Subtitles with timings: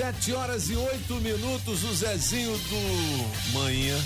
[0.00, 3.98] Sete horas e oito minutos, o Zezinho do Manhã.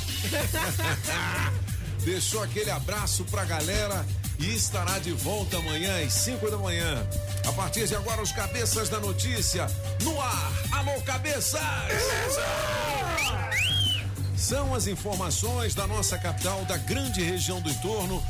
[2.04, 4.04] Deixou aquele abraço pra galera
[4.40, 7.08] e estará de volta amanhã às 5 da manhã.
[7.46, 9.68] A partir de agora, os cabeças da notícia
[10.02, 10.52] no ar.
[10.72, 11.62] Alô, cabeças!
[14.36, 18.20] São as informações da nossa capital, da grande região do entorno,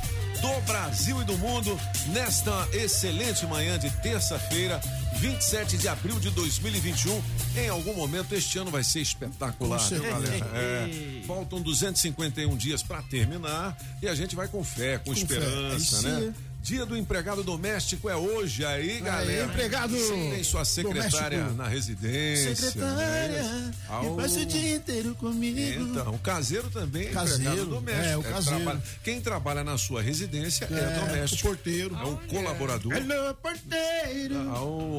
[0.45, 4.79] do Brasil e do mundo, nesta excelente manhã de terça-feira,
[5.17, 7.23] 27 de abril de 2021.
[7.57, 10.47] Em algum momento este ano vai ser espetacular, Com viu, galera?
[10.55, 15.73] É, faltam 251 dias para terminar e a gente vai com fé, com, fé, esperança,
[15.73, 16.35] é isso né?
[16.65, 16.75] Aí.
[16.75, 19.45] Dia do empregado doméstico é hoje aí, galera.
[19.47, 21.57] empregado Você tem sua secretária doméstico.
[21.63, 22.57] na residência.
[22.57, 23.75] Secretária, né?
[23.89, 25.59] Ao- passa o dia inteiro comigo.
[25.83, 28.07] então, o caseiro também é Caseiro, empregado doméstico.
[28.09, 28.57] é, o caseiro.
[28.65, 31.47] trabalha- quem trabalha na sua residência é, doméstico.
[31.49, 31.97] o porteiro.
[31.97, 32.93] É o colaborador.
[32.95, 34.35] Alô, porteiro.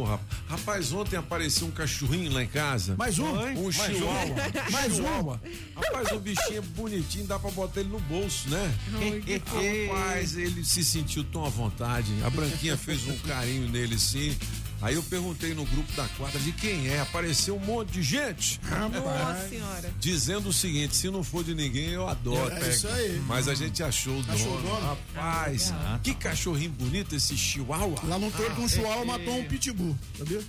[0.07, 2.95] Ah, rapaz, ontem apareceu um cachorrinho lá em casa.
[2.95, 3.25] Mais um?
[3.27, 4.35] Um Mais chihuahua.
[4.67, 4.69] um?
[4.71, 4.95] Mais um?
[4.95, 5.41] Chihuahua.
[5.75, 8.73] Rapaz, o bichinho é bonitinho, dá pra botar ele no bolso, né?
[9.89, 12.11] Rapaz, ele se sentiu tão vontade.
[12.23, 14.35] A Branquinha fez um carinho nele, sim.
[14.81, 16.99] Aí eu perguntei no grupo da quadra de quem é.
[16.99, 19.93] Apareceu um monte de gente Nossa senhora.
[19.99, 22.53] dizendo o seguinte: se não for de ninguém, eu adoro.
[22.53, 23.19] É isso aí.
[23.25, 24.33] Mas a gente achou o dono.
[24.33, 24.85] Achou o dono?
[24.85, 27.97] Rapaz, que cachorrinho bonito esse chihuahua.
[28.03, 30.43] Lá no torno, um é, chihuahua matou um pitbull, sabia?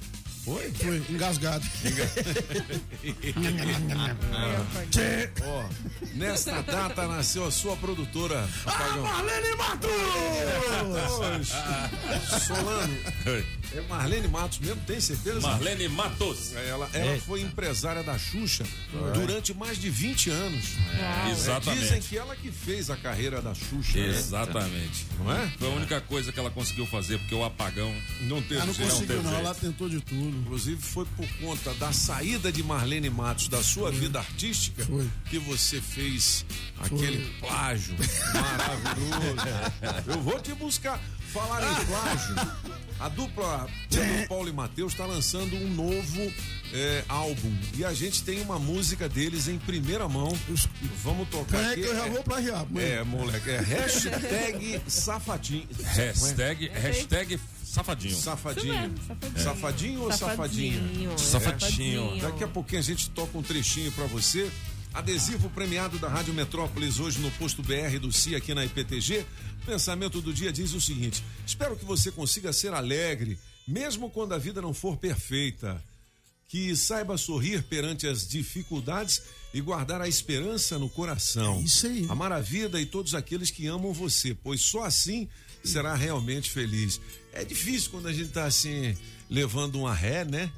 [0.47, 0.71] Foi?
[0.75, 1.67] Foi, engasgado.
[5.45, 5.65] Ó,
[6.15, 9.03] nesta data nasceu a sua produtora, Apagão.
[9.03, 9.91] Marlene Matos!
[12.47, 12.97] Solano.
[13.75, 15.41] É Marlene Matos mesmo, tem certeza?
[15.41, 16.55] Marlene Matos.
[16.55, 18.63] Ela, ela foi empresária da Xuxa
[19.15, 20.65] durante mais de 20 anos.
[21.27, 21.83] É, Exatamente.
[21.83, 23.99] Dizem que ela que fez a carreira da Xuxa.
[23.99, 24.09] né?
[24.11, 25.07] Exatamente.
[25.19, 25.49] Não é?
[25.59, 27.93] Foi a única coisa que ela conseguiu fazer, porque o apagão.
[28.21, 30.36] Não teve Ah, não conseguiu teve não, ela tentou de tudo.
[30.41, 35.09] Inclusive foi por conta da saída de Marlene Matos da sua vida artística Foi.
[35.31, 36.45] que você fez
[36.79, 37.95] aquele plágio
[38.35, 40.07] maravilhoso.
[40.07, 41.01] Eu vou te buscar.
[41.33, 42.35] Falar em plágio,
[42.99, 46.33] a dupla Pedro Paulo e Matheus está lançando um novo
[46.73, 50.33] é, álbum e a gente tem uma música deles em primeira mão.
[51.03, 51.83] Vamos tocar É aqui.
[51.83, 52.65] que eu já vou plagiar.
[52.71, 52.83] mãe.
[52.85, 55.67] É, moleque, é hashtag safadinho.
[55.85, 57.39] Hashtag, hashtag
[57.77, 58.17] safadinho.
[58.17, 58.81] Safadinho.
[58.81, 59.43] Mesmo, safadinho.
[59.45, 60.81] Safadinho ou safadinha?
[60.81, 61.19] Safadinho.
[61.19, 62.21] Safadinho.
[62.23, 64.51] Daqui a pouquinho a gente toca um trechinho pra você.
[64.95, 69.27] Adesivo premiado da Rádio Metrópolis hoje no posto BR do CIA aqui na IPTG.
[69.63, 73.39] O pensamento do dia diz o seguinte: espero que você consiga ser alegre,
[73.69, 75.83] mesmo quando a vida não for perfeita.
[76.49, 79.21] Que saiba sorrir perante as dificuldades
[79.53, 81.57] e guardar a esperança no coração.
[81.57, 82.07] É isso aí.
[82.09, 85.29] Amar a vida e todos aqueles que amam você, pois só assim
[85.67, 87.01] será realmente feliz.
[87.33, 88.97] É difícil quando a gente tá assim,
[89.29, 90.51] levando uma ré, né?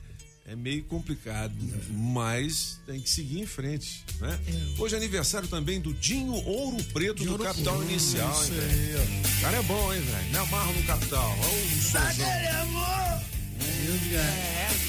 [0.46, 1.52] É meio complicado,
[1.91, 4.41] mas tem que seguir em frente, né?
[4.78, 9.41] Hoje é aniversário também do Dinho Ouro Preto do Capital Inicial, hein, isso velho?
[9.42, 10.30] cara é bom, hein, velho?
[10.30, 11.38] Me amarro no Capital.
[11.38, 12.26] Olha o somzão.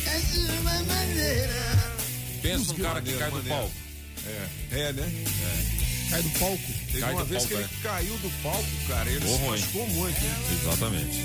[0.05, 1.93] É de uma maneira.
[2.41, 3.73] Pensa num cara que cai do palco.
[4.71, 5.11] É, né?
[6.09, 6.57] Cai do palco.
[6.91, 7.83] Teve Cai uma vez palco, que ele é.
[7.83, 9.09] caiu do palco, cara.
[9.09, 10.31] Ele Ô, se machucou muito, hein?
[10.61, 11.23] Exatamente.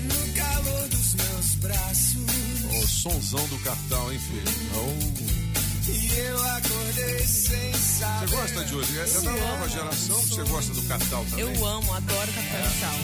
[0.00, 4.42] No calor dos meus braços O sonzão do Capital, hein, filho?
[4.74, 5.90] Oh.
[5.90, 9.00] E eu acordei sem saber Você gosta, Júlio?
[9.00, 11.44] É da nova geração, você gosta do Capital também?
[11.54, 12.94] Eu amo, adoro café Sal.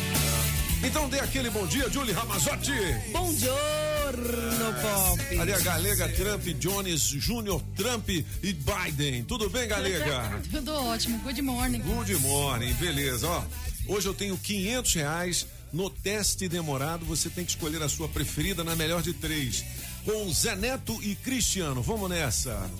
[0.86, 2.70] Então dê aquele bom dia, Julie Ramazotti.
[3.12, 5.38] Bom giorno, Pop.
[5.40, 9.24] Ali a Galega Trump, Jones Júnior Trump e Biden.
[9.24, 10.40] Tudo bem, Galega?
[10.48, 11.80] Tudo ótimo, good morning.
[11.80, 13.26] Good morning, beleza.
[13.26, 13.42] Ó,
[13.88, 17.04] hoje eu tenho 500 reais no teste demorado.
[17.04, 19.64] Você tem que escolher a sua preferida na melhor de três.
[20.04, 21.82] Com Zé Neto e Cristiano.
[21.82, 22.70] Vamos nessa.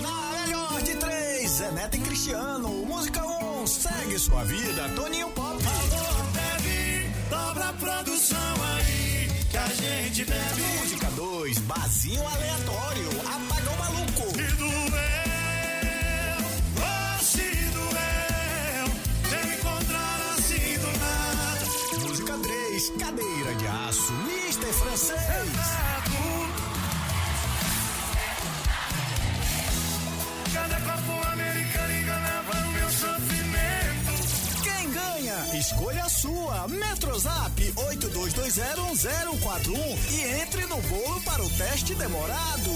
[0.00, 2.70] Na melhor de três, Zé Neto e Cristiano.
[2.86, 5.62] Música 1, um, segue sua vida, Toninho Pop.
[5.62, 6.31] Alô, bebe,
[7.32, 10.62] Dobra a produção aí, que a gente bebe.
[10.80, 14.38] Música 2, Bazinho Aleatório, apagou Maluco.
[14.38, 14.70] E doeu,
[16.76, 18.86] oh, se doeu,
[19.32, 21.64] eu encontrar assim do nada.
[22.06, 25.18] Música 3, Cadeira de Aço, Mister Francês.
[25.18, 26.12] Sentado.
[30.52, 31.71] Cada copo americano.
[35.92, 36.66] Escolha a sua.
[36.68, 39.76] Metrozap 82201041
[40.10, 42.70] e entre no bolo para o teste demorado.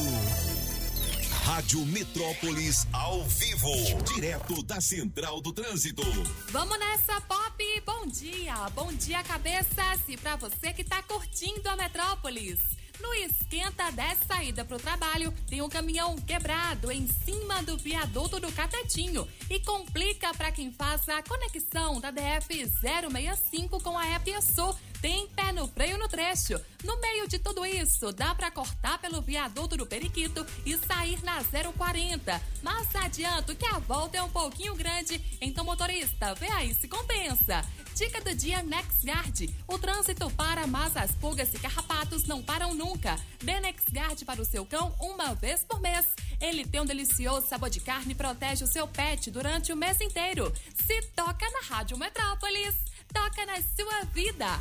[1.45, 3.71] Rádio Metrópolis ao vivo,
[4.15, 6.03] direto da Central do Trânsito.
[6.51, 7.83] Vamos nessa, Pop!
[7.87, 8.55] Bom dia!
[8.75, 10.01] Bom dia, cabeças!
[10.09, 12.75] E pra você que tá curtindo a Metrópolis.
[13.00, 18.50] No esquenta dessa saída pro trabalho, tem um caminhão quebrado em cima do viaduto do
[18.52, 24.76] Catetinho e complica para quem faça a conexão da DF 065 com a EPSU.
[25.06, 26.61] Tem pé no freio no trecho.
[26.82, 31.44] No meio de tudo isso, dá para cortar pelo viaduto do Periquito e sair na
[31.44, 32.43] 040.
[32.61, 37.64] Mas adianto que a volta é um pouquinho grande, então motorista, vê aí se compensa.
[37.94, 39.49] Dica do dia NexGuard.
[39.69, 43.17] O trânsito para, mas as pulgas e carrapatos não param nunca.
[43.41, 46.05] Dê NexGuard para o seu cão uma vez por mês.
[46.41, 50.00] Ele tem um delicioso sabor de carne e protege o seu pet durante o mês
[50.00, 50.53] inteiro.
[50.85, 52.75] Se toca na Rádio Metrópolis,
[53.12, 54.61] toca na sua vida.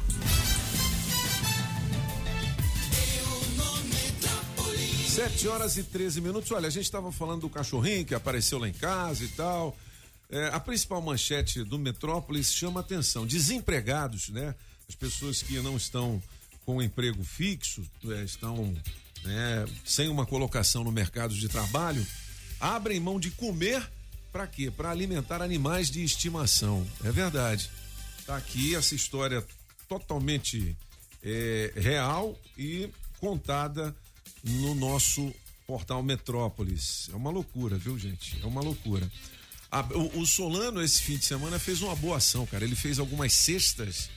[5.09, 6.51] Sete horas e 13 minutos.
[6.51, 9.77] Olha, a gente estava falando do cachorrinho que apareceu lá em casa e tal.
[10.29, 13.25] É, a principal manchete do Metrópolis chama atenção.
[13.25, 14.53] Desempregados, né?
[14.89, 16.21] As pessoas que não estão
[16.65, 18.75] com emprego fixo, é, estão
[19.23, 22.05] né, sem uma colocação no mercado de trabalho,
[22.59, 23.87] abrem mão de comer
[24.31, 24.69] para quê?
[24.69, 26.85] Para alimentar animais de estimação.
[27.05, 27.69] É verdade.
[28.25, 29.45] Tá aqui essa história
[29.87, 30.75] totalmente
[31.23, 32.89] é, real e
[33.19, 33.95] contada
[34.43, 35.33] no nosso
[35.67, 37.09] portal Metrópolis.
[37.11, 38.37] É uma loucura, viu, gente?
[38.41, 39.09] É uma loucura.
[39.71, 42.63] A- o, o Solano, esse fim de semana, fez uma boa ação, cara.
[42.63, 44.09] Ele fez algumas cestas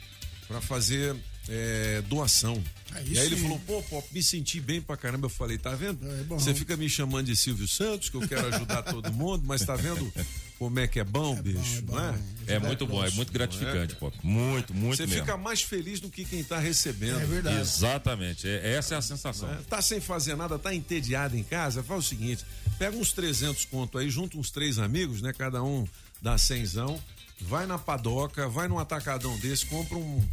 [0.47, 1.15] para fazer
[1.49, 2.63] é, doação.
[2.93, 3.43] Aí e aí ele sim.
[3.43, 5.27] falou, pô, pô, me senti bem pra caramba.
[5.27, 5.99] Eu falei, tá vendo?
[6.11, 6.23] É.
[6.25, 9.75] Você fica me chamando de Silvio Santos, que eu quero ajudar todo mundo, mas tá
[9.77, 10.11] vendo
[10.59, 12.19] como é que é bom, bicho, não é?
[12.47, 14.11] É muito bom, é muito gratificante, pô.
[14.23, 15.21] Muito, muito Você mesmo.
[15.21, 17.21] fica mais feliz do que quem tá recebendo.
[17.21, 17.61] É verdade.
[17.61, 19.49] Exatamente, é- essa é a sensação.
[19.49, 19.61] né?
[19.69, 22.45] Tá sem fazer nada, tá entediado em casa, faz o seguinte,
[22.79, 25.33] pega uns 300 conto aí, junta uns três amigos, né?
[25.33, 25.87] Cada um
[26.21, 27.01] dá cenzão,
[27.41, 30.27] vai na padoca, vai num atacadão desse, compra um,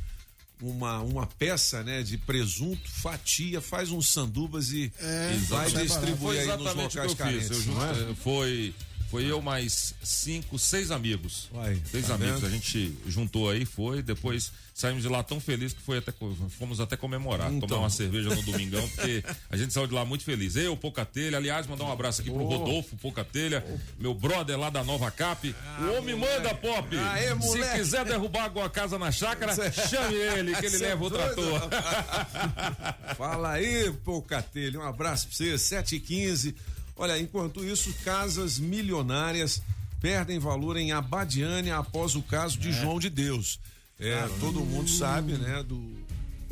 [0.61, 2.01] uma, uma peça, né?
[2.01, 4.91] De presunto, fatia, faz uns sandubas e,
[5.33, 7.67] e vai distribuir aí nos locais eu carentes.
[7.67, 8.15] Eu não é?
[8.15, 8.73] foi,
[9.11, 11.49] foi eu mais cinco, seis amigos.
[11.53, 12.41] Uai, seis tá amigos.
[12.41, 12.47] vendo?
[12.47, 14.01] A gente juntou aí, foi.
[14.01, 16.13] Depois saímos de lá tão felizes que foi até,
[16.59, 17.67] fomos até comemorar, Então.
[17.69, 20.55] tomar uma cerveja no domingão, porque a gente saiu de lá muito feliz.
[20.57, 23.63] Eu, Pocatelha, aliás, mandar um abraço aqui pro Rodolfo Pocatelha,
[23.97, 25.55] meu brother lá da Nova Cap.
[25.79, 26.97] o homem manda, Pop!
[26.97, 27.75] Aê, Se moleque!
[27.77, 31.35] quiser derrubar alguma casa na chácara, chame ele, que ele Cê é leva o doido,
[31.35, 33.15] trator.
[33.15, 36.55] Fala aí, Pocatelho, um abraço pra você, 7 e 15
[36.95, 39.61] Olha, enquanto isso, casas milionárias
[40.01, 43.59] perdem valor em Abadiânia após o caso de João de Deus.
[43.99, 45.93] É, todo mundo sabe, né, do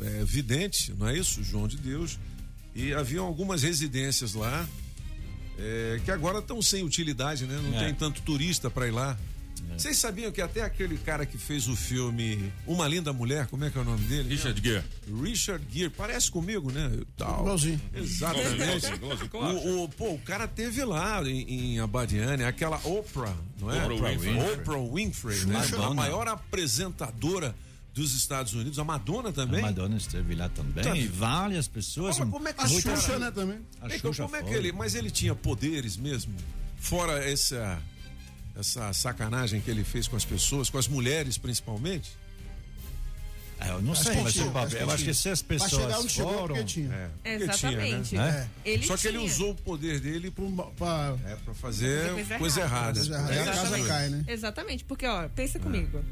[0.00, 1.42] é, vidente, não é isso?
[1.42, 2.18] João de Deus.
[2.74, 4.68] E haviam algumas residências lá
[5.58, 7.60] é, que agora estão sem utilidade, né?
[7.62, 7.84] Não É.
[7.84, 9.16] tem tanto turista para ir lá.
[9.76, 13.70] Vocês sabiam que até aquele cara que fez o filme Uma Linda Mulher, como é
[13.70, 14.28] que é o nome dele?
[14.28, 14.84] Richard Gere.
[15.22, 16.90] Richard Gere, parece comigo, né?
[17.16, 17.40] Tal.
[17.40, 17.80] Igualzinho.
[17.92, 18.54] Exatamente.
[18.54, 19.56] Igualzinho, igualzinho, claro.
[19.56, 23.84] O, o- pô, o cara teve lá em, em Abadiânia, aquela Oprah, não é?
[23.86, 24.52] Oprah Winfrey.
[24.52, 25.54] Oprah Winfrey, né?
[25.58, 25.86] Madonna.
[25.86, 27.54] A maior apresentadora
[27.92, 29.60] dos Estados Unidos, a Madonna também.
[29.60, 30.82] A Madonna esteve lá também.
[30.82, 30.96] Tá.
[30.96, 32.18] E várias pessoas.
[32.18, 33.58] Mas como é que A Xuxa, cara- né, também.
[33.80, 34.72] A Então, Xuxa como é que ele.
[34.72, 36.34] Mas ele tinha poderes mesmo?
[36.76, 37.80] Fora essa,
[38.56, 42.12] essa sacanagem que ele fez com as pessoas, com as mulheres principalmente?
[43.60, 46.12] Ah, Eu não Acho sei, mas tinha, acho eu acho que se as pessoas onde
[46.12, 46.46] chegou foram.
[46.56, 46.92] porque tinha.
[46.92, 47.08] É,
[47.38, 48.08] porque Exatamente.
[48.10, 48.48] tinha, né?
[48.64, 48.70] É.
[48.70, 49.30] Ele Só que ele tinha.
[49.30, 53.00] usou o poder dele Pra, um pra, é, pra fazer Coisa coisa, errada.
[53.00, 53.28] errada.
[53.32, 53.88] Aí a casa Exatamente.
[53.88, 54.24] cai, né?
[54.28, 56.04] Exatamente, porque, ó, pensa comigo.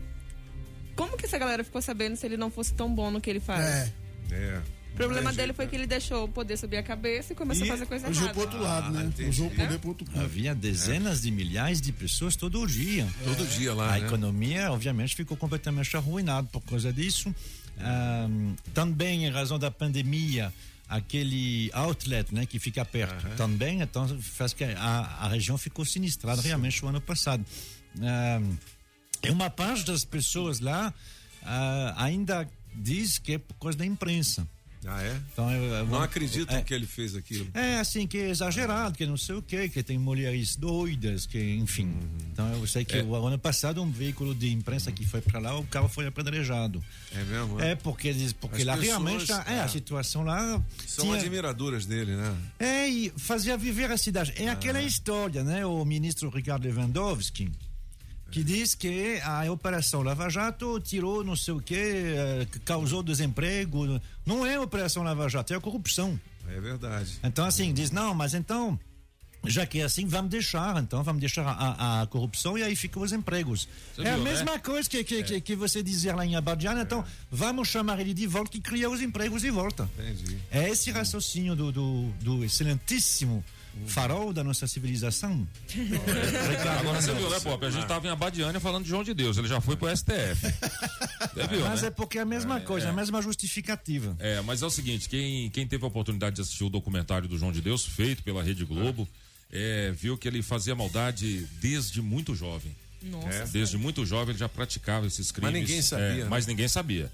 [0.95, 3.41] Como que essa galera ficou sabendo se ele não fosse tão bom no que ele
[3.41, 3.65] faz?
[3.67, 3.93] É.
[4.31, 4.63] É.
[4.93, 5.71] O problema tem dele foi né?
[5.71, 8.25] que ele deixou o poder subir a cabeça e começou E a fazer coisa Usou
[8.25, 8.33] errada.
[8.35, 9.05] pro outro lado, né?
[9.05, 9.31] entendi.
[9.31, 10.25] Usou o poder pro outro lado.
[10.25, 13.09] Havia dezenas de milhares de pessoas todo dia.
[13.25, 14.07] Todo dia lá, A né?
[14.07, 17.35] economia, obviamente, ficou completamente arruinada por causa disso.
[17.79, 20.53] Ahm, também, em razão da pandemia,
[20.89, 26.43] aquele outlet né, que fica perto também, então faz que a, a região ficou sinistrada
[26.43, 27.45] realmente o ano passado.
[27.99, 28.57] Ahm,
[29.25, 30.93] e uma parte das pessoas lá
[31.43, 34.47] ah, ainda diz que é por causa da imprensa.
[34.85, 35.17] Ah, é?
[35.33, 37.47] Então, eu- eu- Não acreditam é, que ele fez aquilo.
[37.55, 41.39] é assim, que é exagerado, que não sei o quê, que tem mulheres doidas, que
[41.55, 41.95] enfim.
[42.33, 45.57] Então eu sei que o ano passado um veículo de imprensa que foi para lá,
[45.57, 46.83] o carro foi apedrejado.
[47.15, 47.61] É mesmo?
[47.61, 49.61] É porque eles, porque As lá pessoas, realmente a- é, é.
[49.61, 52.37] a situação lá São tinha- admiradoras dele, né?
[52.59, 54.33] é e fazia viver a cidade.
[54.37, 54.53] É Ah.
[54.53, 55.65] aquela história, né?
[55.65, 57.51] O ministro Ricardo Lewandowski
[58.33, 64.01] que diz que a Operação Lava Jato tirou não sei o que, eh, causou desemprego.
[64.25, 66.19] Não é a Operação Lava Jato, é a corrupção.
[66.49, 67.19] É verdade.
[67.23, 68.81] Então, assim, diz, não, mas então,
[69.45, 73.03] já que é assim, vamos deixar, então, vamos deixar a, a corrupção e aí ficam
[73.03, 73.69] os empregos.
[73.95, 76.83] Você é a viu, mesma coisa que, que, que, que você dizia lá em Abadiana,
[76.83, 79.89] então, vamos chamar ele de volta e criar os empregos de volta.
[79.99, 80.39] Entendi.
[80.51, 83.45] É esse raciocínio do, do, do excelentíssimo
[83.87, 85.47] farol da nossa civilização.
[86.81, 87.65] Agora você viu, né, Pop?
[87.65, 90.41] A gente tava em Abadiânia falando de João de Deus, ele já foi pro STF.
[91.35, 91.89] Você viu, Mas né?
[91.89, 94.17] é porque é a mesma coisa, a mesma justificativa.
[94.19, 97.39] É, mas é o seguinte, quem, quem teve a oportunidade de assistir o documentário do
[97.39, 99.09] João de Deus, feito pela Rede Globo,
[99.51, 102.75] é, viu que ele fazia maldade desde muito jovem.
[103.03, 103.47] Nossa.
[103.47, 105.53] Desde muito jovem ele já praticava esses crimes.
[105.53, 106.27] ninguém sabia, é, né?
[106.29, 107.11] Mas ninguém sabia.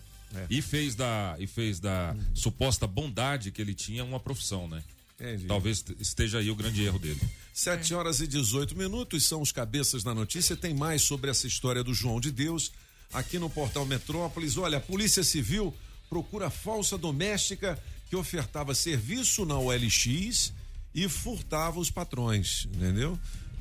[0.50, 4.82] E fez da, e fez da suposta bondade que ele tinha uma profissão, né?
[5.20, 5.46] Entendi.
[5.46, 7.20] Talvez esteja aí o grande erro dele.
[7.52, 10.56] 7 horas e 18 minutos são os cabeças da notícia.
[10.56, 12.70] Tem mais sobre essa história do João de Deus
[13.12, 14.56] aqui no portal Metrópolis.
[14.56, 15.74] Olha, a Polícia Civil
[16.08, 17.76] procura falsa doméstica
[18.08, 20.52] que ofertava serviço na OLX
[20.94, 23.18] e furtava os patrões, entendeu?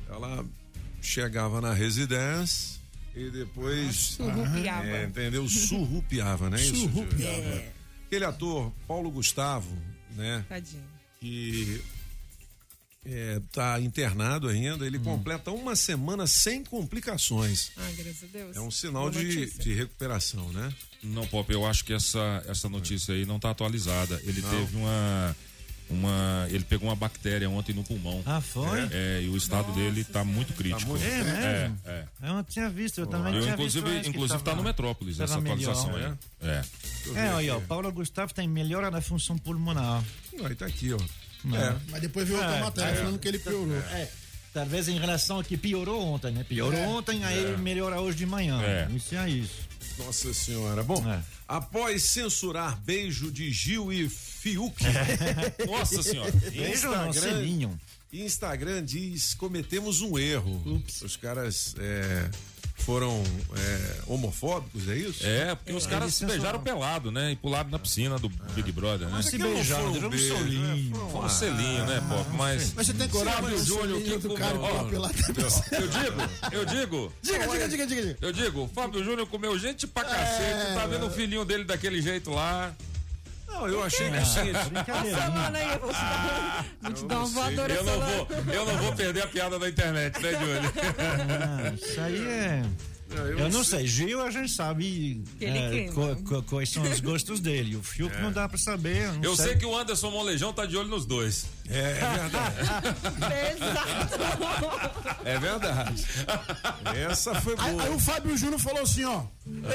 [0.08, 0.44] Ela
[1.02, 2.80] chegava na residência
[3.14, 3.96] e depois.
[3.96, 4.86] Surrupiava.
[4.86, 5.48] É, entendeu?
[5.48, 6.60] Surrupiava, né?
[6.60, 7.36] Isso, Surrupiava.
[7.36, 7.72] É.
[8.06, 9.76] Aquele ator, Paulo Gustavo,
[10.16, 10.44] né?
[10.48, 10.97] Tadinho.
[11.20, 11.82] Que
[13.04, 17.70] está internado ainda, ele completa uma semana sem complicações.
[17.76, 18.56] Ai, graças a Deus.
[18.56, 20.72] É um sinal de, de recuperação, né?
[21.02, 24.20] Não, Pop, eu acho que essa, essa notícia aí não tá atualizada.
[24.24, 25.36] Ele teve uma.
[25.90, 26.46] Uma.
[26.50, 28.22] Ele pegou uma bactéria ontem no pulmão.
[28.26, 28.80] Ah, foi?
[28.92, 30.90] É, e o estado dele tá muito crítico.
[30.90, 31.78] muito- É mesmo?
[31.84, 32.04] É, é.
[32.28, 34.08] Eu não tinha visto, eu também Eu, tinha inclusive, visto.
[34.10, 36.16] inclusive tá tava- no Metrópolis essa atualização melhor.
[36.42, 36.48] aí.
[36.48, 36.62] É.
[37.28, 40.02] É, olha, o Paulo Gustavo tem melhora da função pulmonar.
[40.44, 40.98] Aí tá aqui, ó.
[41.54, 41.76] É.
[41.90, 43.76] Mas depois veio outra É, matéria falando que ele piorou.
[43.76, 44.08] É,
[44.52, 46.44] talvez em relação ao que piorou ontem, né?
[46.44, 48.60] Piorou ontem, aí melhora hoje de manhã.
[48.62, 48.88] É.
[48.94, 49.68] Isso é isso.
[49.98, 50.82] Nossa senhora.
[50.82, 51.22] Bom, É.
[51.46, 54.76] após censurar beijo de Gil e Fiuk,
[55.66, 56.30] Nossa senhora.
[56.32, 57.78] Beijo Instagram-.
[58.12, 60.82] Instagram diz cometemos um erro.
[61.02, 62.30] Os caras é,
[62.78, 63.22] foram
[63.56, 65.26] é, homofóbicos, é isso?
[65.26, 67.32] É, porque os caras se beijaram pelado, né?
[67.32, 69.22] E pularam na piscina do Big Brother, né?
[69.22, 70.90] Se Aquilo não beijaram, foi um deram um beijo, solinho.
[70.90, 71.08] né?
[71.12, 72.30] Foi um selinho, né, Pop?
[72.36, 72.72] Mas.
[72.74, 76.52] Mas você tem coragem Fábio de Júnior, que do cara ó, pela pela Eu digo,
[76.52, 77.12] eu digo.
[77.22, 78.02] Diga, diga, diga, diga.
[78.02, 78.18] diga.
[78.20, 82.00] Eu digo, o Fábio Júnior comeu gente pra cacete, tá vendo o filhinho dele daquele
[82.00, 82.74] jeito lá.
[83.58, 85.20] Não, eu achei que Brincadeira.
[85.20, 88.66] Semana aí, eu vou te dar, vou te dar uma voadora Eu não vou, eu
[88.66, 90.72] não vou perder a piada da internet, né, Júlio?
[90.98, 92.62] Ah, isso aí é.
[93.10, 95.88] Eu não sei, Gil a gente sabe é,
[96.46, 97.74] quais são os gostos dele.
[97.74, 99.10] O Fiuk não dá pra saber.
[99.14, 101.46] não Eu sei que o Anderson Molejão tá de olho nos dois.
[101.70, 102.56] É, é verdade.
[103.56, 105.18] Exato.
[105.24, 106.04] É verdade.
[107.10, 107.82] Essa foi Aí, boa.
[107.84, 109.22] aí o Fábio Júnior falou assim, ó.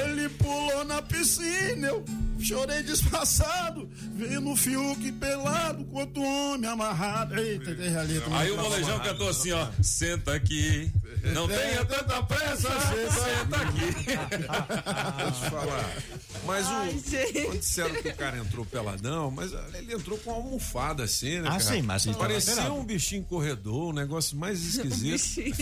[0.04, 2.04] Ele pulou na piscina, eu
[2.40, 7.38] chorei disfarçado, vendo o Fiuk pelado, quanto homem amarrado.
[7.38, 8.22] Eita, tem ali.
[8.32, 9.66] Aí o Molejão cantou assim, ó.
[9.82, 10.92] Senta aqui.
[11.32, 14.14] Não tenha tanta pressa, senta aqui.
[15.22, 15.92] Vou te falar.
[16.46, 17.44] Mas o.
[17.44, 21.48] Quando disseram que o cara entrou peladão, mas ele entrou com uma almofada assim, né?
[21.48, 21.60] Ah, cara?
[21.60, 25.12] sim, tava Parecia um bichinho corredor, um negócio mais esquisito.
[25.44, 25.54] Bichinho.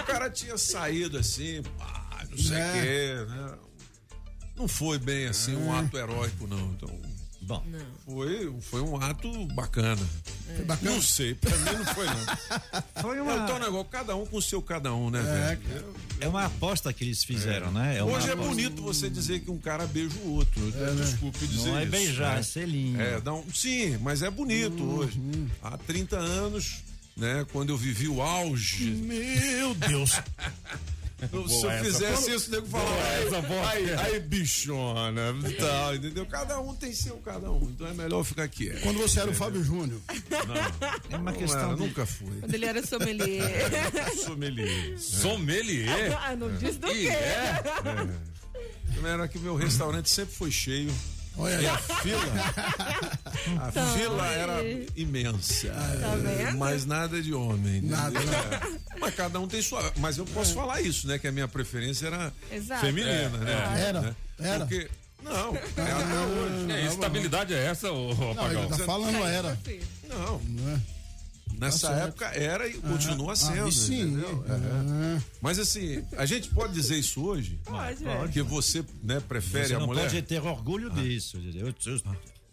[0.00, 2.72] o cara tinha saído assim, pá, não sei o É.
[2.82, 3.58] quê, né?
[4.56, 6.72] Não foi bem assim um ato heróico, não.
[6.72, 7.00] Então,
[7.50, 7.64] Bom,
[8.06, 10.00] foi, foi um ato bacana.
[10.54, 10.90] Foi bacana.
[10.92, 12.82] Não sei, pra mim não foi, não.
[13.02, 15.94] foi É uma, negócio, cada um com o seu cada um, né, velho?
[16.20, 17.98] é uma aposta que eles fizeram, né?
[17.98, 18.50] É Hoje é aposta.
[18.50, 20.60] bonito você dizer que um cara beija o outro.
[20.96, 22.40] Desculpe dizer Não é isso, beijar, né?
[22.40, 23.00] é selinho.
[23.00, 25.20] É, um, sim, mas é bonito hoje.
[25.62, 26.82] Há 30 anos,
[27.16, 28.84] né, quando eu vivi o auge.
[28.92, 30.20] Meu Deus.
[31.48, 36.26] se eu fizesse isso, o nego falava, aí, aí, aí, bichona, e tal, entendeu?
[36.26, 38.82] Cada um tem seu cada um, então é melhor ficar quieto.
[38.82, 40.00] Quando você era o Fábio Júnior.
[41.10, 41.80] É uma Não questão era, de...
[41.80, 42.40] nunca fui.
[42.40, 43.70] Quando ele era sommelier.
[44.24, 44.98] Sommelier.
[44.98, 46.18] Sommelier?
[46.20, 47.08] ah, não diz do quê?
[47.08, 47.62] é?
[48.94, 50.92] Também Era que meu restaurante sempre foi cheio.
[51.36, 51.66] Olha E aí.
[51.66, 52.22] a fila,
[53.64, 54.38] a Então, fila aí.
[54.38, 54.62] era
[54.96, 55.68] imensa.
[55.68, 56.52] Tá?
[56.56, 57.78] Mas nada de homem.
[57.78, 57.96] entendeu?
[57.96, 58.98] Nada, É.
[59.00, 59.92] Mas cada um tem sua.
[59.96, 61.18] Mas eu posso falar isso, né?
[61.18, 62.80] Que a minha preferência era Exato.
[62.84, 63.84] feminina, né?
[63.88, 64.14] Era, Né?
[64.38, 64.58] era.
[64.66, 64.88] Porque.
[65.22, 66.66] Não, é até hoje.
[66.66, 69.58] Que estabilidade é essa, ô, ô Não, tá falando era.
[70.08, 70.38] Não.
[70.40, 70.80] Não é?
[71.60, 72.08] Nessa certo.
[72.08, 73.68] época era e continua sendo.
[73.68, 74.00] Ah, sim.
[74.02, 74.44] entendeu?
[74.48, 75.16] É.
[75.18, 75.22] É.
[75.40, 77.60] Mas assim, a gente pode dizer isso hoje?
[77.64, 78.16] Pode, é.
[78.16, 80.02] Porque você né, prefere Você a não mulher?
[80.04, 81.36] pode ter orgulho disso.
[81.54, 82.00] Eu- eu-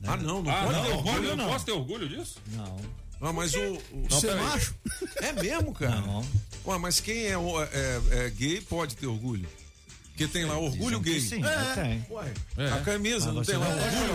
[0.03, 2.35] Ah, não, não Ah, pode não, ter orgulho, não posso ter orgulho disso?
[2.55, 2.77] Não.
[3.19, 3.57] Ah, mas o.
[3.93, 4.75] o Você é macho?
[5.15, 6.01] é mesmo, cara?
[6.01, 6.23] Não.
[6.67, 9.47] Ué, mas quem é, o- é- é gay pode ter orgulho.
[10.09, 11.19] Porque tem lá orgulho gay.
[11.21, 11.73] Sim, É.
[11.75, 12.05] tem.
[12.11, 12.71] Ué, É.
[12.73, 13.67] a camisa não tem lá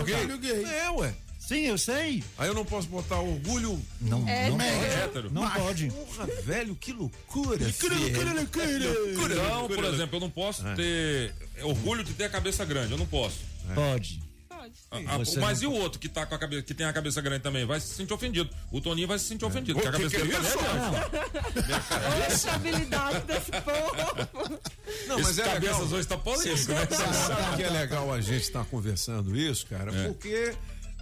[0.04, 0.14] gay?
[0.14, 0.64] orgulho gay.
[0.64, 1.14] É, ué.
[1.52, 2.24] Sim, eu sei.
[2.38, 3.80] Aí eu não posso botar orgulho.
[4.00, 4.70] Não, É, não, né?
[4.80, 4.94] pode.
[5.02, 5.30] Hétero.
[5.30, 5.88] não pode.
[5.90, 7.58] Porra, velho, que loucura.
[7.58, 8.12] Queira, filho.
[8.14, 9.34] queira, queira.
[9.34, 13.06] Então, por exemplo, eu não posso ter orgulho de ter a cabeça grande, eu não
[13.06, 13.40] posso.
[13.74, 14.20] Pode.
[14.48, 14.72] Pode.
[14.90, 16.86] A- a- Você mas não e o outro que, tá com a cabeça, que tem
[16.86, 17.64] a cabeça grande também?
[17.66, 18.48] Vai se sentir ofendido.
[18.70, 19.78] O Toninho vai se sentir ofendido.
[19.78, 21.72] O porque a que cabeça que é dele é grande.
[22.06, 24.60] Olha a habilidade desse povo.
[25.08, 25.82] Não, Esse mas é cabeças legal.
[25.82, 26.86] hoje está polêmico, né?
[26.86, 29.92] Você sabe que é legal a gente estar conversando isso, cara?
[29.92, 30.54] Porque,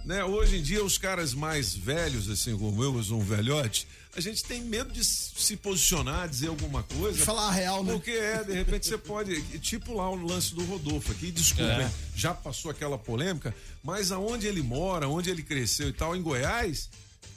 [0.05, 3.87] né, hoje em dia os caras mais velhos, assim como eu, eu sou um velhote,
[4.15, 7.23] a gente tem medo de se posicionar, dizer alguma coisa.
[7.23, 7.93] Falar a real, né?
[7.93, 9.41] Porque é, de repente você pode.
[9.59, 14.61] Tipo lá o lance do Rodolfo aqui, desculpem, já passou aquela polêmica, mas aonde ele
[14.61, 16.89] mora, onde ele cresceu e tal, em Goiás.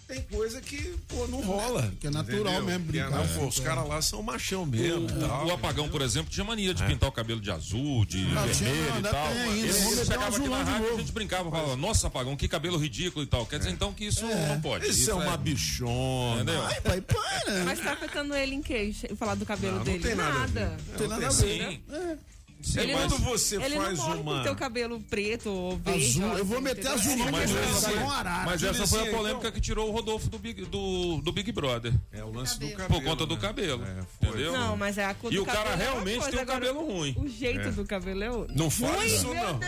[0.06, 1.90] Tem coisa que, pô, não rola.
[1.98, 2.62] Que é natural entendeu?
[2.64, 3.48] mesmo Que é, brincar, não, pô, é.
[3.48, 5.08] os caras lá são machão mesmo.
[5.08, 6.86] e tal, O, o apagão, por exemplo, tinha mania de É.
[6.86, 9.28] pintar o cabelo de azul, de Não, tinha, vermelho não, e tal.
[9.28, 9.54] tem ainda.
[9.54, 12.06] Ele, Vamos ele meter um chegava aqui na rádio e a gente brincava, falava, nossa,
[12.08, 13.46] apagão, que cabelo ridículo e tal.
[13.46, 14.86] Quer dizer, então, que isso não pode.
[14.88, 16.42] Isso é uma bichona.
[16.42, 16.62] Entendeu?
[16.62, 17.64] Ai, pai, para.
[17.64, 18.92] Mas tá afetando ele em quê?
[19.16, 20.02] Falar do cabelo Não, não dele?
[20.04, 20.34] tem nada.
[20.34, 20.76] Nada.
[20.90, 21.46] Não tem nada a Sim.
[21.46, 22.18] ver.
[22.64, 22.80] Sim.
[22.80, 24.42] Ele quando não- você Ele faz não morre uma.
[24.42, 26.04] ter o cabelo preto ou verde.
[26.22, 28.44] Azul, eu vou assim, meter Mas, essa, novo, foi- com arara.
[28.46, 29.52] mas essa foi a polêmica então.
[29.52, 31.92] que tirou o Rodolfo do Big, do, do Big Brother.
[32.12, 32.88] É o lance do cabelo.
[32.88, 33.40] Por conta do né?
[33.40, 33.84] cabelo.
[33.84, 34.28] É, foi.
[34.28, 34.52] entendeu?
[34.52, 36.42] Não, mas é a cor E do o cara cabelo é realmente coisa, tem um
[36.42, 37.14] agora cabelo ruim.
[37.18, 38.54] O jeito do cabelo é outro.
[38.56, 39.58] Não Ruim, isso, não.
[39.58, 39.66] Do.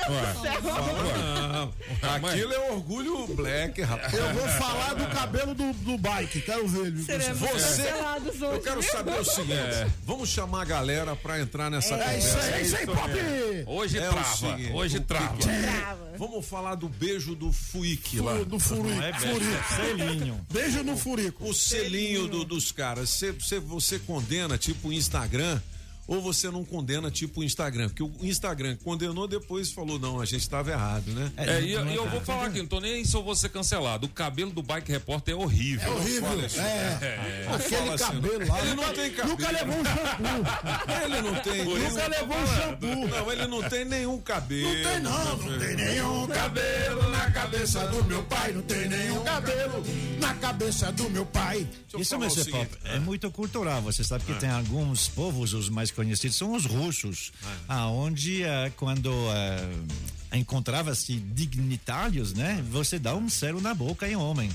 [2.02, 4.12] Não, Mas- aquilo é orgulho black, rapaz.
[4.12, 7.92] Eu vou falar do cabelo do, do bike, quero ver Você-.
[8.40, 12.46] Eu quero saber o seguinte: vamos chamar a galera pra entrar nessa É isso conversa.
[12.54, 13.10] aí, é isso aí, pop!
[13.66, 14.58] Hoje É trava.
[14.74, 15.42] hoje trava.
[15.50, 15.62] é?
[15.62, 16.12] Brava.
[16.18, 18.34] Vamos falar do beijo do Fuique lá.
[18.44, 19.02] Do furico.
[19.02, 19.74] É furico.
[19.76, 20.46] selinho.
[20.50, 21.48] Beijo no furico.
[21.48, 23.20] O selinho do- dos caras.
[23.68, 25.60] Você condena tipo o Instagram
[26.06, 27.88] ou você não condena tipo o Instagram?
[27.88, 31.32] Porque o Instagram condenou depois falou, não, a gente estava errado, né?
[31.36, 33.48] É, e, e eu vou falar aqui, não tô nem aí se eu vou ser
[33.48, 34.06] cancelado.
[34.06, 35.86] O cabelo do Bike Repórter é horrível.
[35.86, 36.28] É horrível.
[36.62, 37.46] É.
[37.54, 38.60] Aquele fala assim, cabelo lá.
[38.60, 39.28] ele não tem cabelo.
[39.28, 41.04] Nunca levou um shampoo.
[41.04, 41.64] Ele não tem.
[41.64, 43.08] Nunca levou um shampoo.
[43.08, 44.74] Não, ele não tem nenhum cabelo.
[44.74, 49.24] Não tem não, não tem nenhum cabelo na cabeça do meu pai, não tem nenhum
[49.24, 49.84] cabelo
[50.20, 51.66] na cabeça do meu pai.
[51.92, 52.14] Eu Isso,
[52.84, 53.82] é muito cultural.
[53.82, 57.32] Você sabe que tem alguns povos, os mais conhecidos são os russos,
[57.66, 62.62] aonde eh, quando eh, encontrava-se dignitários, né?
[62.70, 64.50] Você dá um selo na boca em homem.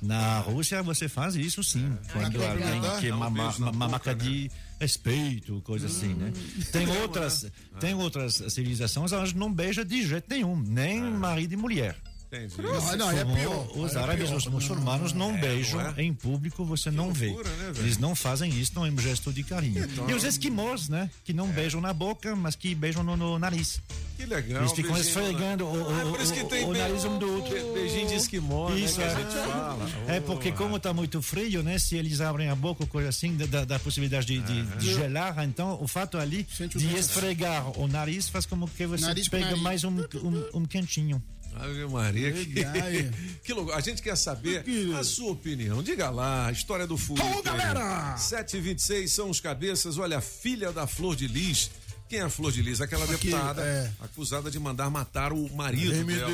[0.00, 4.50] Na Rússia você faz isso sim, quando na alguém um uma, marca de
[4.80, 6.32] respeito, coisa assim, né?
[6.72, 7.46] Tem outras,
[7.78, 11.96] tem outras civilizações onde não beija de jeito nenhum, nem marido e mulher.
[12.32, 12.54] Entendi.
[12.62, 13.68] Não, não, é pior.
[13.76, 14.36] Os É árabes, pior.
[14.38, 16.02] os muçulmanos não beijam é?
[16.02, 17.26] em público, você não vê.
[17.26, 17.84] loucura, né, velho?
[17.86, 19.86] Eles não fazem isso, não é um gesto de carinho.
[20.08, 21.10] E os esquimós, né?
[21.24, 23.80] Que não beijam na boca, mas que beijam no, no nariz.
[24.16, 24.62] Que legal.
[24.62, 27.34] Eles ficam beijinho, esfregando o, Ah, o, por isso que tem o nariz um do
[27.34, 27.52] outro.
[27.54, 29.14] be- Beijinho de esquimó, Isso, né, que é.
[29.14, 29.90] a gente fala.
[30.08, 31.78] É porque como está muito frio, né?
[31.78, 35.42] Se eles abrem a boca, coisa assim, da- da, da possibilidade de, de, de gelar,
[35.44, 39.46] então o fato ali Sente de esfregar o nariz faz como que você Nariz pega
[39.46, 39.60] nariz.
[39.62, 39.90] mais um,
[40.22, 41.22] um, um quentinho.
[41.54, 42.46] Ave Maria, que,
[43.44, 43.72] que louco.
[43.72, 45.82] A gente quer saber Que- a sua opinião.
[45.82, 47.26] Diga lá, a história do Furico.
[47.38, 48.16] Ô, galera!
[48.16, 49.98] 726 são os cabeças.
[49.98, 51.70] Olha, a filha da Flor de Lis.
[52.08, 52.80] Quem é a Flor de Lis?
[52.80, 53.90] Aquela Aqui, deputada é.
[54.00, 56.30] acusada de mandar matar o marido Ai, meu dela.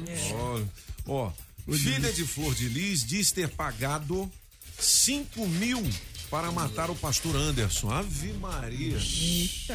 [0.00, 0.66] né?
[1.06, 1.30] Ó,
[1.68, 4.30] ó, filha de Flor de Lis diz ter pagado
[4.78, 5.82] 5 mil
[6.30, 7.90] para matar o pastor Anderson.
[7.90, 8.96] Ave Maria.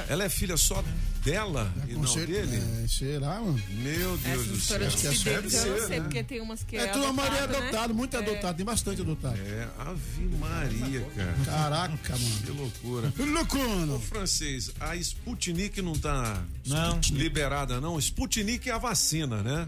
[0.07, 0.83] Ela é filha só
[1.23, 2.63] dela e não Conceito- dele?
[2.83, 3.61] É, será, mano?
[3.69, 4.77] Meu Deus do céu.
[4.87, 6.03] histórias de Deve fideiros eu não ser, sei, né?
[6.03, 7.93] porque tem umas que É, é, tudo a maioria é adotado, né?
[7.93, 9.37] muito adotado, tem bastante adotado.
[9.41, 11.35] É, Ave Maria, cara.
[11.45, 12.61] Caraca, Que mano.
[12.61, 13.13] loucura.
[13.17, 13.93] Loucura.
[13.95, 16.99] Ô, francês, a Sputnik não tá Não.
[17.11, 17.97] liberada, não?
[17.99, 19.67] Sputnik é a vacina, né?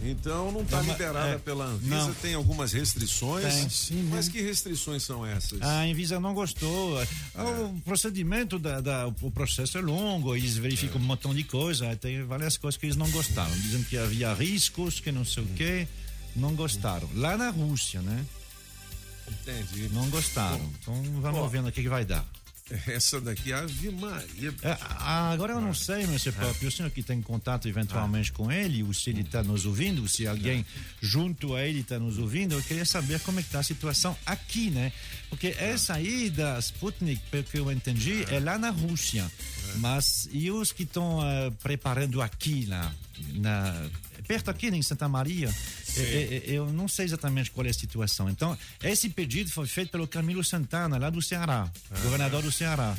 [0.00, 2.14] Então não tá Não, mas- liberada é, pela Anvisa, não.
[2.14, 3.52] tem algumas restrições.
[3.52, 4.32] Tem, sim, Mas né?
[4.32, 5.60] que restrições são essas?
[5.60, 6.98] A Anvisa não gostou.
[7.34, 12.22] O procedimento, da, da- o processo é longo, eles verificam um montão de coisa, tem
[12.24, 13.50] várias coisas que eles não gostaram.
[13.60, 15.88] Dizem que havia riscos, que não sei o quê,
[16.36, 17.08] não gostaram.
[17.14, 18.24] Lá na Rússia, né?
[19.28, 19.88] Entendi.
[19.92, 20.70] Não gostaram.
[20.80, 21.46] Então vamos Ó.
[21.48, 22.24] vendo o que, que vai dar.
[22.86, 24.54] Essa daqui é Ave Maria.
[24.62, 26.28] É, agora eu não sei, mas É.
[26.28, 26.32] Mr.
[26.32, 30.06] Pop, o senhor que tem contato eventualmente com ele, ou se ele está nos ouvindo,
[30.08, 30.64] se alguém
[31.00, 34.16] junto a ele está nos ouvindo, eu queria saber como é que está a situação
[34.26, 34.92] aqui, né?
[35.28, 39.30] Porque essa aí da Sputnik, pelo que eu entendi, é lá na Rússia.
[39.76, 42.92] Mas e os que estão ah, preparando aqui, lá,
[43.34, 43.88] na,
[44.28, 45.52] perto aqui em Santa Maria.
[45.96, 48.28] É, é, é, eu não sei exatamente qual é a situação.
[48.28, 51.68] Então, esse pedido foi feito pelo Camilo Santana, lá do Ceará,
[52.02, 52.96] governador do Ceará.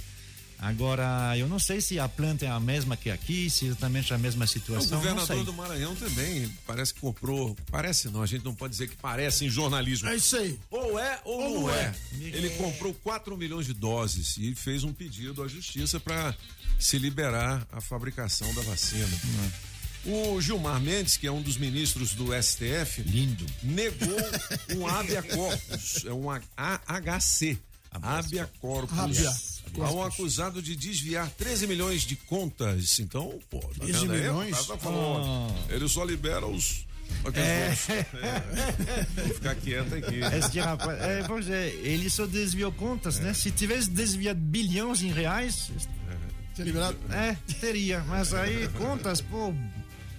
[0.61, 4.17] Agora, eu não sei se a planta é a mesma que aqui, se exatamente a
[4.17, 4.97] mesma O situação.
[4.97, 5.11] não sei.
[5.13, 7.55] governador do Maranhão também parece que comprou.
[7.71, 10.09] Parece não, a gente não pode dizer que parece em jornalismo.
[10.09, 10.59] É isso aí.
[10.69, 11.83] Ou é ou, Ou não não é.
[11.85, 11.95] é.
[12.25, 16.35] Ele comprou 4 milhões de doses e fez um pedido à justiça para
[16.77, 19.07] se liberar a fabricação da vacina.
[20.05, 23.45] O Gilmar Mendes, que é um dos ministros do STF, Lindo.
[23.61, 24.17] negou
[24.77, 27.57] um habeas corpus, é um HC,
[27.91, 32.97] habeas corpus, a um acusado de desviar 13 milhões de contas.
[32.99, 34.19] Então, pô, tá 13 vendo aí?
[34.21, 34.65] milhões?
[34.65, 36.85] Tá falando, ó, ele só libera os
[37.25, 38.43] aqueles é.
[39.25, 40.19] Vou ficar quieto aqui.
[40.37, 43.33] Esse rapaz, é, pois é, ele só desviou contas, né?
[43.33, 45.69] Se tivesse desviado bilhões em reais,
[46.55, 46.97] Tinha liberado?
[47.11, 47.99] é, teria.
[48.07, 49.53] Mas aí, contas, pô,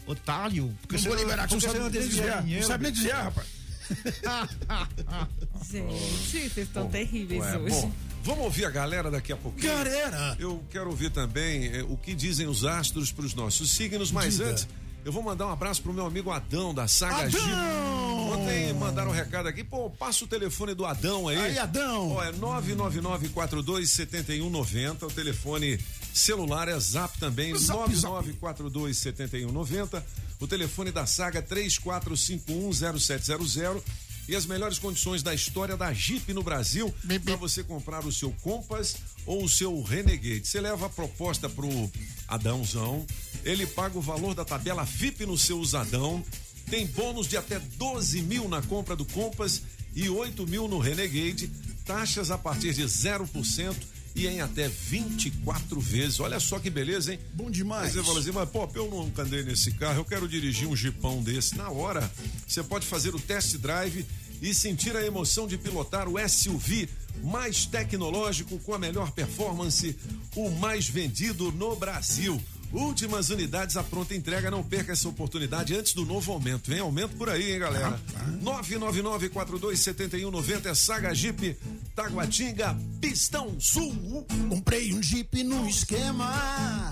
[0.06, 0.72] otário.
[0.82, 2.44] Porque Não vou você liberar, que porque você não você sabe nem desviar.
[2.46, 3.46] Não sabe nem desviar, rapaz.
[5.70, 5.92] Gente,
[6.30, 7.74] vocês estão terríveis Ué, hoje.
[7.74, 9.72] bom, vamos ouvir a galera daqui a pouquinho.
[9.72, 10.36] Galera!
[10.38, 14.36] Eu quero ouvir também eh, o que dizem os astros para os nossos signos, mas
[14.36, 14.50] Diga.
[14.50, 14.68] antes,
[15.04, 18.30] eu vou mandar um abraço pro meu amigo Adão, da Saga Adão!
[18.32, 21.36] Ontem mandaram um recado aqui, pô, passa o telefone do Adão aí.
[21.36, 22.12] Aí, Adão!
[22.12, 25.80] Ó, é 999-427190, o telefone
[26.12, 28.30] celular é zap também, Zap, zap.
[28.40, 30.02] 99427190,
[30.40, 33.82] o telefone da Saga 34510700
[34.28, 36.94] e as melhores condições da história da Jeep no Brasil
[37.24, 38.94] para você comprar o seu Compass
[39.26, 40.46] ou o seu Renegade.
[40.46, 41.90] Você leva a proposta pro
[42.28, 43.04] Adãozão,
[43.44, 46.24] ele paga o valor da tabela VIP no seu usadão,
[46.70, 49.62] tem bônus de até 12 mil na compra do Compass
[49.96, 51.50] e 8 mil no Renegade,
[51.84, 53.74] taxas a partir de 0%
[54.14, 56.20] e em até 24 vezes.
[56.20, 57.18] Olha só que beleza, hein?
[57.34, 57.88] Bom demais.
[57.88, 60.76] Aí você fala assim, mas pô, eu nunca andei nesse carro, eu quero dirigir um
[60.76, 61.56] jipão desse.
[61.56, 62.10] Na hora,
[62.46, 64.04] você pode fazer o test drive
[64.42, 66.88] e sentir a emoção de pilotar o SUV
[67.22, 69.96] mais tecnológico com a melhor performance,
[70.34, 72.40] o mais vendido no Brasil.
[72.72, 76.70] Últimas unidades à pronta entrega, não perca essa oportunidade antes do novo aumento.
[76.70, 78.00] Vem aumento por aí, hein, galera?
[78.42, 81.56] 999-427190 é Saga Jeep,
[81.96, 84.24] Taguatinga, Pistão Sul.
[84.48, 86.88] Comprei um Jeep no esquema.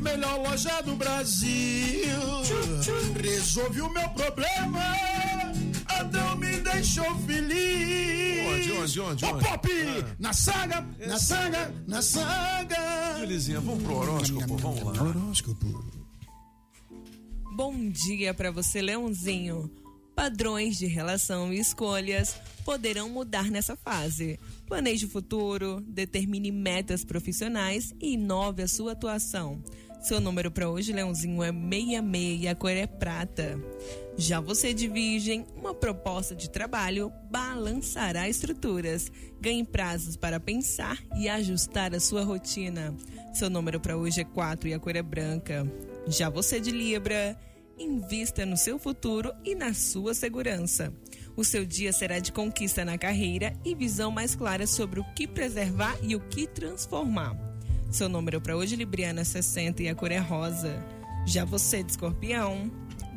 [0.00, 2.20] Melhor loja do Brasil.
[3.20, 4.94] Resolvi o meu problema.
[5.86, 8.11] Adão me deixou feliz.
[8.82, 9.44] Onde, onde, onde, Ô, onde?
[9.44, 9.68] Pop!
[9.70, 10.16] Ah.
[10.18, 13.16] Na saga, na saga, na saga.
[13.20, 15.02] Belezinha, vamos pro horóscopo, vamos lá.
[15.04, 15.84] Horóscopo.
[17.54, 19.70] Bom dia para você, Leãozinho.
[20.16, 24.36] Padrões de relação e escolhas poderão mudar nessa fase.
[24.66, 29.62] Planeje o futuro, determine metas profissionais e inove a sua atuação.
[30.02, 33.56] Seu número para hoje, Leãozinho, é 66 e a cor é prata.
[34.16, 39.12] Já você de Virgem, uma proposta de trabalho balançará estruturas.
[39.40, 42.92] Ganhe prazos para pensar e ajustar a sua rotina.
[43.32, 45.64] Seu número para hoje é 4 e a cor é branca.
[46.08, 47.38] Já você de Libra,
[47.78, 50.92] invista no seu futuro e na sua segurança.
[51.36, 55.28] O seu dia será de conquista na carreira e visão mais clara sobre o que
[55.28, 57.51] preservar e o que transformar.
[57.92, 60.82] Seu número para hoje, Libriana, é 60 e a cor é rosa.
[61.26, 62.70] Já você de escorpião,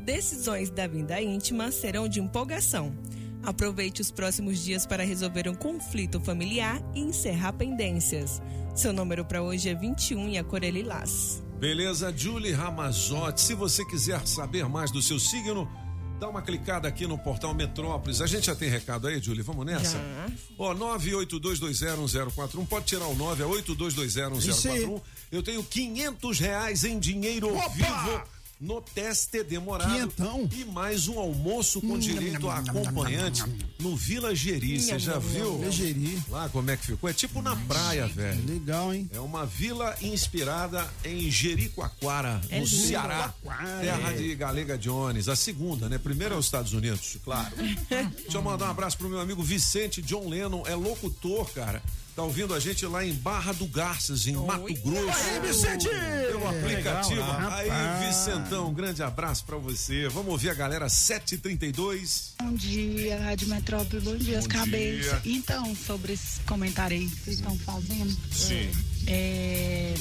[0.03, 2.93] decisões da vida íntima serão de empolgação.
[3.41, 8.41] Aproveite os próximos dias para resolver um conflito familiar e encerrar pendências.
[8.75, 11.41] Seu número para hoje é 21 e a cor é lilás.
[11.57, 13.39] Beleza, Julie Ramazotti.
[13.39, 15.69] Se você quiser saber mais do seu signo,
[16.19, 18.21] dá uma clicada aqui no portal Metrópolis.
[18.21, 19.41] A gente já tem recado aí, Julie?
[19.41, 19.97] Vamos nessa?
[19.97, 20.27] Já.
[20.57, 22.67] Ó, 982201041.
[22.67, 25.01] Pode tirar o 9, é 82201041.
[25.31, 27.69] Eu tenho 500 reais em dinheiro Opa!
[27.69, 29.91] vivo no teste demorado.
[29.91, 30.49] Quinhentão?
[30.51, 33.43] E mais um almoço com direito a acompanhante
[33.79, 34.79] no Vila Geri.
[34.79, 35.59] Você já viu?
[35.59, 36.21] Legeri.
[36.29, 37.09] Lá como é que ficou?
[37.09, 38.45] É tipo na praia, velho.
[38.45, 39.09] Legal, hein?
[39.13, 42.87] É uma vila inspirada em Jericoacoara, É no lindo.
[42.87, 43.33] Ceará,
[43.81, 45.27] terra de Galega Jones.
[45.27, 45.97] A segunda, né?
[45.97, 47.53] Primeiro é os Estados Unidos, claro.
[47.89, 51.81] Deixa eu mandar um abraço pro meu amigo Vicente John Lennon, é locutor, cara.
[52.15, 55.09] Tá ouvindo a gente lá em Barra do Garças, em Mato Grosso.
[55.19, 55.89] Aí, Vicente!
[55.89, 57.15] Pelo aplicativo.
[57.19, 57.49] legal, né?
[57.51, 58.07] Aí.
[58.07, 60.07] Vicentão, um grande abraço pra você.
[60.07, 62.35] Vamos ouvir a galera 732.
[62.41, 65.19] Bom dia, Rádio Metrópole, bom dia, as cabeças.
[65.25, 68.71] Então, sobre esse comentário aí que vocês estão fazendo, Sim.
[69.07, 69.93] é,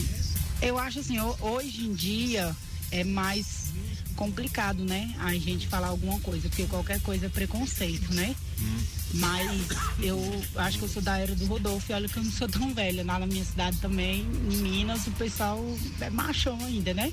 [0.62, 2.54] eu acho assim, ho- hoje em dia
[2.92, 3.72] é mais
[4.14, 5.12] complicado, né?
[5.18, 8.36] A gente falar alguma coisa, porque qualquer coisa é preconceito, né?
[9.14, 9.68] Mas
[10.00, 10.18] eu
[10.56, 12.74] acho que eu sou da era do Rodolfo e olha que eu não sou tão
[12.74, 13.04] velha.
[13.04, 15.64] Lá na minha cidade também, em Minas, o pessoal
[16.00, 17.12] é machão ainda, né?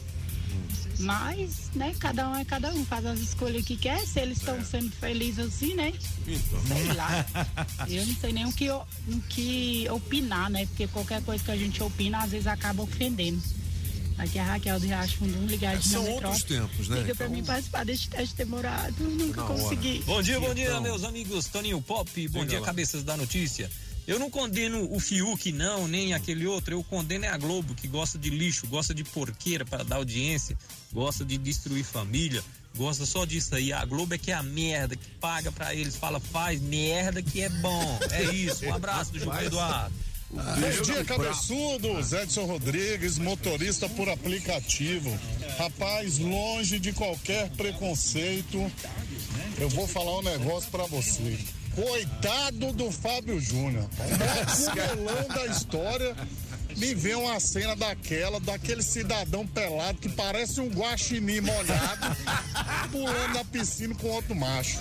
[1.00, 4.64] Mas, né, cada um é cada um, faz as escolhas que quer, se eles estão
[4.64, 5.94] sendo felizes assim, né?
[6.68, 7.26] Sei lá.
[7.90, 8.86] Eu não sei nem o que, o
[9.30, 10.66] que opinar, né?
[10.68, 13.42] Porque qualquer coisa que a gente opina, às vezes acaba ofendendo.
[14.18, 17.00] Aqui é a Raquel do Riacho Fundum, ligadinha São outros tempos, né?
[17.00, 19.54] Liga pra mim participar deste teste demorado, nunca Na hora.
[19.62, 20.04] consegui.
[20.06, 20.82] Bom dia, bom dia, Então.
[20.82, 22.10] meus amigos Toninho Pop.
[22.28, 22.66] Bom Diga dia, lá.
[22.66, 23.70] cabeças da notícia.
[24.08, 26.74] Eu não condeno o Fiuk, não, nem aquele outro.
[26.74, 30.58] Eu condeno é a Globo, que gosta de lixo, gosta de porqueira para dar audiência,
[30.92, 32.44] gosta de destruir família,
[32.76, 33.72] gosta só disso aí.
[33.72, 37.42] A Globo é que é a merda, que paga para eles, fala, faz merda que
[37.42, 38.00] é bom.
[38.12, 38.66] É isso.
[38.66, 39.96] Um abraço do Gilberto Eduardo.
[40.34, 42.14] Bom dia, cabeçudos.
[42.14, 45.12] Edson Rodrigues, motorista por aplicativo.
[45.58, 48.72] Rapaz, longe de qualquer preconceito,
[49.60, 51.38] eu vou falar um negócio pra você.
[51.76, 53.86] Coitado do Fábio Júnior.
[53.90, 56.16] O melão da história
[56.78, 62.18] me vê uma cena daquela, daquele cidadão pelado que parece um guaxinim molhado,
[62.92, 64.80] pulando na piscina com outro macho.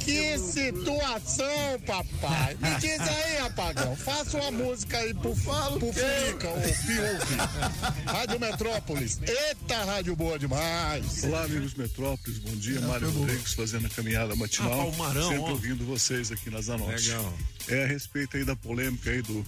[0.00, 2.56] Que situação, papai.
[2.60, 3.96] Me diz aí, apagão.
[3.96, 8.06] Faça uma música aí pro, pro Fica, ô Fiuk.
[8.06, 9.20] Rádio Metrópolis.
[9.26, 11.24] Eita, rádio boa demais.
[11.24, 12.80] Olá, amigos Metrópolis, bom dia.
[12.80, 14.72] Mário Rodrigues fazendo a caminhada matinal.
[14.72, 15.50] Ah, o Marão, sempre ó.
[15.50, 17.10] ouvindo vocês aqui nas Zanotti.
[17.10, 17.34] Legal.
[17.68, 19.44] É a respeito aí da polêmica aí do,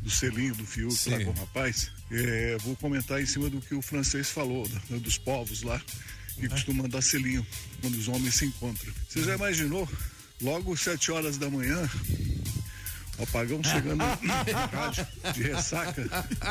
[0.00, 1.10] do selinho do Fiuk Sim.
[1.10, 1.90] lá com o rapaz.
[2.10, 5.80] É, vou comentar em cima do que o francês falou, da- dos povos lá,
[6.38, 7.46] que costumam dar selinho
[7.80, 8.92] quando os homens se encontram.
[9.08, 9.88] Você já imaginou?
[10.40, 11.88] Logo sete horas da manhã,
[13.18, 16.02] o apagão chegando no rádio de ressaca,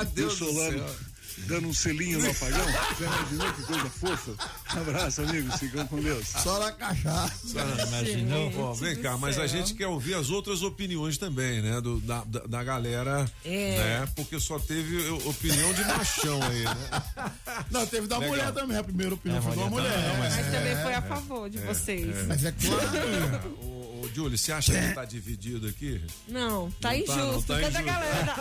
[0.02, 0.96] o Deus do Solano céu.
[1.46, 2.66] Dando um selinho no apagão.
[3.00, 4.32] Já imaginou que coisa fofa?
[4.70, 5.56] Abraço, amigos.
[5.56, 6.28] Sigam com Deus.
[6.28, 7.60] Só na cachaça.
[7.88, 8.52] Imaginou?
[8.58, 9.60] Ó, vem cá, mas a céu.
[9.60, 11.80] gente quer ouvir as outras opiniões também, né?
[11.82, 13.78] Do, da, da, da galera, É.
[13.78, 14.10] né?
[14.16, 17.04] Porque só teve opinião de machão aí, né?
[17.72, 18.36] Não, teve da Legal.
[18.36, 18.78] mulher também.
[18.78, 20.84] A primeira opinião É, foi uma mulher também, mas Mas também é.
[20.84, 22.28] foi a favor de vocês.
[22.28, 23.68] Mas é claro.
[24.04, 26.02] ô Júlio, você acha que tá dividido aqui?
[26.28, 27.48] Não, tá Não tá, não, injusto.
[27.54, 27.84] tá Cadê a injusto.
[27.86, 28.24] galera?
[28.24, 28.36] da-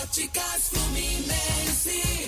[0.00, 2.27] Óticas Fluminense.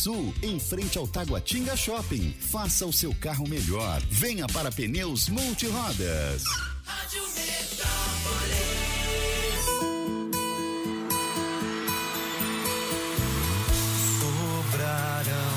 [0.41, 2.33] em frente ao Taguatinga Shopping.
[2.39, 4.01] Faça o seu carro melhor.
[4.09, 6.43] Venha para Pneus Multirodas.
[6.83, 7.21] Rádio
[14.19, 15.51] Sobrarão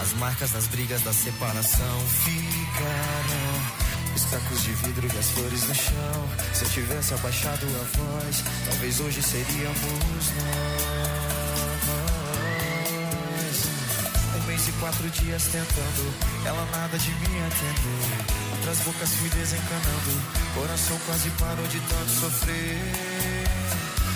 [0.00, 2.00] as marcas das brigas da separação.
[2.24, 3.82] Ficarão
[4.16, 6.28] os tacos de vidro e as flores no chão.
[6.54, 11.31] Se eu tivesse abaixado a voz, talvez hoje seríamos nós.
[14.82, 16.12] Quatro dias tentando,
[16.44, 18.56] ela nada de me atender.
[18.56, 20.22] Outras bocas fui desencanando,
[20.56, 22.78] coração quase parou de tanto sofrer.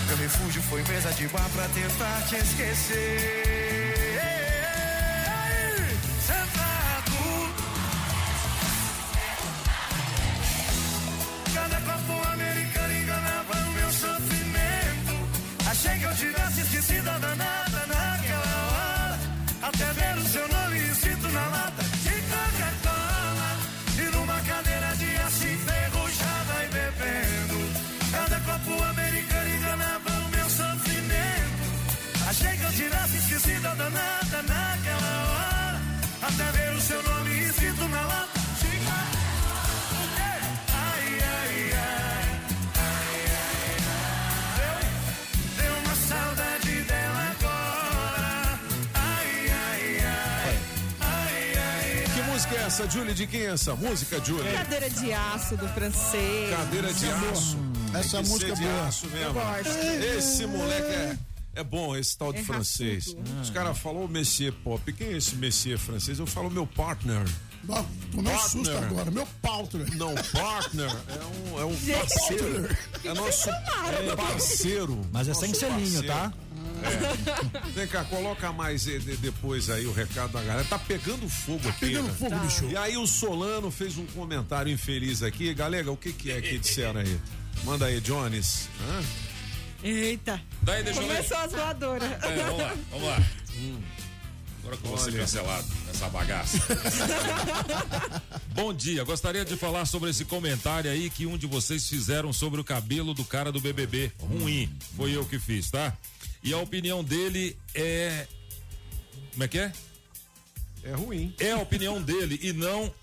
[0.07, 3.76] Meu refúgio foi mesa de bar pra tentar te esquecer.
[53.67, 54.53] Essa música, Julie?
[54.53, 56.49] Cadeira de aço do francês.
[56.55, 57.57] Cadeira de aço.
[57.93, 58.87] Essa Tem música é de boa.
[58.87, 59.25] aço mesmo.
[59.25, 59.77] Eu gosto.
[60.17, 61.17] Esse moleque é,
[61.55, 63.07] é bom, esse tal de É francês.
[63.07, 63.41] raçudo.
[63.41, 64.93] Os caras falaram Messier Pop.
[64.93, 66.17] Quem é esse Messier francês?
[66.17, 67.25] Eu falo meu partner.
[67.63, 69.11] Bom, tomei um susto agora.
[69.11, 69.97] Meu partner.
[69.97, 72.77] Não, partner é um, é um parceiro.
[73.03, 75.01] É nosso é parceiro.
[75.11, 76.07] Mas é sem Nosso selinho, parceiro.
[76.07, 76.33] tá?
[76.83, 77.69] É.
[77.71, 80.63] Vem cá, coloca mais de- depois aí o recado da galera.
[80.67, 81.79] Tá pegando fogo aqui.
[81.87, 82.15] pegando né?
[82.17, 82.37] fogo, Tá.
[82.37, 82.65] bicho.
[82.69, 85.53] E aí o Solano fez um comentário infeliz aqui.
[85.53, 87.19] Galera, o que que é que disseram aí?
[87.63, 88.69] Manda aí, Jones.
[88.89, 89.03] Hã?
[89.83, 90.41] Eita.
[90.61, 91.01] Daí, deixa.
[91.01, 92.11] Começou as voadoras.
[92.23, 93.23] É, vamos lá, vamos lá.
[94.59, 95.19] Agora que eu vou ser Olha.
[95.19, 96.57] cancelado nessa bagaça.
[98.53, 102.59] Bom dia, gostaria de falar sobre esse comentário aí que um de vocês fizeram sobre
[102.59, 104.11] o cabelo do cara do BBB.
[104.19, 104.69] Ruim.
[104.95, 105.95] Foi eu que fiz, tá?
[106.43, 108.27] E a opinião dele é.
[109.31, 109.71] Como é que é?
[110.83, 111.33] É ruim.
[111.39, 112.93] É a opinião dele e não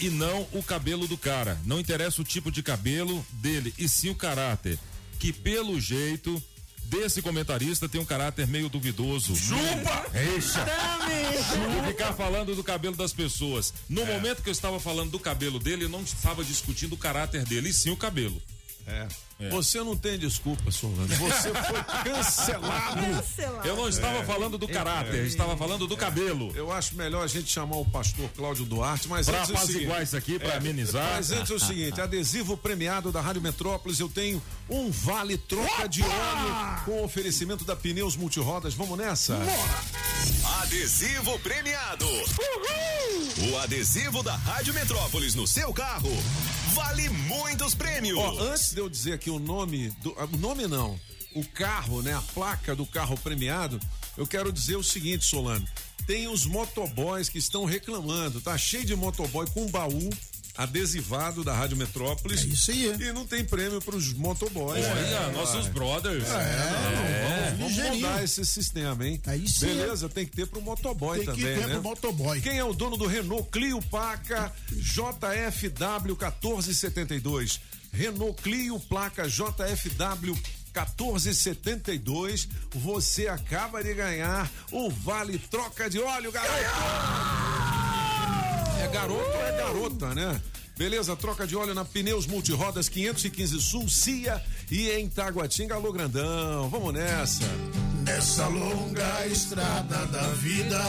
[0.00, 1.58] e não o cabelo do cara.
[1.64, 4.78] Não interessa o tipo de cabelo dele e sim o caráter,
[5.20, 6.42] que pelo jeito
[6.84, 9.36] desse comentarista tem um caráter meio duvidoso.
[9.36, 10.06] Chupa!
[10.14, 10.66] Eixa!
[11.86, 13.72] Ficar falando do cabelo das pessoas.
[13.88, 17.44] No momento que eu estava falando do cabelo dele, eu não estava discutindo o caráter
[17.44, 18.42] dele, e sim o cabelo.
[18.86, 19.06] É.
[19.50, 21.08] Você não tem desculpa, Solano.
[21.08, 23.00] Você foi cancelado.
[23.64, 24.24] Eu não estava É.
[24.24, 25.26] falando do caráter, É.
[25.26, 26.52] estava falando do cabelo.
[26.54, 30.16] Eu acho melhor a gente chamar o pastor Cláudio Duarte, mas Pra antes é isso
[30.16, 31.14] aqui, pra amenizar.
[31.14, 35.88] Mas antes é o seguinte, adesivo premiado da Rádio Metrópolis, eu tenho um vale troca
[35.88, 38.74] de óleo com oferecimento da Pneus Multirodas.
[38.74, 39.36] Vamos nessa?
[40.62, 42.06] Adesivo premiado.
[43.50, 46.10] O adesivo da Rádio Metrópolis no seu carro
[46.72, 48.18] vale muitos prêmios.
[48.18, 50.98] Ó, antes de eu dizer aqui o nome do, ah, o nome não,
[51.34, 53.78] o carro, né, a placa do carro premiado,
[54.16, 55.66] eu quero dizer o seguinte, Solano,
[56.06, 60.10] tem os motoboys que estão reclamando, tá cheio de motoboy com baú
[60.56, 62.44] adesivado da Rádio Metrópolis.
[62.44, 62.92] isso aí.
[63.00, 64.84] E não tem prêmio pros motoboys.
[64.84, 65.32] Olha, né?
[65.34, 66.24] nossos brothers.
[66.28, 66.82] É, não,
[67.30, 68.06] vamos, vamos ligeirinho.
[68.06, 69.20] mudar esse sistema, hein?
[69.46, 69.66] sim.
[69.66, 71.74] Beleza, tem que ter pro motoboy Tem que também, ter né?
[71.74, 72.40] pro motoboy.
[72.40, 77.60] Quem é o dono do Renault Clio Paca JFW 1472?
[77.92, 80.34] Renault Clio placa JFW
[80.74, 82.48] 1472.
[82.74, 87.51] Você acaba de ganhar o Vale Troca de Óleo, garoto!
[88.82, 90.40] É garoto ou é garota, né?
[90.76, 96.68] Beleza, troca de óleo na Pneus Multirodas 515 Sul, Cia e em Taguatinga, Alô Grandão.
[96.68, 97.44] Vamos nessa.
[98.04, 100.80] Nessa longa estrada da vida,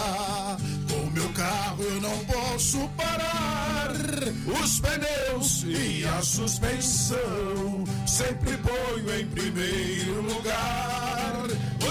[0.89, 3.91] com meu carro eu não posso parar.
[4.59, 11.43] Os pneus e a suspensão sempre ponho em primeiro lugar.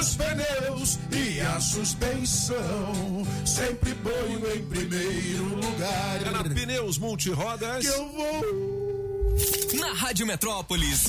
[0.02, 6.26] Os pneus e a suspensão sempre ponho em primeiro lugar.
[6.26, 7.86] É na Pneus Multirodas.
[7.86, 9.38] Que eu vou.
[9.78, 11.04] Na Rádio Metrópolis.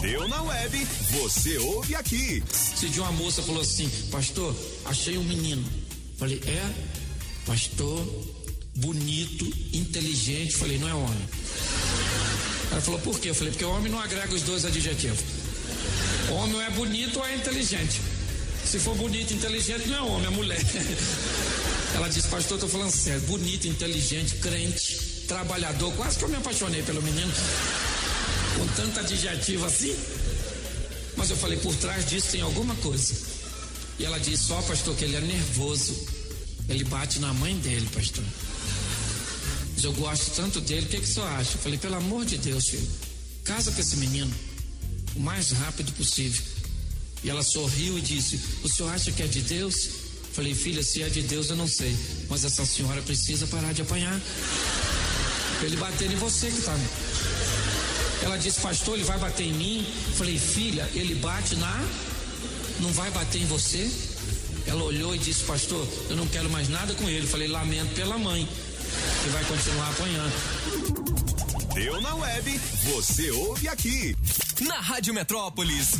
[0.00, 2.42] Deu na web, você ouve aqui.
[2.50, 4.52] Se de uma moça falou assim, pastor,
[4.86, 5.64] achei um menino.
[6.18, 6.74] Falei, é?
[7.46, 8.04] Pastor,
[8.74, 10.56] bonito, inteligente.
[10.56, 11.28] Falei, não é homem.
[12.72, 13.30] Ela falou, por quê?
[13.30, 15.45] Eu falei, porque o homem não agrega os dois adjetivos.
[16.30, 18.00] Homem é bonito ou é inteligente.
[18.64, 20.60] Se for bonito e inteligente, não é homem, é mulher.
[21.94, 25.92] Ela disse, pastor, tô falando sério, bonito, inteligente, crente, trabalhador.
[25.94, 27.32] Quase que eu me apaixonei pelo menino.
[28.56, 29.96] Com tanto adjetivo assim.
[31.16, 33.14] Mas eu falei, por trás disso tem alguma coisa.
[33.98, 35.94] E ela disse, só pastor, que ele é nervoso.
[36.68, 38.24] Ele bate na mãe dele, pastor.
[39.74, 41.52] Mas eu gosto tanto dele, o que, que o senhor acha?
[41.54, 42.88] Eu falei, pelo amor de Deus, filho,
[43.44, 44.34] casa com esse menino
[45.16, 46.42] o mais rápido possível.
[47.24, 49.74] E ela sorriu e disse, o senhor acha que é de Deus?
[49.86, 51.96] Eu falei, filha, se é de Deus eu não sei.
[52.28, 54.20] Mas essa senhora precisa parar de apanhar.
[55.62, 56.76] Ele bater em você que tá.
[58.22, 59.86] Ela disse, pastor, ele vai bater em mim.
[60.16, 61.88] Falei, filha, ele bate na.
[62.80, 63.90] Não vai bater em você?
[64.66, 67.26] Ela olhou e disse, pastor, eu não quero mais nada com ele.
[67.26, 68.46] Falei, lamento pela mãe,
[69.22, 71.25] que vai continuar apanhando.
[71.76, 74.16] Deu na web, você ouve aqui.
[74.62, 75.90] Na Rádio Metrópolis.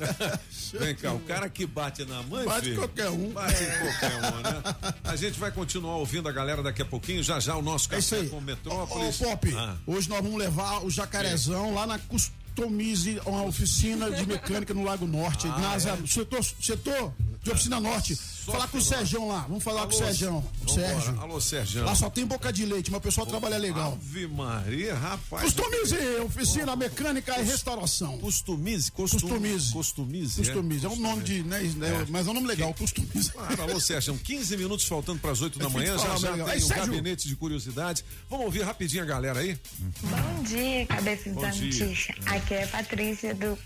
[0.72, 2.46] Vem cá, o cara que bate na mãe.
[2.46, 3.28] Bate filho, qualquer um.
[3.30, 4.62] Bate em qualquer um, né?
[5.04, 7.22] A gente vai continuar ouvindo a galera daqui a pouquinho.
[7.22, 8.30] Já já o nosso É isso café aí.
[8.30, 9.16] com Ô, Metrópolis.
[9.18, 9.76] Pop, Ah.
[9.86, 15.06] hoje nós vamos levar o jacarezão lá na Customize, uma oficina de mecânica no Lago
[15.06, 16.06] Norte, Ah, na é?
[16.06, 18.14] Setor, setor de oficina norte.
[18.14, 20.44] falar com o Sérgio lá, vamos falar com o Sérgio.
[20.60, 20.88] Vambora.
[20.88, 21.20] Sérgio.
[21.20, 21.84] Alô, Sérgio.
[21.84, 23.98] Lá só tem boca de leite, mas o pessoal trabalha legal.
[24.00, 25.42] Ave Maria, rapaz.
[25.44, 28.18] Customize, oficina mecânica e restauração.
[28.18, 29.72] Customize, Customize.
[29.72, 30.36] Customize.
[30.36, 33.32] Customize, é um nome de, né, né, mas é um nome legal, Customize.
[33.32, 35.98] Claro, alô, Sérgio, 15 minutos faltando para as 8 da Eu manhã.
[35.98, 36.86] Já já tem o Sérgio.
[36.86, 38.04] gabinete de curiosidades.
[38.30, 39.58] Vamos ouvir rapidinho a galera aí?
[40.02, 41.86] Bom dia, dia.
[41.86, 42.14] notícia.
[42.26, 43.58] Aqui é a Patrícia do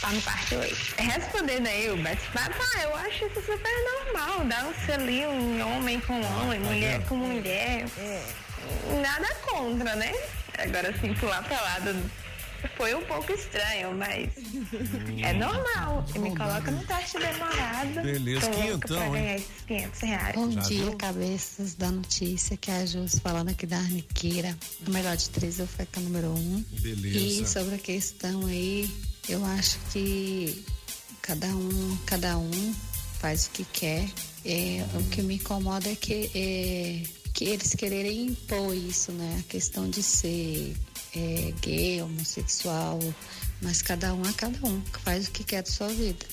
[0.00, 0.76] Tá no quarto 8.
[0.98, 3.72] Respondendo aí o bate-papo, ah, eu acho isso super
[4.14, 4.44] normal.
[4.46, 7.84] Dar um selinho em homem com homem, mulher com mulher.
[9.02, 10.12] Nada contra, né?
[10.58, 11.94] Agora assim, pular pra lado
[12.76, 14.28] foi um pouco estranho, mas
[15.22, 16.04] é normal.
[16.14, 18.02] E me coloca no teste demorado.
[18.02, 20.34] Beleza, Tô louca quinhentão, pra ganhar esses 500 reais.
[20.34, 24.56] Bom dia, cabeças da notícia, que é a Jus falando aqui da Arniqueira.
[24.86, 26.64] A melhor de três eu fui com a número um.
[26.70, 27.18] Beleza.
[27.18, 28.90] E sobre a questão aí,
[29.30, 30.64] eu acho que
[31.22, 32.74] cada um, cada um
[33.20, 34.08] faz o que quer.
[34.44, 37.02] É, o que me incomoda é que, é,
[37.32, 39.36] que eles quererem impor isso, né?
[39.38, 40.74] A questão de ser
[41.14, 42.98] é, gay, homossexual,
[43.62, 46.26] mas cada um é cada um, faz o que quer da sua vida.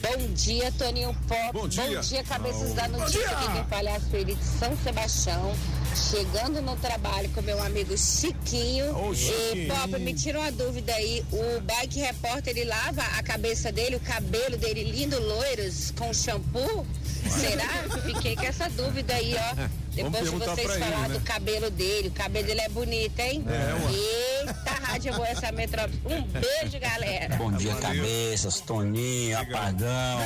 [0.00, 1.52] Bom dia, Toninho Pop.
[1.52, 2.00] Bom dia.
[2.24, 3.20] cabeças da Bom notícia.
[3.20, 3.30] dia.
[3.30, 5.54] Aqui quem fala é a Sueli de São Sebastião.
[5.94, 9.12] Chegando no trabalho com meu amigo Chiquinho.
[9.12, 9.74] E, Chiquinho.
[9.74, 11.24] Pop, me tira uma dúvida aí.
[11.32, 16.86] O bike repórter, ele lava a cabeça dele, o cabelo dele lindo, loiros, com shampoo?
[17.28, 17.68] Será?
[18.04, 19.68] Fiquei com essa dúvida aí, ó.
[19.94, 21.18] Depois de vocês ele, falar né?
[21.18, 23.44] do cabelo dele, o cabelo dele é bonito, hein?
[23.48, 26.00] É, Eita, Rádio Boa essa metrópole.
[26.04, 27.36] Um beijo, galera.
[27.36, 30.20] Bom dia, cabeças, Toninho, Apagão,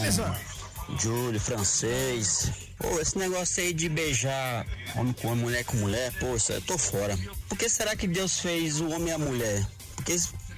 [0.98, 2.50] Júlio, francês.
[2.78, 4.66] Pô, esse negócio aí de beijar
[4.96, 7.16] homem com mulher com mulher, pô, isso eu tô fora.
[7.48, 9.66] Por que será que Deus fez o homem e a mulher?
[9.96, 10.16] Por que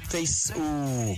[0.09, 1.17] fez o.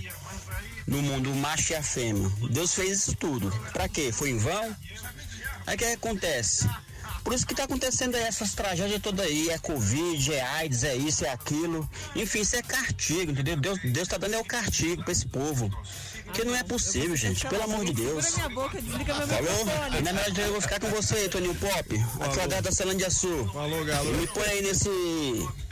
[0.87, 2.29] no mundo o macho e a fêmea?
[2.51, 3.51] Deus fez isso tudo.
[3.73, 4.11] Pra quê?
[4.11, 4.75] Foi em vão?
[5.65, 6.69] Aí o que acontece?
[7.23, 10.95] Por isso que tá acontecendo aí essas tragédias todas aí, é Covid, é AIDS, é
[10.95, 11.89] isso, é aquilo.
[12.15, 13.57] Enfim, isso é castigo, entendeu?
[13.57, 15.69] Deus, Deus tá dando é o castigo pra esse povo.
[16.33, 18.25] Que não é possível, gente, pelo amor de Deus.
[18.25, 19.41] Segura minha boca, desliga meu Falou?
[19.65, 20.01] microfone.
[20.01, 22.05] Na verdade, eu vou ficar com você, Toninho Pop.
[22.19, 23.47] Aqui é o da Celândia Sul.
[23.51, 24.11] Falou, galo.
[24.13, 24.89] Me põe aí nesse,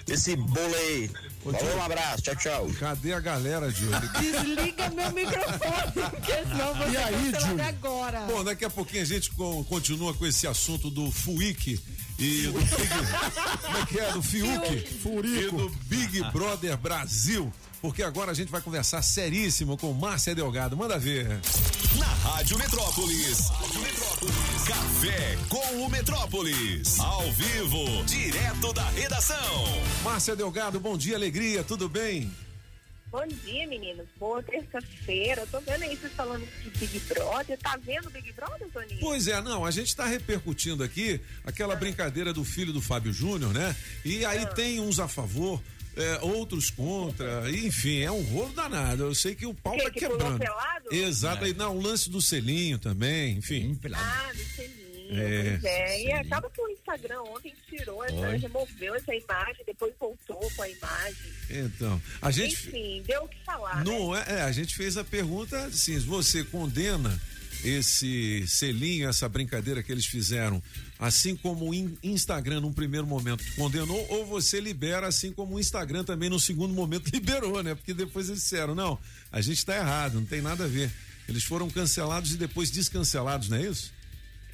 [0.08, 1.12] nesse bolo aí.
[1.44, 2.68] Falou, um abraço, tchau, tchau.
[2.80, 4.00] Cadê a galera, Júlio?
[4.20, 7.66] Desliga meu microfone, porque senão você E aí, Júlio?
[7.66, 8.20] agora.
[8.22, 11.80] Bom, daqui a pouquinho a gente co- continua com esse assunto do FUIC
[12.18, 12.90] e do Big,
[13.62, 14.12] como é que é?
[14.12, 17.54] Do FIUC e do Big Brother Brasil.
[17.86, 20.76] Porque agora a gente vai conversar seríssimo com Márcia Delgado.
[20.76, 21.28] Manda ver.
[22.00, 23.48] Na Rádio Metrópolis.
[24.68, 27.00] Café com o Metrópolis.
[27.00, 29.64] Ao vivo, direto da redação.
[30.04, 32.32] Márcia Delgado, bom dia, alegria, tudo bem?
[33.12, 34.08] Bom dia, meninos.
[34.20, 35.44] Boa terça-feira.
[35.44, 37.58] Eu tô vendo aí vocês falando de Big Brother.
[37.60, 39.00] Tá vendo Big Brother, Toninho?
[39.00, 43.54] Pois é, não, a gente está repercutindo aqui aquela brincadeira do filho do Fábio Júnior,
[43.54, 43.76] né?
[44.04, 45.62] E aí tem uns a favor,
[45.96, 49.04] é, outros contra, enfim, é um rolo danado.
[49.04, 50.38] Eu sei que o pau Que- tá que quebrando.
[50.40, 50.94] pelado?
[50.94, 53.80] Exato, aí não, o lance do selinho também, enfim.
[53.94, 54.86] Ah, do selinho.
[55.08, 56.02] É, pois é.
[56.04, 60.68] E acaba que o Instagram ontem tirou, essa, removeu essa imagem, depois voltou com a
[60.70, 61.16] imagem.
[61.50, 62.54] Então, a gente.
[62.56, 63.78] Enfim, deu o que falar.
[63.78, 63.84] né?
[63.86, 67.22] Não é, é, a gente fez a pergunta assim, você condena
[67.64, 70.62] esse selinho, essa brincadeira que eles fizeram,
[71.00, 75.60] assim como o In- Instagram num primeiro momento condenou, ou você libera assim como o
[75.60, 77.76] Instagram também no segundo momento liberou, né?
[77.76, 78.98] Porque depois eles disseram, não,
[79.32, 80.92] a gente tá errado, não tem nada a ver.
[81.28, 83.92] Eles foram cancelados e depois descancelados, não é isso?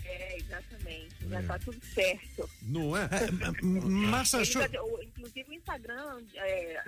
[0.06, 1.12] É, exatamente.
[1.30, 2.50] Já tá tudo certo.
[2.62, 3.08] Não é?
[4.38, 6.82] Eles show- ad- o- inclusive o Instagram é,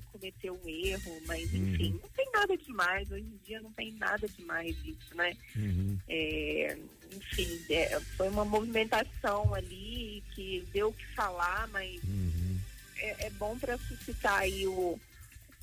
[0.00, 1.68] que cometeu um erro, mas Uhum.
[1.74, 3.10] enfim, não tem nada demais.
[3.10, 5.36] Hoje em dia não tem nada demais isso, né?
[6.08, 6.76] É,
[7.12, 12.00] enfim, é, foi uma movimentação ali que deu o que falar, mas
[12.98, 14.98] é, é bom para suscitar aí o,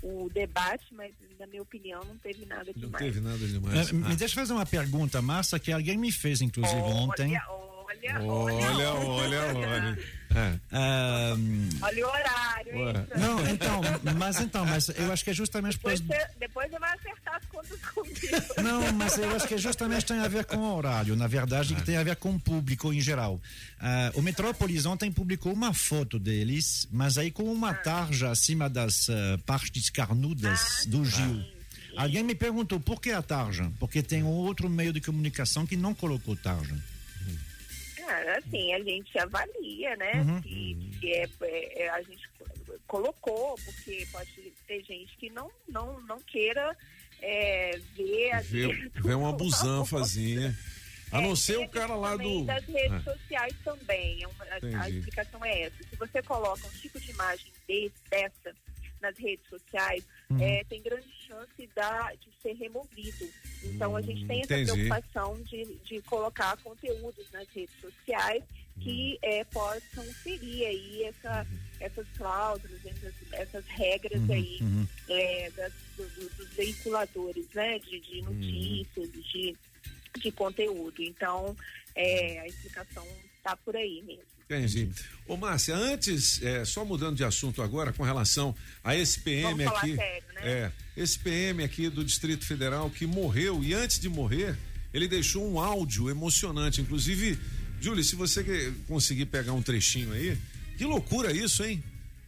[0.04, 3.04] o debate, mas na minha opinião não teve nada Não demais.
[3.06, 3.90] teve nada demais.
[3.90, 7.32] Eh, Me deixa fazer uma pergunta, Márcia, que alguém me fez, inclusive, ontem.
[7.32, 7.61] Olha,
[8.10, 9.98] Olha, olha, olha.
[10.34, 10.60] É.
[10.72, 13.08] Ahm, Olha o horário.
[13.18, 13.82] Não, então,
[14.18, 17.36] mas então, mas eu acho que é justamente por Depois você, depois você vai acertar
[17.36, 18.54] as contas comigo.
[18.64, 21.84] Não, mas eu acho que justamente tem a ver com o horário, na verdade, que
[21.84, 23.42] tem a ver com o público em geral.
[23.80, 29.10] Ah, o Metrópolis ontem publicou uma foto deles, mas aí com uma tarja acima das
[29.10, 31.44] ah, partes carnudas do Gil.
[31.98, 33.70] Alguém me perguntou por que a tarja?
[33.80, 36.74] Porque tem um outro meio de comunicação que não colocou tarja.
[38.12, 40.12] Cara, assim, a gente avalia, né?
[40.16, 40.42] Uhum.
[40.42, 42.28] Que, que é, é- é- a gente
[42.88, 46.76] colocou, porque pode ter gente que não, não, não queira
[47.22, 50.54] é, ver Vê, vê uma busanfazinha.
[51.10, 52.44] A não ser o cara lá do.
[52.46, 53.00] das redes É.
[53.14, 54.24] sociais também.
[54.24, 54.26] É
[54.76, 55.76] a- a, explicação é essa.
[55.90, 58.54] Se você coloca um tipo de imagem desse, dessa
[59.02, 60.40] nas redes sociais, Uhum.
[60.42, 63.28] é, tem grande chance da, de ser removido.
[63.64, 64.72] Então a gente tem essa entendi.
[64.88, 68.44] preocupação de, de colocar conteúdos nas redes sociais
[68.80, 71.46] que é, possam ferir aí essa,
[71.80, 74.88] essas cláusulas, essas, essas regras Uhum, aí uhum.
[75.10, 79.56] é, das- do- do- dos veiculadores, né, de, de notícias, de,
[80.18, 81.04] de conteúdo.
[81.04, 81.56] Então,
[81.94, 83.06] é, a explicação
[83.38, 84.24] está por aí mesmo.
[84.58, 84.90] Entendi.
[85.28, 89.66] Ô, Márcia, antes, é, só mudando de assunto agora com relação a esse PM Vamos
[89.66, 89.96] falar aqui.
[89.96, 90.42] sério, né?
[90.44, 94.56] É, esse PM aqui do Distrito Federal que morreu e antes de morrer,
[94.94, 96.82] ele deixou um áudio emocionante.
[96.82, 97.40] Inclusive,
[97.80, 100.38] Júlio, se você conseguir pegar um trechinho aí,
[100.78, 101.82] que loucura isso, hein?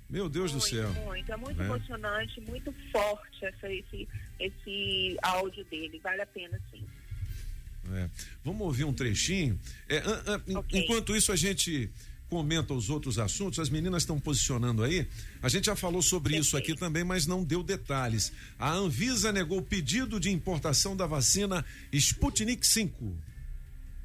[0.09, 0.89] Meu Deus do céu.
[1.05, 1.65] Muito, é muito É.
[1.65, 4.07] emocionante, muito forte essa, esse,
[4.39, 5.99] esse áudio dele.
[6.03, 6.83] Vale a pena sim.
[7.93, 8.09] É.
[8.45, 9.59] Vamos ouvir um trechinho.
[9.89, 11.89] É, an- an- en- Enquanto isso, a gente
[12.29, 13.59] comenta os outros assuntos.
[13.59, 15.07] As meninas estão posicionando aí.
[15.41, 18.31] A gente já falou sobre isso aqui também, mas não deu detalhes.
[18.57, 23.33] A Anvisa negou o pedido de importação da vacina Sputnik 5.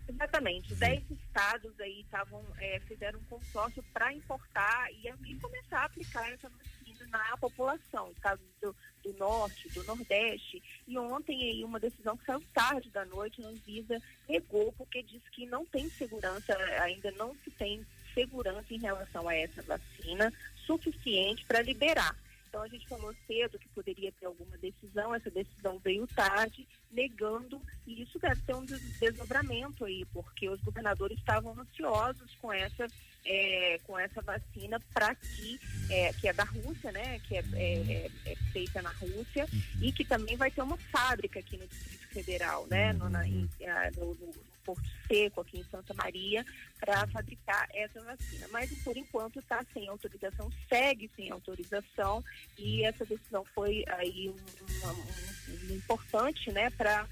[0.09, 0.75] Exatamente.
[0.75, 6.31] Dez estados aí estavam, é, fizeram um consórcio para importar e, e começar a aplicar
[6.33, 10.63] essa vacina na população, estados do, do norte, do nordeste.
[10.87, 15.23] E ontem aí uma decisão que saiu tarde da noite, a Anvisa negou porque diz
[15.31, 17.87] que não tem segurança, ainda não se tem
[18.23, 20.33] segurança em relação a essa vacina
[20.67, 22.17] suficiente para liberar.
[22.49, 27.61] Então a gente falou cedo que poderia ter alguma decisão, essa decisão veio tarde, negando,
[27.87, 32.87] e isso deve ter um des- desdobramento aí, porque os governadores estavam ansiosos com essa,
[33.25, 35.61] é, com essa vacina para que,
[35.91, 37.19] é, que é da Rússia, né?
[37.21, 39.47] Que é, é- é feita na Rússia
[39.83, 42.95] e que também vai ter uma fábrica aqui no Distrito Federal, né?
[42.95, 44.35] No, na- ah, no- no
[44.69, 46.45] Porto Seco, aqui em Santa Maria,
[46.79, 48.47] para fabricar essa vacina.
[48.51, 52.23] Mas por enquanto está sem autorização, segue sem autorização
[52.59, 57.07] e essa decisão foi aí um, um- um importante, né, para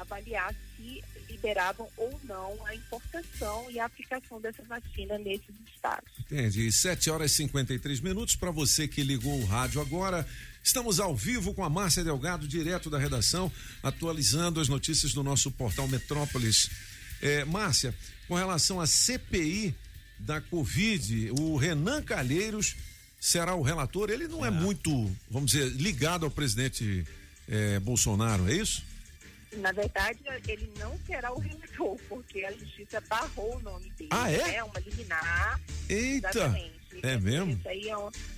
[0.00, 6.10] avaliar se liberavam ou não a importação e a aplicação dessa vacina nesses estados.
[6.20, 6.72] Entendi.
[6.72, 8.34] 7 horas e 53 minutos.
[8.34, 10.26] Para você que ligou o rádio agora,
[10.64, 13.52] estamos ao vivo com a Márcia Delgado, direto da redação,
[13.82, 16.70] atualizando as notícias do nosso portal Metrópolis.
[17.20, 17.94] É, Márcia,
[18.26, 19.74] com relação à CPI
[20.18, 22.74] da Covid, o Renan Calheiros
[23.20, 24.10] será o relator.
[24.10, 24.90] Ele não é, muito,
[25.30, 27.06] vamos dizer, ligado ao presidente
[27.46, 28.82] é, Bolsonaro, é isso?
[29.58, 34.10] Na verdade, ele não será o relator, porque a justiça barrou o nome dele.
[34.10, 34.44] Ah, é?
[34.44, 34.64] né?
[34.64, 35.60] Uma liminar.
[35.88, 36.28] Eita!
[36.30, 36.83] Exatamente.
[37.02, 37.52] É mesmo?
[37.52, 37.94] Isso aí é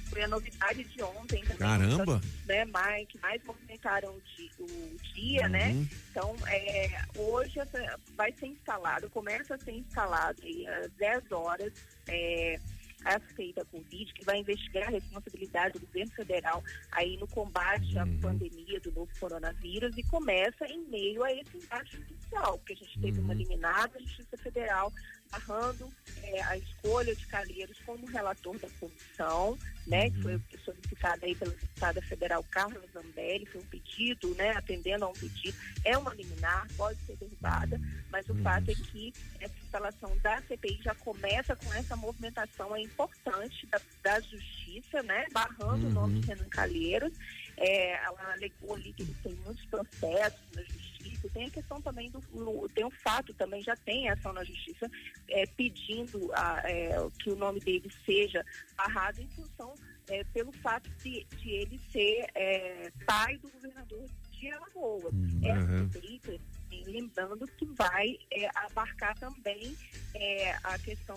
[0.08, 1.56] foi a novidade de ontem também.
[1.58, 2.20] Caramba!
[2.46, 5.70] Né, mais, que mais movimentaram o di- o dia, né?
[5.72, 5.88] Uhum.
[6.10, 11.72] Então, é, hoje essa- vai ser instalado, começa a ser instalado aí às 10 horas.
[12.08, 12.58] É,
[13.04, 17.96] a CPI da Covid, que vai investigar a responsabilidade do governo federal aí no combate
[17.98, 22.76] à pandemia do novo coronavírus e começa em meio a esse embate judicial, porque a
[22.76, 24.92] gente teve uma liminar da Justiça Federal
[25.30, 31.34] barrando eh, a escolha de Calheiros como relator da comissão, né, que foi solicitada aí
[31.34, 36.14] pela deputada federal Carla Zambelli, foi um pedido, né, atendendo a um pedido, é uma
[36.14, 41.54] liminar, pode ser derrubada, mas o fato é que essa instalação da CPI já começa
[41.54, 47.12] com essa movimentação aí importante da, da justiça, né, barrando o nome de Renan Calheiros,
[47.56, 50.85] é, ela alegou ali que ele tem muitos processos na justiça,
[51.32, 52.20] tem a questão também do,
[52.74, 54.90] tem o fato também, já tem ação na justiça
[55.28, 58.44] é, pedindo a, é, que o nome dele seja
[58.76, 59.74] barrado em função
[60.08, 65.14] é, pelo fato de, de ele ser é, pai do governador de Alagoas.
[65.42, 65.90] Essa Uhum.
[65.90, 66.40] CPI,
[66.70, 69.76] e lembrando que vai é, abarcar também
[70.14, 71.16] é, a questão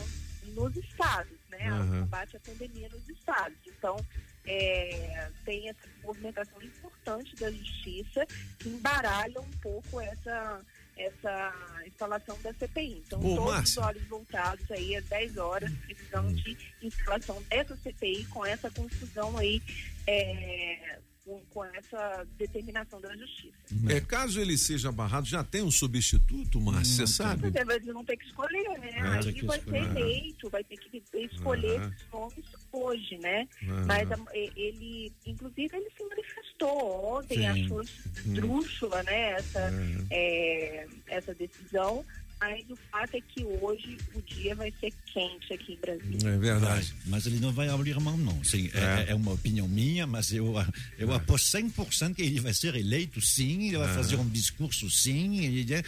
[0.56, 1.72] nos estados, né?
[1.72, 1.98] Uhum.
[1.98, 3.58] O combate à pandemia nos estados.
[3.68, 3.98] Então,
[4.46, 8.26] é, tem essa movimentação importante da justiça
[8.58, 10.62] que embaralha um pouco essa,
[10.98, 11.54] essa
[11.86, 13.04] instalação da CPI.
[13.06, 13.84] Então, Ô, todos os Márcia.
[13.84, 19.62] olhos voltados aí às 10 horas, precisão de instalação dessa CPI com essa confusão aí,
[20.08, 23.53] é, com, com essa determinação da justiça.
[23.88, 27.51] É, caso ele seja barrado, já tem um substituto, Márcia, você sabe?
[27.65, 28.91] Mas eles vão ter que escolher, né?
[28.91, 29.84] Tem Aí que vai escolher.
[29.84, 31.88] ser eleito, vai ter que escolher Aham.
[31.95, 33.47] esses nomes hoje, né?
[33.86, 37.45] Mas a- ele, inclusive, ele se manifestou ontem, Sim.
[37.47, 39.32] achou esdrúxula, né?
[39.34, 39.71] Essa,
[40.09, 42.03] é, essa decisão.
[42.42, 46.30] Mas o fato é que hoje o dia vai ser quente aqui em Brasília.
[46.30, 46.94] É verdade.
[47.06, 48.42] Mas ele não vai abrir mão, não.
[48.46, 50.54] Sim, é, é uma opinião minha, mas eu,
[50.98, 53.68] eu aposto 100% que ele vai ser eleito, sim.
[53.68, 53.94] Ele vai É.
[53.94, 55.44] fazer um discurso, sim.
[55.44, 55.84] ele é-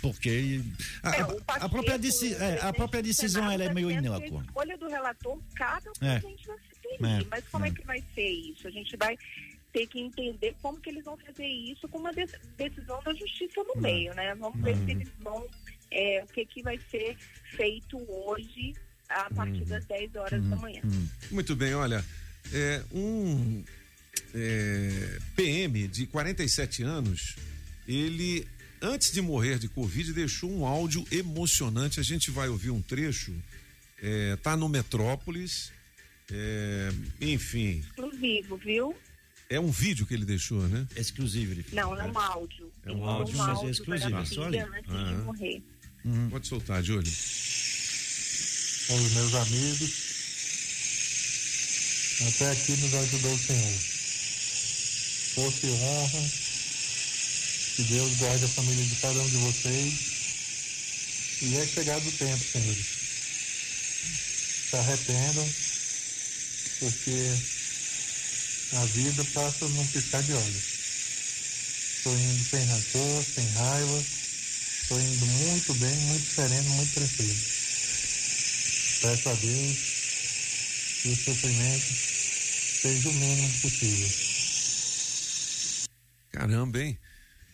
[0.00, 0.60] Porque
[1.02, 4.40] a, É, a- a própria, Pacheco, deci- é, a própria decisão ela é meio inócua.
[4.40, 6.20] A escolha do relator cabe ao É.
[6.20, 7.06] presidente da CPI.
[7.22, 7.26] É.
[7.30, 7.68] Mas como é.
[7.68, 7.72] É.
[7.72, 8.68] que vai ser isso?
[8.68, 9.18] A gente vai
[9.72, 12.26] ter que entender como que eles vão fazer isso com uma de-
[12.56, 13.80] decisão da justiça no É.
[13.80, 14.34] meio, né?
[14.36, 14.84] Vamos ver Uhum.
[14.86, 15.46] se eles vão,
[15.90, 17.16] é, o que que vai ser
[17.56, 18.74] feito hoje
[19.08, 20.82] a partir das 10 horas da manhã.
[21.30, 22.04] Muito bem, olha,
[22.52, 23.64] é, um
[24.34, 27.36] é, PM de 47 anos,
[27.86, 28.46] ele,
[28.82, 32.00] antes de morrer de Covid, deixou um áudio emocionante.
[32.00, 33.34] A gente vai ouvir um trecho,
[34.02, 35.72] é, tá no Metrópolis,
[36.30, 38.96] é, enfim, Exclusivo, viu?
[39.48, 40.86] é um vídeo que ele deixou, né?
[40.96, 42.72] Exclusivo, ele Não, é um áudio.
[42.84, 43.34] É um áudio,
[43.66, 44.78] é exclusivo, para a é só filha ali.
[44.78, 45.24] antes de Aham.
[46.06, 46.30] Morrer.
[46.30, 47.12] Pode soltar, Júlio.
[48.86, 49.90] com os meus amigos.
[52.28, 53.78] Até aqui nos ajudou o Senhor.
[55.34, 56.30] Força e honra.
[57.76, 59.94] Que Deus guarde a família de cada um de vocês.
[61.42, 62.86] E é chegado o tempo, senhores.
[64.70, 65.48] Se arrependam,
[66.80, 67.34] porque
[68.72, 70.64] a vida passa num piscar de olhos.
[71.98, 74.04] Estou indo sem rancor, sem raiva,
[74.86, 77.34] Estou indo muito bem, muito sereno, muito tranquilo.
[79.00, 79.76] Peço a Deus
[81.02, 81.92] que o sofrimento
[82.82, 84.08] seja o mínimo possível.
[86.30, 86.96] Caramba, hein?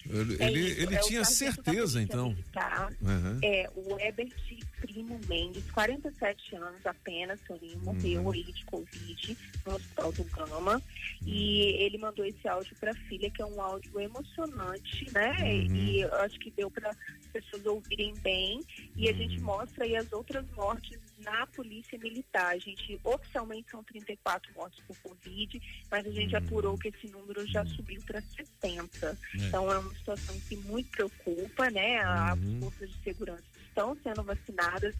[0.09, 2.37] Ele, É ele, isso, ele é tinha certeza, então.
[2.57, 3.39] Aham.
[3.43, 4.33] É, o Ebert
[4.81, 7.85] Primo Mendes, 47 anos apenas, Soninho, Uhum.
[7.95, 9.37] morreu aí de Covid
[9.67, 10.83] no Hospital do Gama.
[11.25, 15.33] E ele mandou esse áudio para a filha, que é um áudio emocionante, né?
[15.41, 15.77] Uhum.
[15.77, 18.61] E eu acho que deu para as pessoas ouvirem bem.
[18.97, 22.53] E a gente mostra aí as outras mortes na Polícia Militar.
[22.55, 25.61] A gente, oficialmente, são 34 mortes por Covid,
[25.91, 29.07] mas a gente apurou que esse número já subiu para 70.
[29.07, 29.17] É.
[29.47, 31.99] Então, é uma situação que muito preocupa, né?
[32.01, 32.61] As Uhum.
[32.61, 34.95] forças de segurança estão sendo vacinadas,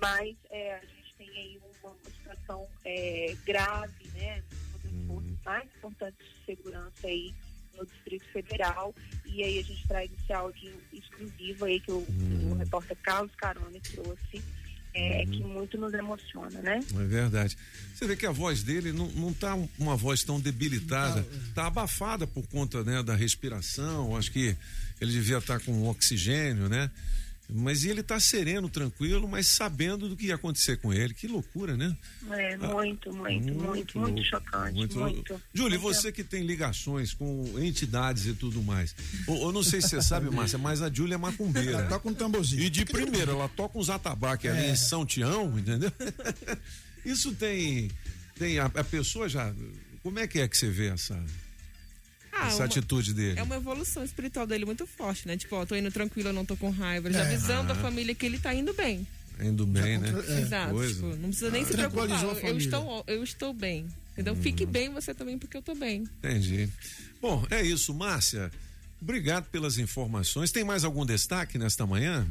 [0.00, 4.42] mas é, a gente tem aí uma, uma situação é, grave, né?
[4.70, 7.34] Uma das forças mais importantes de segurança aí
[7.76, 8.94] no Distrito Federal.
[9.24, 12.04] E aí a gente traz esse áudio exclusivo aí que o,
[12.50, 14.42] o repórter Carlos Carone trouxe,
[14.94, 16.80] é, que muito nos emociona, né?
[16.94, 17.56] É verdade.
[17.94, 21.66] Você vê que a voz dele não, não tá um- uma voz tão debilitada, tá
[21.66, 24.16] abafada por conta né, da respiração.
[24.16, 24.56] Acho que
[25.00, 26.90] ele devia estar com oxigênio, né?
[27.54, 31.12] Mas ele tá sereno, tranquilo, mas sabendo do que ia acontecer com ele.
[31.14, 31.96] Que loucura, né?
[32.30, 35.30] É, muito, muito, muito, muito, louco, chocante, muito muito.
[35.32, 35.44] louco.
[35.52, 38.94] Júlio, Muito você que tem ligações com entidades e tudo mais.
[39.28, 41.70] Eu, não sei se você sabe, Márcia, mas a Júlia é macumbeira.
[41.72, 42.62] Ela toca um tamborzinho.
[42.62, 44.70] E de primeira, ela toca uns atabaques ali É.
[44.70, 45.92] em São Tião, entendeu?
[47.04, 47.90] Isso tem.
[48.38, 49.52] tem a, a pessoa já.
[50.02, 51.14] Como é que é que você vê essa,
[52.42, 53.38] Ah, essa uma- atitude dele?
[53.38, 55.36] É uma evolução espiritual dele muito forte, né?
[55.36, 57.10] Tipo, ó, tô indo tranquilo, eu não tô com raiva.
[57.12, 57.26] Já É.
[57.26, 57.76] avisando Ah.
[57.76, 59.06] a família que ele tá indo bem.
[59.40, 60.08] Indo bem, né?
[60.40, 60.72] Exato.
[60.74, 60.94] Coisa.
[60.94, 62.08] tipo, não precisa nem Ah, se preocupar.
[62.44, 63.86] Eu estou, eu estou bem.
[64.12, 64.34] Entendeu?
[64.34, 64.42] Hum.
[64.42, 66.02] Fique bem você também, porque eu tô bem.
[66.18, 66.68] Entendi.
[67.20, 68.50] Bom, é isso, Márcia.
[69.00, 70.52] Obrigado pelas informações.
[70.52, 72.26] Tem mais algum destaque nesta manhã?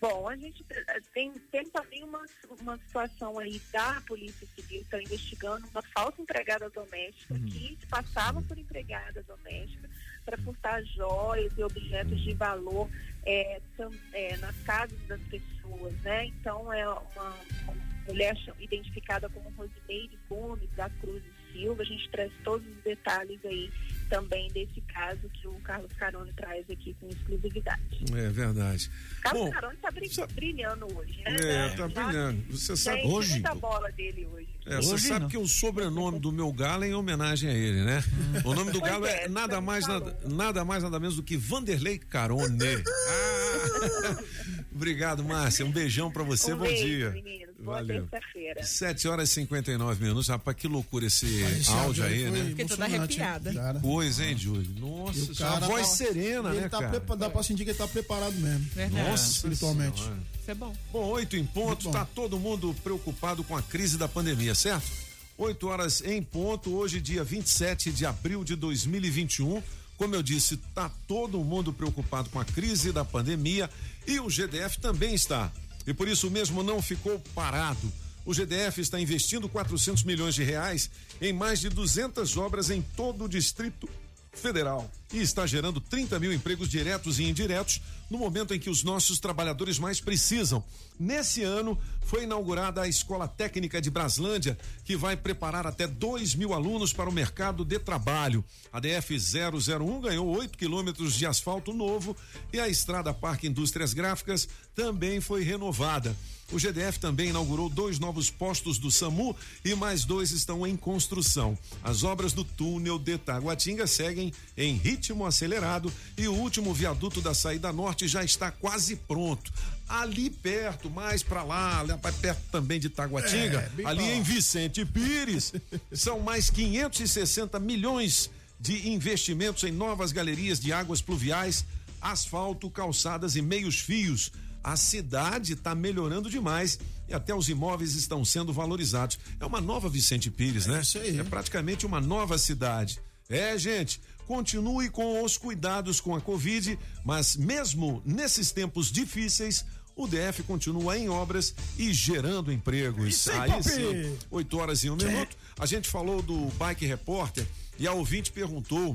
[0.00, 2.24] Bom, a gente eh, tem, tem também uma,
[2.60, 8.40] uma situação aí da Polícia Civil, está investigando uma falsa empregada doméstica que se passava
[8.40, 9.90] por empregada doméstica
[10.24, 12.88] para furtar joias e objetos de valor
[13.26, 16.24] eh, tam- eh, nas casas das pessoas, né?
[16.26, 17.34] Então é uma,
[17.64, 17.74] uma
[18.08, 21.22] mulher identificada como Rosimeire Gomes da Cruz
[21.52, 21.82] Silva.
[21.82, 23.70] A gente traz todos os detalhes aí
[24.08, 27.80] também desse caso que o Carlos Carone traz aqui com exclusividade.
[28.12, 28.90] É verdade.
[29.22, 31.36] Carlos Bom, Carone tá bri- brilhando hoje, né?
[31.40, 32.44] É, tá já- brilhando.
[32.50, 33.32] Você sabe- Hoje?
[33.34, 34.48] muita bola dele hoje.
[34.66, 38.02] É, você sabe que o sobrenome do meu galo é em homenagem a ele, né?
[38.44, 41.36] O nome do galo é, é, nada mais nada, nada mais nada menos do que
[41.36, 42.58] Vanderlei Carone.
[42.98, 44.22] Ah!
[44.80, 45.66] Obrigado, Márcia.
[45.66, 46.54] Um beijão pra você.
[46.54, 47.10] Um Bom beijo, dia.
[47.10, 47.54] meninos.
[47.58, 48.06] Boa Valeu.
[48.06, 48.62] terça-feira.
[48.62, 50.28] 7 horas e 59 minutos.
[50.28, 52.48] Rapaz, que loucura esse, esse áudio aí, foi né?
[52.48, 53.52] Fiquei toda emocionante, arrepiada.
[53.52, 53.80] cara.
[53.80, 54.66] Pois, hein, Júlio?
[54.80, 56.90] Nossa, E o é uma cara voz tá- serena, ele né, tá cara?
[56.92, 58.66] prepa- Dá pra sentir que ele tá preparado mesmo.
[58.90, 60.00] Nossa espiritualmente.
[60.00, 60.16] Senhora.
[60.40, 60.74] Isso é bom.
[60.90, 64.90] Bom, oito em ponto, tá todo mundo preocupado com a crise da pandemia, certo?
[65.36, 69.62] 8 horas em ponto, hoje dia 27 de abril de 2021.
[70.00, 73.68] Como eu disse, tá todo mundo preocupado com a crise da pandemia
[74.06, 75.52] e o GDF também está.
[75.86, 77.92] E por isso mesmo não ficou parado.
[78.24, 80.90] O GDF está investindo 400 milhões de reais
[81.20, 83.86] em mais de 200 obras em todo o Distrito
[84.32, 88.82] Federal e está gerando 30 mil empregos diretos e indiretos no momento em que os
[88.82, 90.62] nossos trabalhadores mais precisam.
[90.98, 96.52] Nesse ano foi inaugurada a Escola Técnica de Braslândia, que vai preparar até 2 mil
[96.54, 98.44] alunos para o mercado de trabalho.
[98.72, 102.16] A DF 001 ganhou 8 quilômetros de asfalto novo
[102.52, 106.16] e a Estrada Parque Indústrias Gráficas também foi renovada.
[106.52, 111.56] O GDF também inaugurou dois novos postos do SAMU e mais dois estão em construção.
[111.82, 117.34] As obras do túnel de Taguatinga seguem em ritmo acelerado e o último viaduto da
[117.34, 119.52] saída norte já está quase pronto.
[119.88, 121.84] Ali perto, mais para lá,
[122.20, 124.12] perto também de Taguatinga, É, ali lá.
[124.14, 125.52] em Vicente Pires,
[125.92, 131.64] são mais 560 milhões de investimentos em novas galerias de águas pluviais,
[132.00, 134.32] asfalto, calçadas e meios fios.
[134.62, 139.18] A cidade está melhorando demais e até os imóveis estão sendo valorizados.
[139.38, 140.80] É uma nova Vicente Pires, né?
[140.80, 141.18] isso aí.
[141.18, 143.00] É praticamente uma nova cidade.
[143.28, 149.64] É, gente, continue com os cuidados com a Covid, mas mesmo nesses tempos difíceis,
[149.96, 153.08] o DF continua em obras e gerando empregos.
[153.08, 155.36] Isso aí, Aí sim, 8 horas e um minuto.
[155.58, 157.46] A gente falou do Bike Repórter
[157.78, 158.94] e a ouvinte perguntou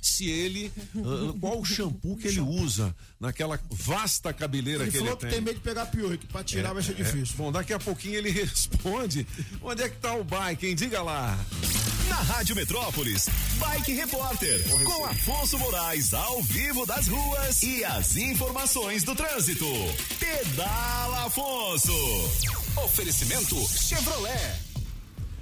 [0.00, 5.12] se ele, ah, qual o shampoo que ele usa naquela vasta cabeleira Ele que falou
[5.12, 5.30] ele que tem.
[5.32, 6.94] tem medo de pegar piolho, que pra tirar É, vai ser é.
[6.94, 7.34] difícil.
[7.36, 9.26] Bom, daqui a pouquinho ele responde.
[9.62, 10.74] Onde é que tá o bike, hein?
[10.74, 11.38] Diga lá.
[12.08, 13.26] Na Rádio Metrópolis,
[13.58, 19.66] Bike Repórter, com Afonso Moraes ao vivo das ruas e as informações do trânsito.
[20.20, 21.92] Pedala Afonso.
[22.84, 24.54] Oferecimento Chevrolet.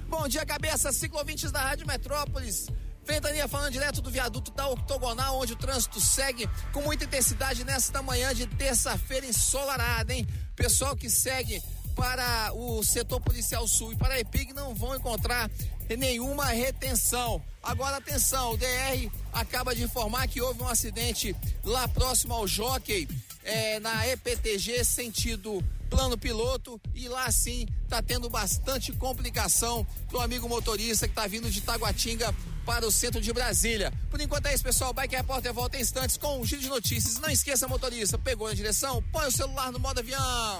[0.09, 2.67] Bom dia, cabeça, ciclovintes da Rádio Metrópolis.
[3.05, 8.01] Ventania falando direto do viaduto da Octogonal, onde o trânsito segue com muita intensidade nesta
[8.01, 10.27] manhã de terça-feira ensolarada, hein?
[10.55, 11.61] Pessoal que segue
[11.95, 15.49] para o setor policial sul e para a EPIG não vão encontrar
[15.97, 17.41] nenhuma retenção.
[17.61, 23.07] Agora atenção, o DR acaba de informar que houve um acidente lá próximo ao Jockey,
[23.43, 30.49] eh, na EPTG, sentido plano piloto, e lá sim tá tendo bastante complicação pro amigo
[30.49, 32.33] motorista que tá vindo de Taguatinga
[32.65, 33.93] para o centro de Brasília.
[34.09, 34.93] Por enquanto é isso, pessoal.
[34.93, 37.19] Bike Repórter volta em instantes com um giro de notícias.
[37.19, 40.59] Não esqueça, motorista, pegou na direção, põe o celular no modo avião.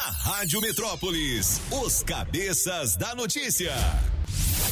[0.00, 3.74] Na Rádio Metrópolis, os cabeças da notícia.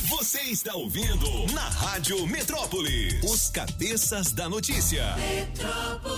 [0.09, 5.05] Você está ouvindo na Rádio Metrópolis, os cabeças da notícia.
[5.17, 6.17] Metrópolis.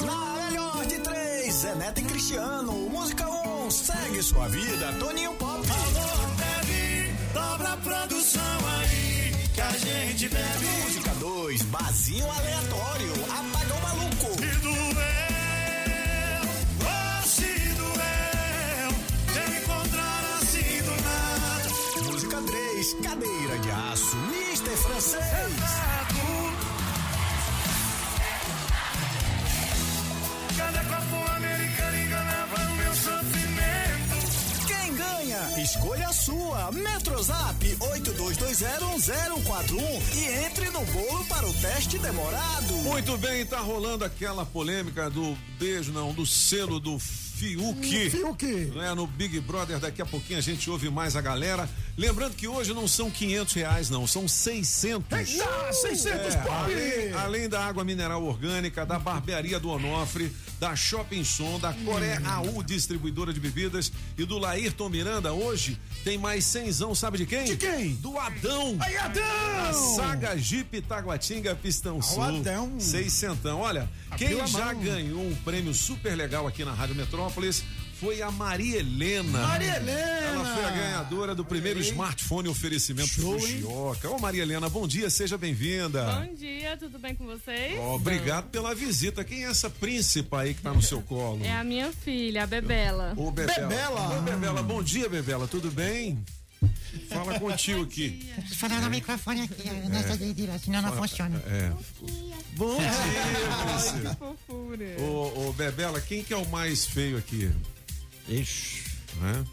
[0.00, 5.34] Na melhor de três, Zé Neto e Cristiano, música 1, um, segue sua vida, Toninho
[5.34, 5.66] Pop.
[5.68, 10.66] Alô, bebe, dobra a produção aí, que a gente bebe.
[10.84, 13.59] Música 2, Bazinho Aleatório, apagão
[22.90, 25.22] Música 3, Cadeira de Aço, Mister Francês.
[30.56, 34.66] Cada copo americano enganava o meu sofrimento.
[34.66, 35.62] Quem ganha?
[35.62, 36.72] Escolha a sua.
[36.72, 42.74] Metrozap 82201041 e entre no bolo para o teste demorado.
[42.82, 46.98] Muito bem, tá rolando aquela polêmica do beijo, não, do selo do
[47.40, 48.10] Fiuk.
[48.10, 48.44] Fiuk.
[48.44, 51.66] Né, no Big Brother, daqui a pouquinho a gente ouve mais a galera.
[51.96, 55.18] Lembrando que hoje não são 500 reais, não, são 600.
[55.18, 56.48] Eita, 600 pop!
[56.48, 62.20] além, além da água mineral orgânica, da barbearia do Onofre, da Shopping Som, da Coré
[62.22, 67.44] AU Distribuidora de Bebidas e do Laírton Miranda, hoje tem mais cenzão, sabe de quem?
[67.44, 67.94] De quem?
[67.94, 68.76] Do Adão.
[68.80, 69.22] Aí, Adão!
[69.68, 72.22] A Saga Jeep Taguatinga Pistão Sul.
[72.22, 72.78] Adão.
[72.78, 73.60] Seiscentão.
[73.60, 76.94] Olha, Abriu quem já ganhou um prêmio super legal aqui na Rádio
[77.30, 77.64] Metrópolis
[77.94, 79.46] foi a Maria Helena.
[79.46, 80.00] Maria Helena!
[80.00, 81.84] Ela foi a ganhadora do primeiro Aí.
[81.86, 83.40] smartphone oferecimento Show, hein?
[83.62, 84.10] Fujioka.
[84.10, 86.04] Ô Maria Helena, bom dia, seja bem-vinda.
[86.04, 87.78] Bom dia, tudo bem com vocês?
[87.78, 89.22] Obrigado pela visita.
[89.22, 91.44] Quem é essa príncipa aí que tá no seu colo?
[91.44, 93.12] É a minha filha, a Bebela.
[93.16, 93.68] Ô, Bebela.
[93.68, 94.18] Bebela.
[94.18, 96.24] Ô, Bebela, bom dia, Bebela, tudo bem?
[97.10, 98.30] Fala contigo aqui.
[98.56, 101.42] Falar no microfone aqui, nessa direita, senão não funciona.
[101.46, 101.72] É.
[102.56, 104.96] Bom dia, Ai, que fofura.
[105.00, 107.50] Ô, ô, Bebela, quem que é o mais feio aqui?
[108.28, 108.84] Ixi.
[109.20, 109.44] Né?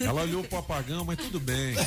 [0.00, 1.74] Ela olhou pro apagão, mas tudo bem.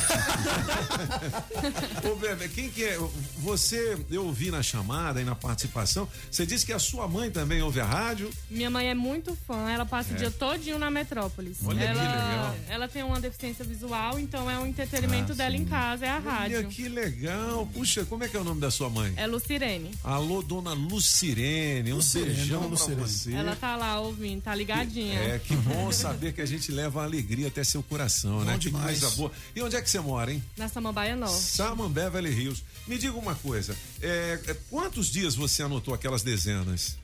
[2.11, 2.97] Ô, Bebê, quem que é?
[3.39, 7.61] Você, eu ouvi na chamada e na participação, você disse que a sua mãe também
[7.61, 8.29] ouve a rádio.
[8.49, 10.15] Minha mãe é muito fã, ela passa É.
[10.15, 11.57] o dia todinho na Metrópolis.
[11.65, 12.55] Olha que ela, legal.
[12.69, 16.15] Ela tem uma deficiência visual, então é um entretenimento Ah, dela em casa, é a
[16.15, 16.67] Olha rádio.
[16.69, 17.67] que legal.
[17.73, 19.13] Puxa, como é que é o nome da sua mãe?
[19.17, 19.91] É Lucirene.
[20.03, 21.91] Alô, dona Lucirene.
[21.93, 23.01] Um Lucirene, beijão pra Lucirene.
[23.01, 23.33] você.
[23.33, 25.19] Ela tá lá ouvindo, tá ligadinha.
[25.19, 28.53] É, que bom saber que a gente leva a alegria até seu coração, né?
[28.53, 28.99] Bom Que demais.
[29.01, 29.31] coisa boa.
[29.53, 30.41] E onde é que você mora, hein?
[30.55, 31.35] Na Samambaia Norte.
[31.35, 32.63] Samambé, Valley Rios.
[32.87, 36.97] Me diga uma coisa, é, é, quantos dias você anotou aquelas dezenas?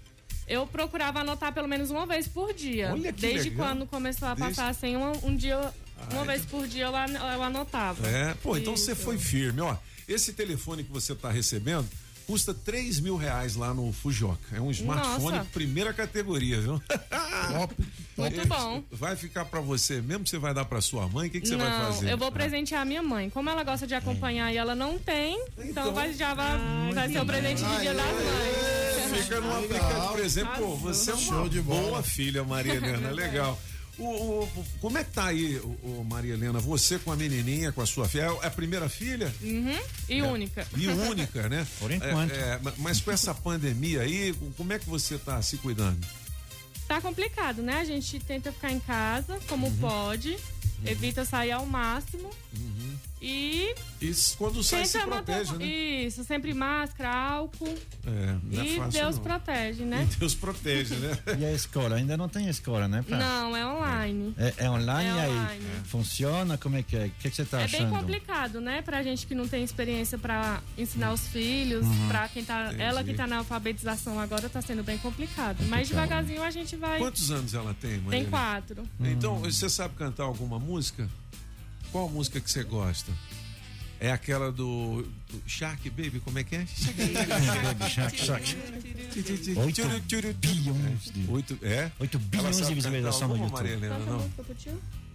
[0.48, 2.92] Eu procurava anotar pelo menos uma vez por dia.
[2.94, 3.68] Olha que Desde legal.
[3.68, 5.58] quando começou a Desde- passar assim, um, um dia,
[6.12, 6.28] uma Ai.
[6.28, 8.08] vez por dia eu, an- eu anotava.
[8.08, 8.86] É, pô, então Isso.
[8.86, 9.76] você foi firme, ó.
[10.08, 11.88] Esse telefone que você tá recebendo
[12.32, 14.56] custa 3 mil reais lá no Fujioka.
[14.56, 15.50] É um smartphone Nossa.
[15.52, 16.82] primeira categoria, viu?
[18.16, 18.82] Muito bom.
[18.90, 20.26] Vai ficar pra você mesmo?
[20.26, 21.28] Você vai dar pra sua mãe?
[21.28, 22.10] O que, que você vai não, fazer?
[22.10, 23.30] eu vou presentear a minha mãe.
[23.30, 26.58] Como ela gosta de acompanhar e ela não tem, então, vai, já vai,
[26.94, 29.24] vai ser o presente de Dia das Mães.
[29.24, 30.50] Fica numa fica de presente.
[30.58, 31.82] Pô, você é uma Show de bola.
[31.82, 33.12] boa filha, Maria Helena.
[33.12, 33.60] Legal.
[34.02, 36.60] O, o- o- como é que tá aí, o, o Maria Helena?
[36.60, 38.24] Você com a menininha, com a sua filha?
[38.42, 39.34] É a primeira filha?
[39.42, 39.80] Uhum,
[40.10, 40.68] e única.
[40.76, 41.68] E única, né?
[41.80, 42.32] Por enquanto.
[42.34, 46.00] É, é, ma- mas com essa pandemia aí, como é que você tá se cuidando?
[46.88, 47.80] Tá complicado, né?
[47.80, 49.78] A gente tenta ficar em casa como Uhum.
[49.78, 50.38] pode.
[50.84, 52.30] evita sair ao máximo.
[53.22, 55.66] E Isso quando sai se protege, né?
[55.66, 57.78] Isso, sempre máscara, álcool.
[58.08, 59.24] É, não é e fácil, Deus não.
[59.24, 60.08] protege, né?
[60.12, 61.18] E Deus protege, né?
[61.40, 61.98] E a escola?
[61.98, 63.04] Ainda não tem escola, né?
[63.08, 64.34] pra- Não, é online.
[64.38, 65.30] É, é online É e aí?
[65.32, 65.66] online.
[65.86, 66.58] Funciona?
[66.58, 67.06] Como é que é?
[67.06, 67.96] O que, que você está É bem achando?
[68.00, 68.82] complicado, né?
[68.82, 72.08] Pra gente que não tem experiência pra ensinar os filhos, Uhum.
[72.08, 72.68] pra quem tá.
[72.68, 72.82] Entendi.
[72.82, 75.64] Ela que tá na alfabetização agora tá sendo bem complicado.
[75.68, 76.98] Mas devagarzinho a gente vai.
[76.98, 78.20] Quantos anos ela tem, Maria?
[78.22, 78.84] Tem quatro.
[79.00, 81.08] Então, você sabe cantar alguma música?
[81.92, 83.12] Qual música que você gosta?
[84.00, 86.60] É aquela do, do Shark Baby, como é que é?
[86.60, 88.58] Baby Shark, Shark.
[89.58, 91.30] Oito bilhões de...
[91.30, 91.92] Oito, é?
[92.00, 93.52] 8 Ela bilhões de visualização cantar no YouTube.
[93.54, 94.32] Maria Helena, não?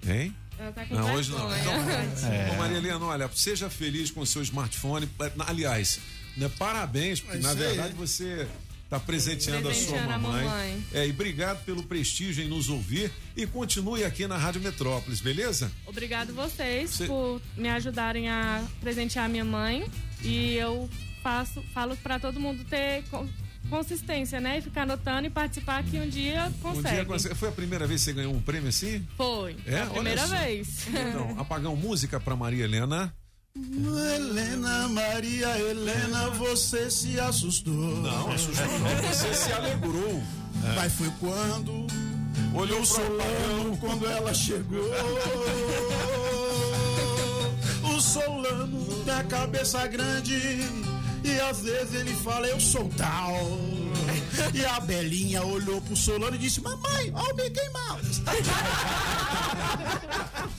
[0.07, 0.35] Hein?
[0.57, 1.49] Ela tá com Não, hoje não.
[1.49, 2.05] vergonha.
[2.17, 2.51] Então, É.
[2.53, 5.09] Ô, Maria Helena, olha, seja feliz com o seu smartphone.
[5.47, 5.99] Aliás,
[6.37, 8.47] né, parabéns, porque É na verdade você
[8.87, 10.45] está presenteando, a sua Presenteando a mamãe.
[10.45, 10.87] mamãe.
[10.95, 15.71] É, e obrigado pelo prestígio em nos ouvir e continue aqui na Rádio Metrópolis, beleza?
[15.87, 19.85] Obrigado vocês Cê- por me ajudarem a presentear minha mãe.
[20.23, 20.89] E eu
[21.23, 23.29] faço, falo pra todo mundo ter con-
[23.69, 24.59] consistência, né?
[24.59, 26.89] E ficar anotando e participar que um dia consegue.
[26.89, 29.05] Um dia consegue- Foi a primeira vez que você ganhou um prêmio assim?
[29.17, 29.57] Foi.
[29.67, 29.81] É?
[29.81, 30.87] a primeira vez.
[30.89, 33.13] Então, apagão música para Maria Helena.
[34.15, 37.73] Helena, Maria Helena, você se assustou.
[37.73, 40.23] Não, assustou não, você se alegrou.
[40.75, 41.87] Mas foi quando
[42.55, 44.91] Olhou o Solano, quando ela chegou.
[47.83, 50.35] O Solano tem a cabeça grande
[51.23, 53.37] e às vezes ele fala, eu sou tal.
[54.55, 58.23] E a Belinha olhou pro Solano e disse, mamãe, olha o Mickey Mouse.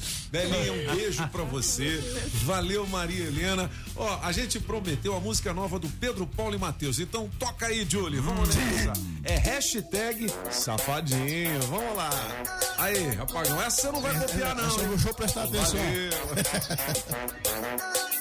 [0.31, 1.97] Belinha, um beijo pra você.
[2.43, 3.69] Valeu, Maria Helena.
[3.95, 6.99] Ó, a gente prometeu a música nova do Pedro Paulo e Matheus.
[6.99, 8.19] Então toca aí, Julie.
[8.19, 8.93] Vamos nessa.
[9.23, 11.59] É hashtag safadinho.
[11.69, 12.09] Vamos lá.
[12.77, 13.61] Aí, apagão.
[13.61, 14.67] Essa você não vai copiar, não.
[14.67, 15.79] Essa eu vou prestar atenção.
[15.79, 16.11] Valeu.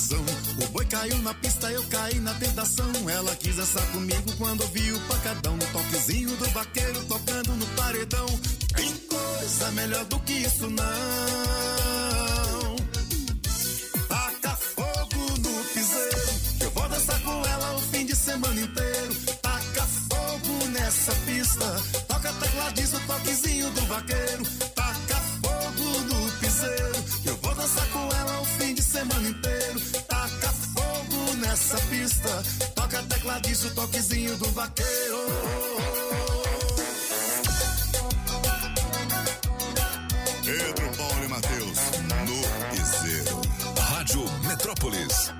[0.00, 2.90] O boi caiu na pista, eu caí na tentação.
[3.06, 5.54] Ela quis dançar comigo quando ouvi o pancadão.
[5.58, 8.26] No toquezinho do vaqueiro tocando no paredão.
[8.74, 10.80] Tem coisa melhor do que isso, não.
[14.08, 16.32] Taca fogo no piseiro.
[16.60, 19.14] Eu vou dançar com ela o fim de semana inteiro.
[19.42, 21.82] Taca fogo nessa pista.
[22.08, 24.69] Toca tecladista, o toquezinho do vaqueiro.
[32.20, 32.70] Pista.
[32.74, 35.16] Toca tecladista, o toquezinho do vaqueiro.
[40.44, 41.78] Pedro Paulo e Matheus,
[42.26, 43.40] no Piseiro.
[43.78, 45.32] Rádio Metrópolis.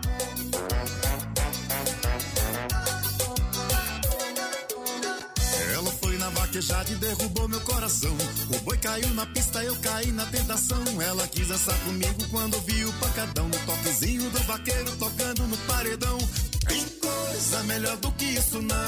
[5.74, 8.16] Ela foi na vaquejada e derrubou meu coração.
[8.54, 10.82] O boi caiu na pista, eu caí na tentação.
[11.00, 13.48] Ela quis dançar comigo quando vi o pancadão.
[13.48, 16.18] No toquezinho do vaqueiro tocando no paredão.
[16.66, 18.78] Tem coisa melhor do que isso, não.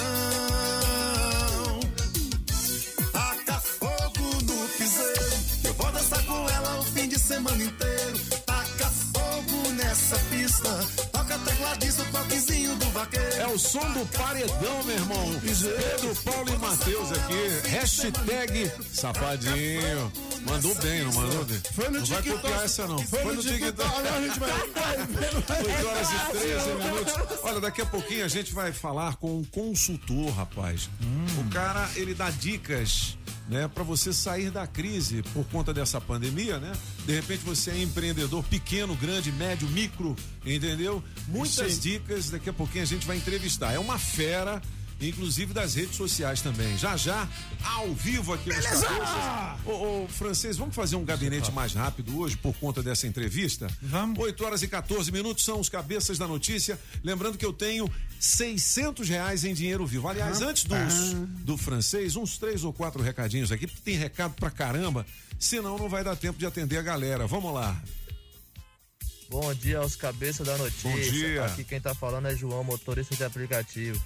[3.12, 5.36] Taca fogo no piseiro.
[5.64, 8.18] Eu vou dançar com ela o fim de semana inteiro.
[8.46, 11.11] Taca fogo nessa pista.
[11.22, 13.34] Toca tecladista, toquezinho do vaqueiro.
[13.36, 15.40] É o som do paredão, meu irmão.
[15.40, 17.68] Pedro Paulo e Matheus aqui.
[17.68, 20.12] Hashtag safadinho.
[20.44, 21.60] Mandou bem, não mandou bem?
[21.72, 22.98] Foi no não vai copiar essa, não.
[23.06, 23.82] Foi no TikTok.
[23.82, 27.38] Agora a gente vai- vai ver, vai 8 horas e 13 minutos.
[27.44, 30.90] Olha, daqui a pouquinho a gente vai falar com um consultor, rapaz.
[31.38, 33.16] O cara, ele dá dicas,
[33.48, 36.72] né, para você sair da crise por conta dessa pandemia, né?
[37.06, 41.02] De repente você é empreendedor pequeno, grande, médio, micro, entendeu?
[41.28, 41.80] Muitas Sim.
[41.80, 43.72] dicas, daqui a pouquinho a gente vai entrevistar.
[43.72, 44.60] É uma fera.
[45.00, 46.78] Inclusive das redes sociais também.
[46.78, 47.28] Já já,
[47.64, 48.86] ao vivo aqui nos Beleza!
[48.86, 49.66] cabeças.
[49.66, 53.66] Ô, ô, francês, vamos fazer um gabinete mais rápido hoje por conta dessa entrevista?
[53.82, 54.16] Vamos.
[54.16, 56.78] 8 horas e 14 minutos são os cabeças da notícia.
[57.02, 57.90] Lembrando que eu tenho
[58.20, 60.06] 600 reais em dinheiro vivo.
[60.06, 64.50] Aliás, antes dos, do francês, uns três ou quatro recadinhos aqui, porque tem recado pra
[64.52, 65.04] caramba.
[65.36, 67.26] Senão não vai dar tempo de atender a galera.
[67.26, 67.76] Vamos lá.
[69.32, 70.90] Bom dia aos cabeças da notícia.
[70.90, 71.44] Bom dia.
[71.46, 73.98] Aqui quem tá falando é João, motorista de aplicativo.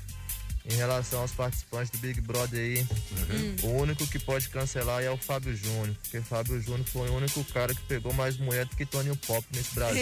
[0.64, 2.87] Em relação aos participantes do Big Brother aí,
[3.64, 7.43] o único que pode cancelar é o Fábio Júnior, porque Fábio Júnior foi o único
[7.47, 10.01] cara que pegou mais mulher do que Toninho Pop nesse Brasil.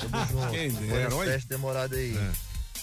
[0.00, 0.50] Tamo junto.
[0.50, 1.32] Quem Foi dera, olha.
[1.32, 2.18] teste demorado aí.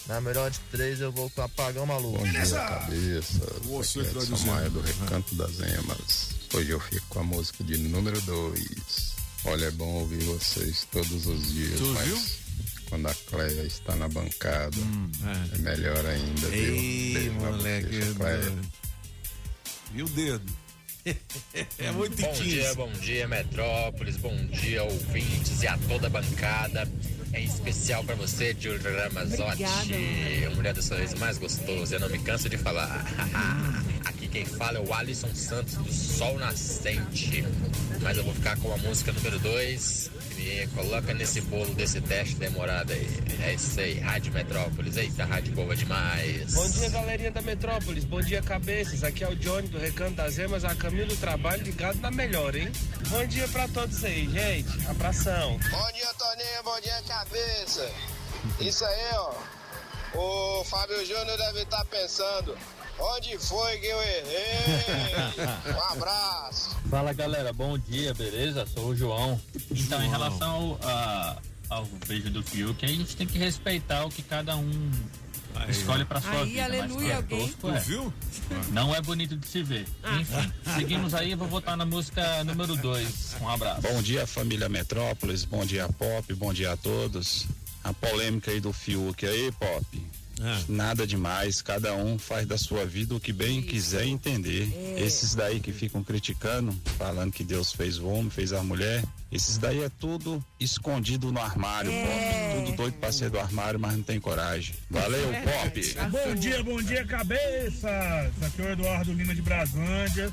[0.06, 2.18] Na melhor de três eu vou com apagão maluco.
[2.18, 3.40] Bom dia, cabeça.
[3.62, 6.30] Você Aqui é do Recanto das Emas.
[6.52, 9.23] Hoje eu fico com a música de número 2.
[9.44, 11.78] Olha, é bom ouvir vocês todos os dias.
[11.78, 12.18] Tu mas viu?
[12.88, 14.76] Quando a Cleia está na bancada,
[15.54, 15.58] é.
[15.58, 16.74] melhor ainda, viu?
[16.74, 18.14] Ei, Beijo pra moleque.
[18.14, 18.52] Cleia.
[19.94, 20.64] E o dedo?
[21.78, 24.16] é muito Bom dia, bom dia, Metrópolis.
[24.16, 26.90] Bom dia, ouvintes e a toda a bancada.
[27.34, 31.94] Em especial pra você, Júlio Ramazotti, Obrigada, a mulher do sorriso mais gostoso.
[31.94, 33.04] Eu não me canso de falar.
[34.06, 37.46] Aqui quem fala é o Alisson Santos do Sol Nascente.
[38.02, 40.10] Mas eu vou ficar com a música número 2.
[40.34, 43.08] Me coloca nesse bolo desse teste demorado aí.
[43.44, 44.96] É isso aí, Rádio Metrópolis.
[44.96, 46.52] Eita, rádio boa demais.
[46.52, 48.04] Bom dia, galerinha da Metrópolis.
[48.04, 49.04] Bom dia, cabeças.
[49.04, 52.56] Aqui é o Johnny do Recanto das Emas, a caminho do trabalho, ligado na melhor,
[52.56, 52.72] hein?
[53.10, 54.84] Bom dia pra todos aí, gente.
[54.88, 55.52] Abração.
[55.70, 56.62] Bom dia, Toninho.
[56.64, 57.88] Bom dia, cabeça.
[58.58, 59.34] Isso aí, ó.
[60.16, 62.58] O Fábio Júnior deve estar pensando.
[62.98, 64.54] Onde foi que eu errei?
[65.74, 66.76] Um abraço.
[66.90, 68.66] Fala galera, bom dia, beleza?
[68.66, 69.40] Sou o João.
[69.70, 70.50] Então, em relação
[70.82, 71.36] ao, a-
[71.70, 74.90] ao beijo do Fiuk, a gente tem que respeitar o que cada um
[75.68, 76.68] escolhe pra sua Aí, vida.
[76.68, 77.48] mas aleluia, alguém.
[77.48, 77.80] tosco é.
[77.80, 78.12] viu?
[78.70, 79.86] Não é bonito de se ver.
[80.02, 80.16] Ah.
[80.16, 83.36] Enfim, seguimos aí, vou votar na música número 2.
[83.40, 83.80] Um abraço.
[83.82, 85.44] Bom dia, família Metrópolis.
[85.44, 86.32] Bom dia, Pop.
[86.34, 87.46] Bom dia a todos.
[87.82, 90.06] A polêmica aí do Fiuk aí, Pop.
[90.68, 94.68] Nada demais, cada um faz da sua vida o que bem quiser entender.
[94.96, 95.00] É.
[95.00, 99.58] Esses daí que ficam criticando, falando que Deus fez o homem, fez a mulher, esses
[99.58, 102.64] daí é tudo escondido no armário, Pop.
[102.64, 104.74] Tudo doido pra ser do armário, mas não tem coragem.
[104.90, 105.94] Valeu, Pop.
[106.10, 108.30] Bom dia, bom dia, cabeça!
[108.30, 110.32] Isso aqui é o Eduardo Lima de Braslândia.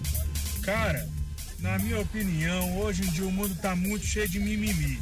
[0.61, 1.07] Cara,
[1.59, 4.99] na minha opinião, hoje em dia o mundo tá muito cheio de mimimi.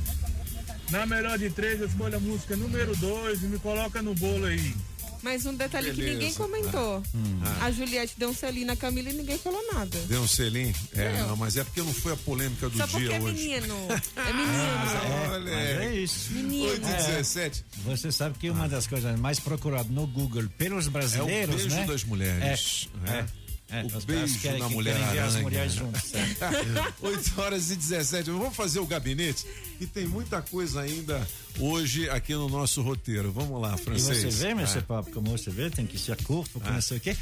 [0.92, 4.46] Na melhor de três, eu escolho a música número dois e me coloca no bolo
[4.46, 4.74] aí.
[5.22, 6.14] Mas um detalhe que Beleza.
[6.18, 7.04] ninguém comentou.
[7.14, 7.40] Hum.
[7.60, 10.00] A Juliette deu um selinho na Camila e ninguém falou nada.
[10.08, 10.74] Deu um selinho?
[10.94, 13.34] É, não, mas é porque não foi a polêmica do Só porque dia é hoje.
[13.36, 13.76] menino.
[14.16, 15.32] É menino.
[15.34, 16.32] Olha, Mas é isso.
[16.32, 16.70] Menino.
[16.72, 17.66] 8 e 17.
[17.84, 21.76] Você sabe que uma das coisas mais procuradas no Google pelos brasileiros, É o beijo
[21.76, 21.86] né?
[21.86, 22.90] das mulheres.
[23.06, 23.26] É.
[23.70, 23.86] né?
[23.90, 23.98] é, é.
[23.98, 25.42] O beijo querem na mulher ver as aranha.
[25.42, 26.14] mulheres juntas.
[26.14, 26.94] é.
[27.06, 28.30] 8 horas e 17.
[28.32, 29.46] Vamos fazer o gabinete
[29.80, 31.28] e tem muita coisa ainda
[31.60, 33.32] hoje aqui no nosso roteiro.
[33.32, 34.18] Vamos lá, E francês.
[34.34, 34.82] você vê, meu Ah.
[34.82, 36.74] Papo, como você vê, tem que ser curto, com Ah.
[36.74, 37.16] não sei o quê.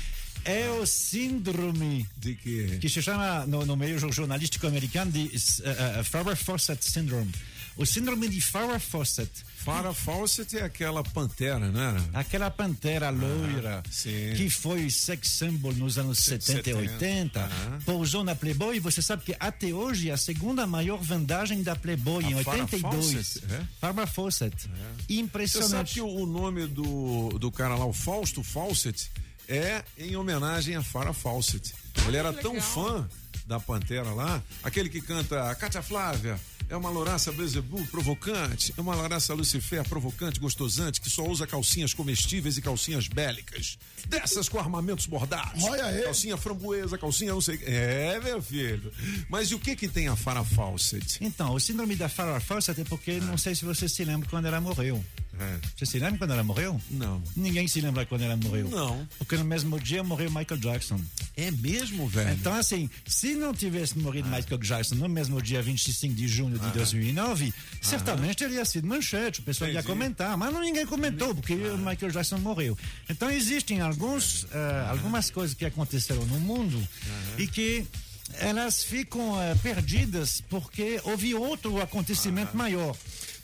[0.46, 2.78] É o síndrome de que?
[2.80, 7.32] que se chama no, no meio jornalístico americano de uh, uh, Farrah Fawcett Syndrome.
[7.76, 9.30] O síndrome de Farrah Fawcett.
[9.68, 12.10] Farrah Fawcett é aquela pantera, né?
[12.14, 14.34] Aquela pantera loira sim.
[14.38, 16.78] que foi sex symbol nos anos 70 e 70.
[16.78, 17.80] 80, Aham.
[17.86, 18.80] pousou na Playboy.
[18.80, 22.64] Você sabe que até hoje é a segunda maior vendagem da Playboy em A Farrah
[22.64, 23.12] 82.
[23.12, 23.62] Fawcett, é?
[23.82, 24.56] Farrah Fawcett.
[24.56, 25.94] Você sabe Impressionante.
[25.96, 29.12] que o, nome do, do cara lá, o Fausto Fawcett,
[29.50, 31.76] é em homenagem a Farrah Fawcett.
[32.08, 33.06] Ele era tão fã
[33.48, 36.38] da Pantera lá, aquele que canta Cátia Flávia,
[36.70, 41.94] é uma louraça Bezebu provocante, é uma louraça Lucifer provocante, gostosante, que só usa calcinhas
[41.94, 43.78] comestíveis e calcinhas bélicas.
[44.08, 45.64] Dessas com armamentos bordados.
[45.64, 46.04] Olha aí.
[46.04, 47.60] Calcinha framboesa, calcinha não sei.
[47.64, 48.92] É, meu filho.
[49.30, 51.24] Mas e o que que tem a Farrah Fawcett?
[51.24, 54.46] Então, o síndrome da Farrah Fawcett é porque não sei se você se lembra quando
[54.46, 55.04] ela morreu.
[55.40, 55.58] É.
[55.76, 56.80] Você se lembra quando ela morreu?
[56.90, 57.22] Não.
[57.36, 58.70] Ninguém se lembra quando ela morreu.
[58.70, 59.08] Não.
[59.18, 61.00] Porque no mesmo dia morreu Michael Jackson.
[61.36, 62.32] É mesmo, velho?
[62.32, 66.66] Então, assim, se não tivesse morrido Michael Jackson no mesmo dia 25 de junho de
[66.66, 66.70] Ah.
[66.72, 69.88] 2009, certamente teria sido manchete, o pessoal ia Entendi.
[69.88, 72.78] comentar, mas não, ninguém comentou, porque o Michael Jackson morreu.
[73.10, 76.82] Então, existem alguns, eh, algumas coisas que aconteceram no mundo
[77.38, 77.86] e que
[78.40, 82.96] elas ficam eh, perdidas porque houve outro acontecimento maior.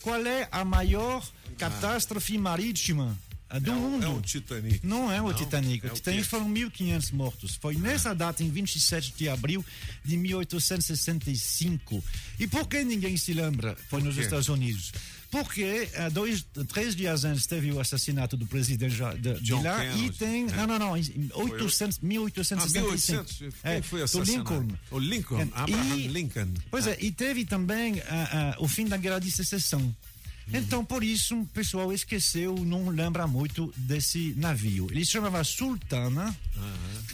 [0.03, 1.25] Qual é a maior
[1.57, 3.17] catástrofe marítima
[3.61, 4.05] do mundo?
[4.05, 4.85] É o Titanic.
[4.85, 5.33] Não é o Não?
[5.33, 5.85] Titanic.
[5.85, 6.29] É o o Titanic quê?
[6.29, 7.55] foram 1.500 mortos.
[7.55, 9.63] Foi nessa data, em 27 de abril
[10.03, 12.03] de 1865.
[12.37, 13.77] E por que ninguém se lembra?
[13.89, 14.17] Foi nos?
[14.17, 14.91] Estados Unidos.
[15.33, 20.05] Porque eh, dois, três dias antes teve o assassinato do presidente de, de lá Kennedy,
[20.05, 20.43] e tem.
[20.47, 20.55] é.
[20.55, 20.95] Não, não, não.
[20.97, 22.85] Em Foi 800, Ah, 1865.
[22.85, 23.37] 1800.
[23.39, 24.53] Quem É, foi do assassinado?
[24.53, 24.77] Lincoln.
[24.91, 26.53] O Lincoln, É, Abraham e- Lincoln.
[26.69, 29.93] Pois é, e teve também ah, ah, o fim da guerra de secessão.
[30.51, 34.87] Então, por isso, o pessoal esqueceu, não lembra muito desse navio.
[34.91, 36.35] Ele se chamava Sultana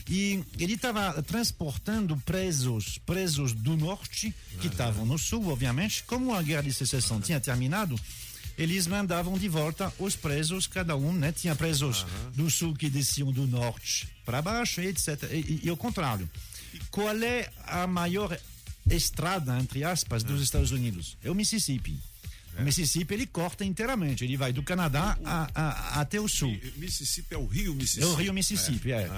[0.08, 6.04] e ele estava transportando presos, presos do norte, que estavam no sul, obviamente.
[6.04, 8.00] Como a guerra de secessão tinha terminado,
[8.58, 11.32] eles mandavam de volta os presos, cada um, né?
[11.32, 15.24] Tinha presos do sul que desciam do norte para baixo, etc.
[15.32, 16.30] E, e, e ao contrário.
[16.92, 18.38] Qual é a maior
[18.90, 21.18] estrada, entre aspas, dos Estados Unidos?
[21.24, 21.98] É o Mississippi.
[22.60, 26.56] O Mississippi ele corta inteiramente, ele vai do Canadá a- a- até o sul.
[26.78, 28.06] Mississippi é o rio É Mississippi.
[28.06, 29.10] o rio Mississippi, é.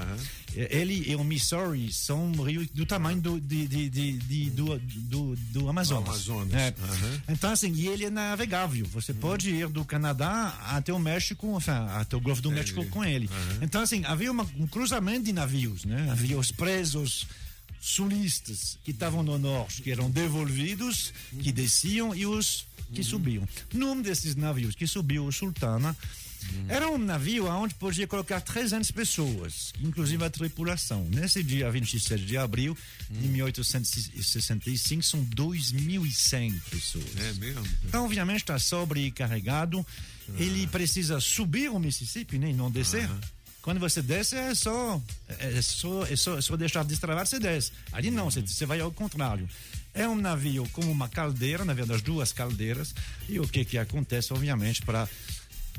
[0.53, 5.35] Ele e o Missouri são rios do tamanho do, de, de, de, de- do, do,
[5.35, 6.09] do Amazonas.
[6.09, 6.73] Amazonas, É.
[6.81, 7.21] aham.
[7.29, 8.85] Então, assim, e ele é navegável.
[8.87, 13.03] Você pode ir do Canadá até o México, enfin, até o Golfo do México com
[13.03, 13.29] ele.
[13.61, 16.09] Então, assim, havia uma- um cruzamento de navios, né?
[16.11, 17.25] Havia os presos
[17.81, 23.47] sulistas que estavam no norte, que eram devolvidos, que desciam, e os que subiam.
[23.73, 25.97] Num desses navios que subiu o Sultana,
[26.67, 31.07] era um navio onde podia colocar 300 pessoas, inclusive a tripulação.
[31.09, 32.77] Nesse dia 27 de abril
[33.09, 37.17] de 1865, são 2.100 pessoas.
[37.17, 37.65] É mesmo?
[37.85, 39.85] Então, obviamente, está sobrecarregado.
[40.37, 43.09] Ele precisa subir o Mississippi, né, e não descer.
[43.61, 47.71] Quando você desce, é só, é só, é só, é só deixar destravar, você desce.
[47.91, 49.47] Ali não, você, você vai ao contrário.
[49.93, 52.95] É um navio com uma caldeira, na verdade, duas caldeiras.
[53.29, 55.07] E o que que acontece, obviamente, para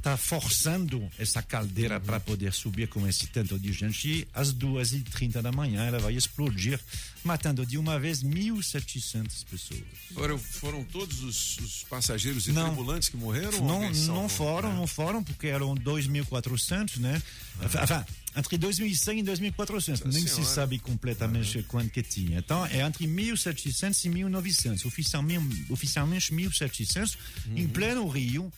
[0.03, 4.27] tá forçando essa caldeira para poder subir com esse tanto de gente.
[4.35, 6.79] Às duas e trinta da manhã, ela vai explodir,
[7.23, 9.81] matando de uma vez 1.700 pessoas.
[10.11, 12.67] Agora, foram todos os, os passageiros e Não.
[12.67, 13.65] tripulantes que morreram?
[13.65, 14.23] Não, salvou?
[14.23, 17.23] não foram, não foram, porque eram 2.400, né?
[17.63, 17.79] Enfin,
[18.35, 22.39] entre 2.100 e 2.400, nem se sabe completamente quanto que tinha.
[22.39, 24.87] Então, é entre 1.700 e 1.900.
[24.87, 27.17] Oficialmente, oficialmente 1.700,
[27.55, 28.53] em pleno Rio.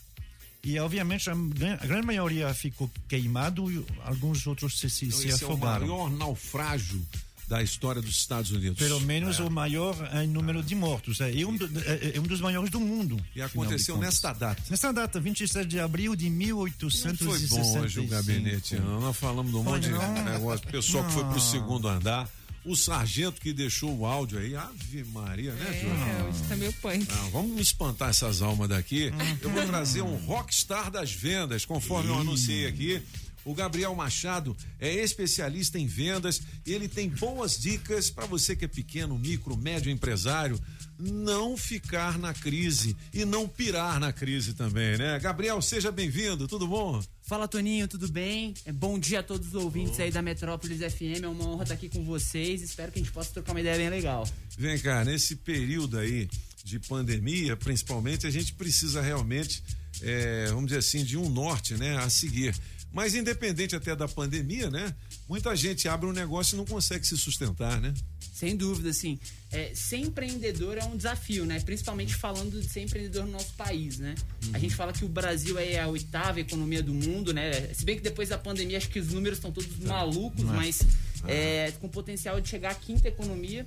[0.65, 5.19] E, obviamente, a, gran- a grande maioria ficou queimado e alguns outros se, se, Então,
[5.19, 5.86] se esse afogaram.
[5.86, 7.05] é o maior naufrágio
[7.47, 8.78] da história dos Estados Unidos.
[8.78, 9.43] Pelo menos É.
[9.43, 11.20] o maior em número de mortos.
[11.20, 13.23] É, e um, do- é- é um dos maiores do mundo.
[13.36, 14.62] E aconteceu nesta data.
[14.70, 17.49] Nesta data, 27 de abril de Não 1865.
[17.55, 19.01] foi bom hoje o gabinete, não.
[19.01, 20.24] Nós falamos de um monte de não.
[20.24, 20.66] negócio.
[20.69, 21.39] Pessoal que foi pro Não.
[21.41, 22.28] segundo andar.
[22.65, 24.57] O sargento que deixou o áudio aí.
[24.57, 26.28] Ave Maria, né, É, Júlio?
[26.28, 27.07] hoje tá meio punk.
[27.12, 29.12] Não, vamos espantar essas almas daqui.
[29.43, 29.55] Eu Uhum.
[29.55, 33.03] vou trazer um rockstar das vendas, conforme eu anunciei aqui.
[33.45, 38.65] O Gabriel Machado é especialista em vendas e ele tem boas dicas para você que
[38.65, 40.59] é pequeno, micro, médio empresário
[40.99, 45.19] não ficar na crise e não pirar na crise também, né?
[45.19, 47.03] Gabriel, seja bem-vindo, tudo bom?
[47.23, 48.55] Fala Toninho, tudo bem?
[48.65, 51.23] É, bom dia a todos os ouvintes aí da Metrópolis FM.
[51.23, 52.62] É uma honra estar aqui com vocês.
[52.62, 54.29] Espero que a gente possa trocar uma ideia bem legal.
[54.59, 56.29] Vem cá, nesse período aí
[56.62, 59.62] de pandemia, principalmente, a gente precisa realmente,
[60.01, 62.55] é, vamos dizer assim, de um norte, né, a seguir.
[62.95, 64.95] Mas independente até da pandemia, né,
[65.29, 67.93] muita gente abre um negócio e não consegue se sustentar, né?
[68.33, 69.19] Sem dúvida, assim.
[69.51, 71.61] É, ser empreendedor é um desafio, né?
[71.61, 74.15] Principalmente falando de ser empreendedor no nosso país, né?
[74.53, 77.53] A gente fala que o Brasil é a oitava economia do mundo, né?
[77.75, 80.57] Se bem que depois da pandemia acho que os números estão todos malucos, Não é?
[80.57, 80.81] mas
[81.27, 83.66] é, com potencial de chegar à quinta economia.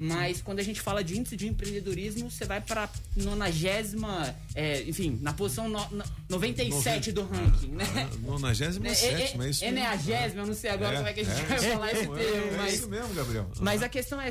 [0.00, 5.18] Mas quando a gente fala de índice de empreendedorismo, você vai para nonagésima, é, enfim,
[5.22, 7.84] na posição no, no- 97 do ranking, né?
[7.96, 9.66] Ah, 97, É, é isso é, mesmo.
[9.66, 12.52] Eneagésima, eu não sei agora como é que a gente vai falar esse É, termo,
[12.52, 12.74] é mas...
[12.74, 13.50] isso mesmo, Gabriel.
[13.60, 14.28] Mas a questão é,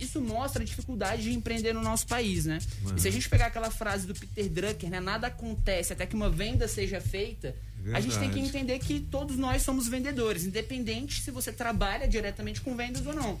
[0.00, 2.58] isso mostra a dificuldade de empreender no nosso país, né?
[2.84, 2.96] Uhum.
[2.96, 5.00] E se a gente pegar aquela frase do Peter Drucker, né?
[5.00, 7.54] Nada acontece até que uma venda seja feita.
[7.94, 8.58] A gente tem que Verdade.
[8.58, 13.40] entender que todos nós somos vendedores, independente se você trabalha diretamente com vendas ou não.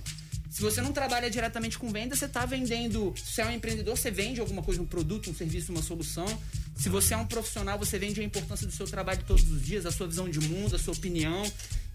[0.50, 3.14] Se você não trabalha diretamente com vendas, você está vendendo.
[3.16, 6.26] Se é um empreendedor, você vende alguma coisa, um produto, um serviço, uma solução.
[6.74, 9.86] Se você é um profissional, você vende a importância do seu trabalho todos os dias,
[9.86, 11.40] a sua visão de mundo, a sua opinião.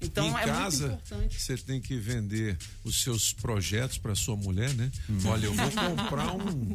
[0.02, 1.42] Então em é casa, muito importante.
[1.42, 4.92] você tem que vender os seus projetos para sua mulher, né?
[5.10, 5.18] Hum.
[5.26, 6.74] Olha, eu vou comprar um,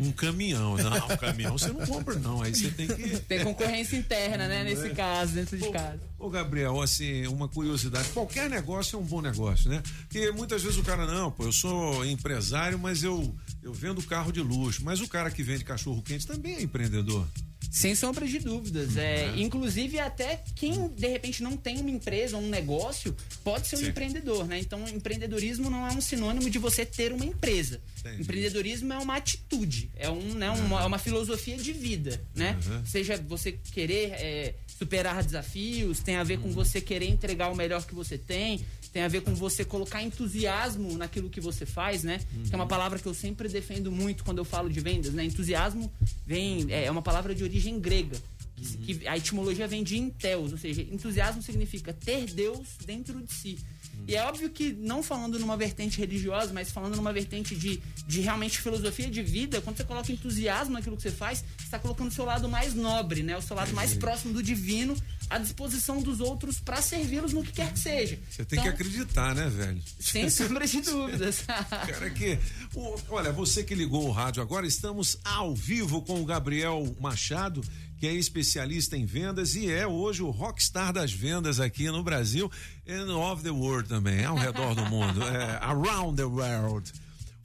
[0.00, 0.76] um caminhão.
[0.76, 2.42] Não, um caminhão você não compra, não.
[2.42, 3.18] Aí você tem que.
[3.20, 4.64] Tem concorrência interna, né?
[4.64, 4.90] Nesse É.
[4.90, 6.00] caso, dentro de casa.
[6.18, 8.08] Ô, Gabriel, assim, uma curiosidade.
[8.10, 9.82] Qualquer negócio é um bom negócio, né?
[10.08, 14.32] Porque muitas vezes o cara, não, pô, eu sou empresário, mas eu, eu vendo carro
[14.32, 14.82] de luxo.
[14.84, 17.26] Mas o cara que vende cachorro quente também é empreendedor.
[17.70, 18.96] Sem sombra de dúvidas.
[18.98, 19.40] É, É.
[19.40, 23.78] Inclusive, até quem de repente não tem uma empresa ou um negócio pode ser um
[23.78, 23.88] Sim.
[23.88, 24.58] empreendedor, né?
[24.58, 27.80] Então, empreendedorismo não é um sinônimo de você ter uma empresa.
[28.00, 28.22] Entendi.
[28.22, 32.58] Empreendedorismo é uma atitude, é, um, né, uma, é uma filosofia de vida, né?
[32.66, 32.84] Uhum.
[32.84, 36.42] Seja você querer é, superar desafios, tem a ver Uhum.
[36.42, 38.60] com você querer entregar o melhor que você tem,
[38.92, 42.18] tem a ver com você colocar entusiasmo naquilo que você faz, né?
[42.18, 42.62] Que é Uhum.
[42.62, 45.24] uma palavra que eu sempre defendo muito quando eu falo de vendas, né?
[45.24, 45.90] Entusiasmo
[46.26, 48.16] vem é uma palavra de origem grega,
[48.54, 53.32] que, que a etimologia vem de enteos, ou seja, entusiasmo significa ter Deus dentro de
[53.32, 53.58] si.
[54.06, 58.20] E é óbvio que, não falando numa vertente religiosa, mas falando numa vertente de, de
[58.20, 62.08] realmente filosofia de vida, quando você coloca entusiasmo naquilo que você faz, você está colocando
[62.08, 63.36] o seu lado mais nobre, né?
[63.36, 64.96] O seu lado mais próximo do divino
[65.30, 68.18] à disposição dos outros para servi-los no que quer que seja.
[68.28, 69.82] Você tem que Então, acreditar, né, velho?
[70.00, 71.44] Sem sombra de dúvidas.
[71.46, 72.38] Cara, que.
[72.74, 77.62] o- olha, você que ligou o rádio agora, estamos ao vivo com o Gabriel Machado,
[78.02, 82.50] que é especialista em vendas e é hoje o rockstar das vendas aqui no Brasil
[82.84, 86.92] and of the world também, ao redor do mundo, é, around the world.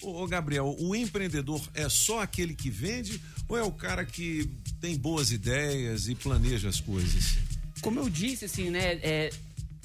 [0.01, 4.49] Ô, ô, Gabriel, o empreendedor é só aquele que vende ou é o cara que
[4.81, 7.37] tem boas ideias e planeja as coisas?
[7.79, 8.93] como eu disse, assim, né?
[9.03, 9.29] É,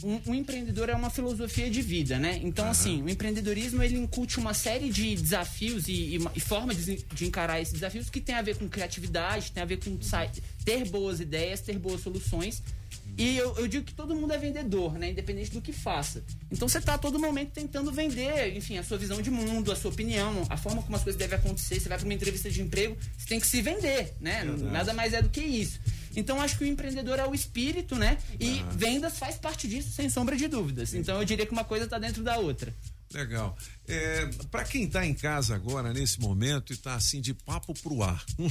[0.02, 2.40] um, um empreendedor é uma filosofia de vida, né?
[2.42, 7.04] Então, assim, o empreendedorismo ele incute uma série de desafios e, e, e formas de,
[7.12, 9.98] de encarar esses desafios que tem a ver com criatividade, tem a ver com
[10.64, 12.62] ter boas ideias, ter boas soluções.
[13.16, 15.10] E eu, eu digo que todo mundo é vendedor, né?
[15.10, 16.24] Independente do que faça.
[16.50, 19.76] Então você tá a todo momento tentando vender, enfim, a sua visão de mundo, a
[19.76, 21.78] sua opinião, a forma como as coisas devem acontecer.
[21.78, 24.44] Você vai para uma entrevista de emprego, você tem que se vender, né?
[24.44, 24.62] Verdade.
[24.64, 25.78] Nada mais é do que isso.
[26.16, 28.18] Então acho que o empreendedor é o espírito, né?
[28.38, 30.94] E vendas faz parte disso, sem sombra de dúvidas.
[30.94, 32.74] Então eu diria que uma coisa tá dentro da outra.
[33.12, 33.56] Legal.
[33.86, 38.02] É, para quem está em casa agora, nesse momento, e está assim de papo pro
[38.02, 38.50] ar, não,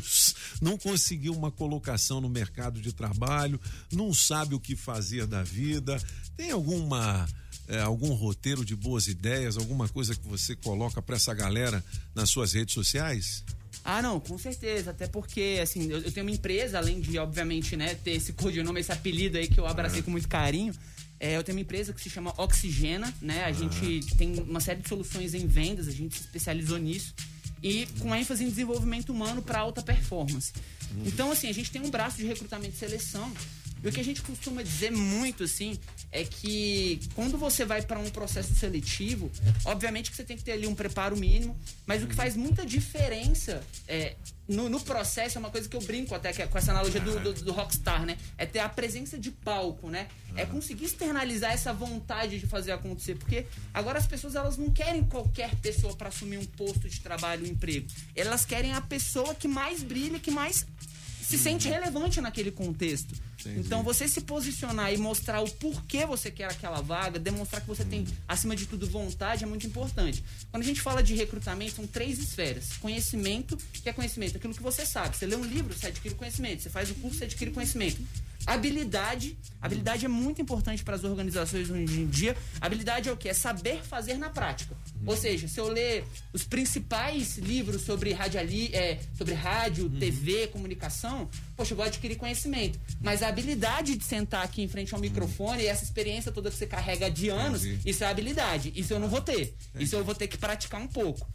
[0.61, 3.59] não conseguiu uma colocação no mercado de trabalho,
[3.91, 6.01] não sabe o que fazer da vida,
[6.37, 7.27] tem alguma.
[7.67, 11.83] é, algum roteiro de boas ideias, alguma coisa que você coloca para essa galera
[12.13, 13.43] nas suas redes sociais?
[13.83, 14.91] Ah, não, com certeza.
[14.91, 18.79] Até porque, assim, eu, eu tenho uma empresa, além de, obviamente, né, ter esse codinome,
[18.79, 20.73] esse apelido aí que eu abracei com muito carinho.
[21.19, 23.45] É, eu tenho uma empresa que se chama Oxigena, né?
[23.45, 27.13] A gente tem uma série de soluções em vendas, a gente se especializou nisso.
[27.61, 30.51] E com ênfase em desenvolvimento humano para alta performance.
[31.05, 33.31] Então, assim, a gente tem um braço de recrutamento e seleção.
[33.83, 35.79] E o que a gente costuma dizer muito, assim,
[36.11, 39.31] é que quando você vai para um processo seletivo,
[39.65, 42.65] obviamente que você tem que ter ali um preparo mínimo, mas o que faz muita
[42.65, 44.15] diferença é,
[44.47, 46.99] no, no processo é uma coisa que eu brinco até que é com essa analogia
[46.99, 48.17] do, do, do rockstar, né?
[48.37, 50.07] É ter a presença de palco, né?
[50.35, 55.03] É conseguir externalizar essa vontade de fazer acontecer, porque agora as pessoas elas não querem
[55.03, 57.87] qualquer pessoa para assumir um posto de trabalho, um emprego.
[58.15, 60.65] Elas querem a pessoa que mais brilha, que mais
[61.21, 63.15] se sente relevante naquele contexto.
[63.49, 67.83] Então, você se posicionar e mostrar o porquê você quer aquela vaga, demonstrar que você
[67.83, 70.23] tem, acima de tudo, vontade, é muito importante.
[70.49, 74.61] Quando a gente fala de recrutamento, são três esferas: conhecimento, que é conhecimento, aquilo que
[74.61, 75.15] você sabe.
[75.15, 76.61] Você lê um livro, você adquire conhecimento.
[76.61, 78.01] Você faz o curso, você adquire conhecimento.
[78.45, 79.37] Habilidade.
[79.61, 82.35] Habilidade é muito importante para as organizações hoje em dia.
[82.59, 83.29] Habilidade é o que?
[83.29, 84.75] É saber fazer na prática.
[85.05, 86.03] Ou seja, se eu ler
[86.33, 91.29] os principais livros sobre, radiali, é, sobre rádio, TV, comunicação,
[91.61, 92.79] poxa, eu vou adquirir conhecimento.
[92.99, 96.57] Mas a habilidade de sentar aqui em frente ao microfone e essa experiência toda que
[96.57, 97.89] você carrega de anos, Entendi.
[97.89, 98.73] isso é habilidade.
[98.75, 99.53] Isso eu não vou ter.
[99.75, 101.27] Isso eu vou ter que praticar um pouco.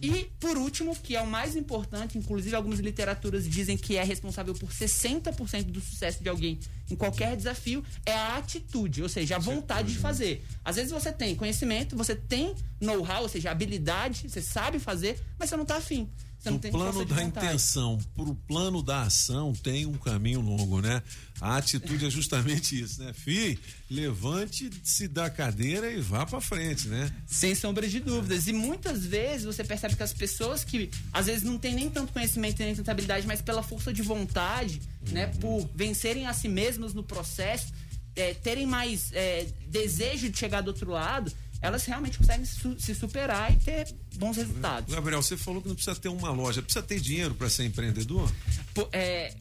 [0.00, 4.54] E, por último, que é o mais importante, inclusive algumas literaturas dizem que é responsável
[4.54, 9.38] por 60% do sucesso de alguém em qualquer desafio, é a atitude, ou seja, a
[9.38, 10.44] vontade de fazer.
[10.64, 15.50] Às vezes você tem conhecimento, você tem know-how, ou seja, habilidade, você sabe fazer, mas
[15.50, 16.08] você não tá afim.
[16.44, 17.46] Do plano da vontade.
[17.46, 21.00] intenção pro plano da ação tem um caminho longo, né?
[21.40, 23.12] A atitude é justamente isso, né?
[23.12, 23.58] Fi,
[23.88, 27.12] levante-se da cadeira e vá pra frente, né?
[27.26, 28.46] Sem sombra de dúvidas.
[28.48, 32.12] E muitas vezes você percebe que as pessoas que às vezes não têm nem tanto
[32.12, 36.92] conhecimento nem tanta habilidade, mas pela força de vontade, né, por vencerem a si mesmas
[36.92, 37.72] no processo,
[38.14, 41.32] é, terem mais é, desejo de chegar do outro lado,
[41.62, 44.92] elas realmente conseguem su- se superar e ter bons resultados.
[44.94, 48.30] Gabriel, você falou que não precisa ter uma loja, precisa ter dinheiro para ser empreendedor?
[48.74, 49.32] Pô, é,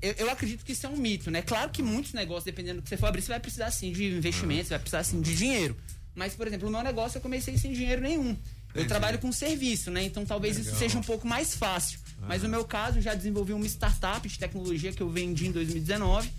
[0.00, 1.42] eu, eu acredito que isso é um mito, né?
[1.42, 4.04] Claro que muitos negócios, dependendo do que você for abrir, você vai precisar sim de
[4.04, 5.76] investimento, você vai precisar sim de dinheiro.
[6.14, 8.28] Mas, por exemplo, o meu negócio eu comecei sem dinheiro nenhum.
[8.74, 8.88] Eu Entendi.
[8.88, 10.02] trabalho com serviço, né?
[10.04, 10.78] Então talvez isso Legal.
[10.78, 11.98] seja um pouco mais fácil.
[12.20, 15.52] Mas no meu caso, eu já desenvolvi uma startup de tecnologia que eu vendi em
[15.52, 16.30] 2019.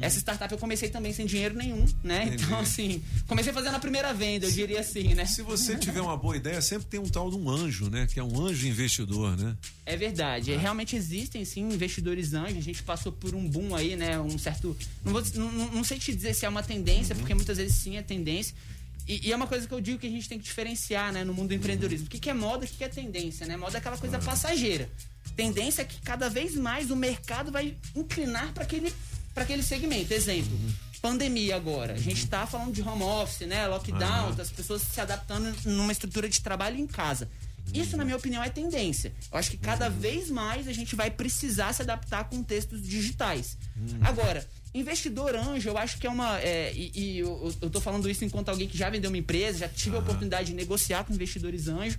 [0.00, 2.24] Essa startup eu comecei também sem dinheiro nenhum, né?
[2.26, 2.44] Entendi.
[2.44, 5.24] Então, assim, comecei fazendo a primeira venda, eu diria assim, né?
[5.26, 8.06] Se você tiver uma boa ideia, sempre tem um tal de um anjo, né?
[8.12, 9.56] Que é um anjo investidor, né?
[9.86, 10.54] É verdade.
[10.56, 12.58] Realmente existem, sim, investidores anjos.
[12.58, 14.18] A gente passou por um boom aí, né?
[14.20, 14.76] Um certo.
[15.04, 17.96] Não, vou, não, não- sei te dizer se é uma tendência, porque muitas vezes sim
[17.96, 18.54] é tendência.
[19.08, 21.24] E, e é uma coisa que eu digo que a gente tem que diferenciar, né,
[21.24, 22.06] no mundo do empreendedorismo.
[22.06, 23.56] O que, que é moda o que, que é tendência, né?
[23.56, 24.88] Moda é aquela coisa passageira.
[25.34, 28.92] Tendência é que cada vez mais o mercado vai inclinar para aquele,
[29.34, 30.12] pra aquele segmento.
[30.12, 30.58] Exemplo.
[31.00, 31.94] Pandemia agora.
[31.94, 33.66] A gente tá falando de home office, né?
[33.66, 34.36] Lockdown, Aham.
[34.38, 37.28] as pessoas se adaptando numa estrutura de trabalho em casa.
[37.72, 39.12] Isso, na minha opinião, é tendência.
[39.32, 43.56] Eu acho que cada vez mais a gente vai precisar se adaptar a contextos digitais.
[44.02, 46.38] Agora, investidor anjo, eu acho que é uma.
[46.40, 49.58] é, e e eu, eu tô falando isso enquanto alguém que já vendeu uma empresa,
[49.58, 51.98] já tive a oportunidade de negociar com investidores anjo.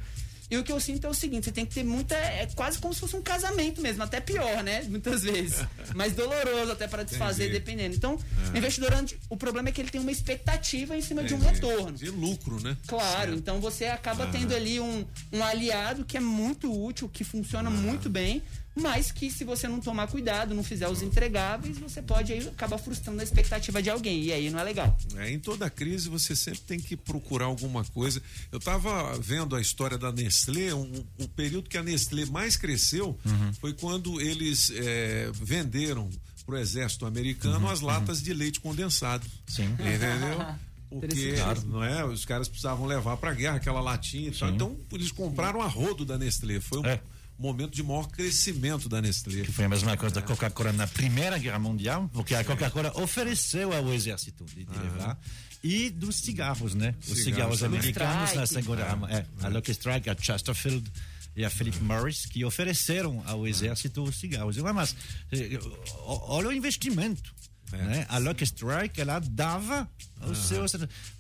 [0.52, 2.14] E o que eu sinto é o seguinte: você tem que ter muita.
[2.14, 4.84] É quase como se fosse um casamento mesmo, até pior, né?
[4.90, 5.66] Muitas vezes.
[5.96, 7.60] Mais doloroso até para desfazer, Entendi.
[7.60, 7.96] dependendo.
[7.96, 8.20] Então,
[8.54, 8.58] É.
[8.58, 11.54] investidor anjo, o problema é que ele tem uma expectativa em cima de um Entendi.
[11.54, 11.98] retorno.
[11.98, 12.76] De lucro, né?
[12.86, 14.32] Claro, então você acaba Aham.
[14.34, 18.44] tendo ali um, um aliado que é muito útil, que funciona muito bem,
[18.76, 22.78] mas que se você não tomar cuidado, não fizer os entregáveis, você pode aí acabar
[22.78, 24.24] frustrando a expectativa de alguém.
[24.24, 24.98] E aí não é legal.
[25.18, 28.22] É, em toda crise você sempre tem que procurar alguma coisa.
[28.52, 30.90] Eu estava vendo a história da Nestlé, um,
[31.20, 33.18] o período que a Nestlé mais cresceu
[33.60, 36.10] foi quando eles eh, venderam
[36.46, 39.26] para o exército americano as latas de leite condensado.
[39.48, 39.72] Sim.
[39.74, 40.46] Entendeu?
[40.90, 41.36] Porque
[41.68, 44.50] não é, os caras precisavam levar para a guerra aquela latinha e tal.
[44.50, 46.60] Então eles compraram a rodo da Nestlé.
[46.60, 47.00] Foi um
[47.42, 49.42] momento de maior crescimento da Nestlé.
[49.42, 53.74] Que foi a mesma coisa da Coca-Cola na Primeira Guerra Mundial, porque a Coca-Cola ofereceu
[53.74, 55.20] ao exército de, de levar.
[55.64, 56.96] E dos cigarros, né?
[57.08, 58.48] Os Cigarros americanos na.
[58.48, 60.92] Segunda Guerra É, é, A Lucky Strike, a Chesterfield
[61.36, 61.82] e a Philip É.
[61.82, 64.58] Morris, que ofereceram ao exército os cigarros.
[64.58, 64.96] Eu, mas,
[65.32, 65.60] eh,
[66.06, 67.34] olha o investimento.
[67.78, 68.06] Né?
[68.10, 69.90] A Lucky Strike, ela dava
[70.28, 70.72] os seus.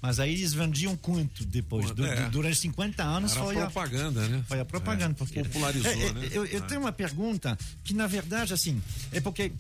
[0.02, 1.91] Mas aí eles vendiam quanto depois?
[1.91, 2.15] Du- É.
[2.26, 4.44] du- durante 50 anos Era foi a propaganda, né?
[4.48, 5.11] Foi a propaganda.
[5.14, 5.15] É.
[5.15, 6.30] Porque, Popularizou, É, é, né?
[6.32, 6.68] Eu, eu É.
[6.68, 9.52] tenho uma pergunta que, na verdade, assim, é porque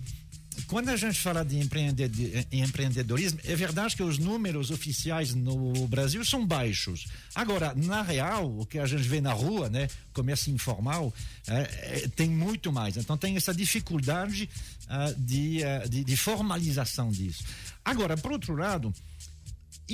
[0.67, 6.23] quando a gente fala de empreended- empreendedorismo, é verdade que os números oficiais no Brasil
[6.25, 7.07] são baixos.
[7.35, 11.13] Agora, na real, o que a gente vê na rua, né, comércio informal,
[11.47, 12.97] é, é, tem muito mais.
[12.97, 14.49] Então, tem essa dificuldade
[14.87, 17.43] ah, de, ah, de, de formalização disso.
[17.83, 18.93] Agora, por outro lado,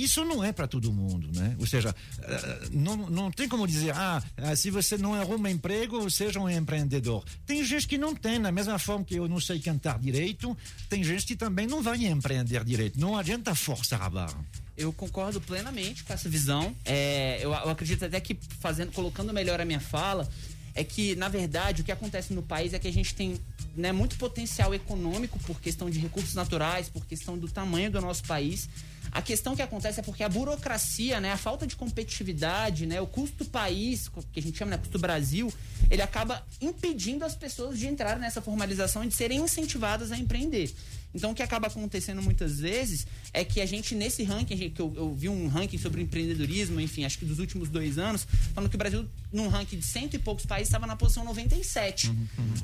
[0.02, 1.56] isso não é para todo mundo, né?
[1.58, 6.10] Ou seja, eh, não, não tem como dizer, ah, ah, se você não arruma emprego,
[6.10, 7.24] seja um empreendedor.
[7.46, 10.56] Tem gente que não tem, da mesma forma que eu não sei cantar direito,
[10.88, 12.98] tem gente que também não vai empreender direito.
[12.98, 14.44] Não adianta forçar a barra.
[14.76, 16.74] Eu concordo plenamente com essa visão.
[16.84, 20.28] É, eu, eu acredito até que fazendo, colocando melhor a minha fala,
[20.74, 23.40] é que na verdade o que acontece no país é que a gente tem
[23.76, 28.22] né, muito potencial econômico por questão de recursos naturais, por questão do tamanho do nosso
[28.24, 28.68] país.
[29.10, 33.06] A questão que acontece é porque a burocracia, né, a falta de competitividade, né, o
[33.06, 35.52] custo país, que a gente chama, né, custo Brasil,
[35.90, 40.74] ele acaba impedindo as pessoas de entrar nessa formalização e de serem incentivadas a empreender.
[41.14, 44.92] Então, o que acaba acontecendo muitas vezes é que a gente, nesse ranking, que eu,
[44.94, 48.76] eu vi um ranking sobre empreendedorismo, enfim, acho que dos últimos dois anos, falando que
[48.76, 52.10] o Brasil, num ranking de cento e poucos países, estava na posição 97.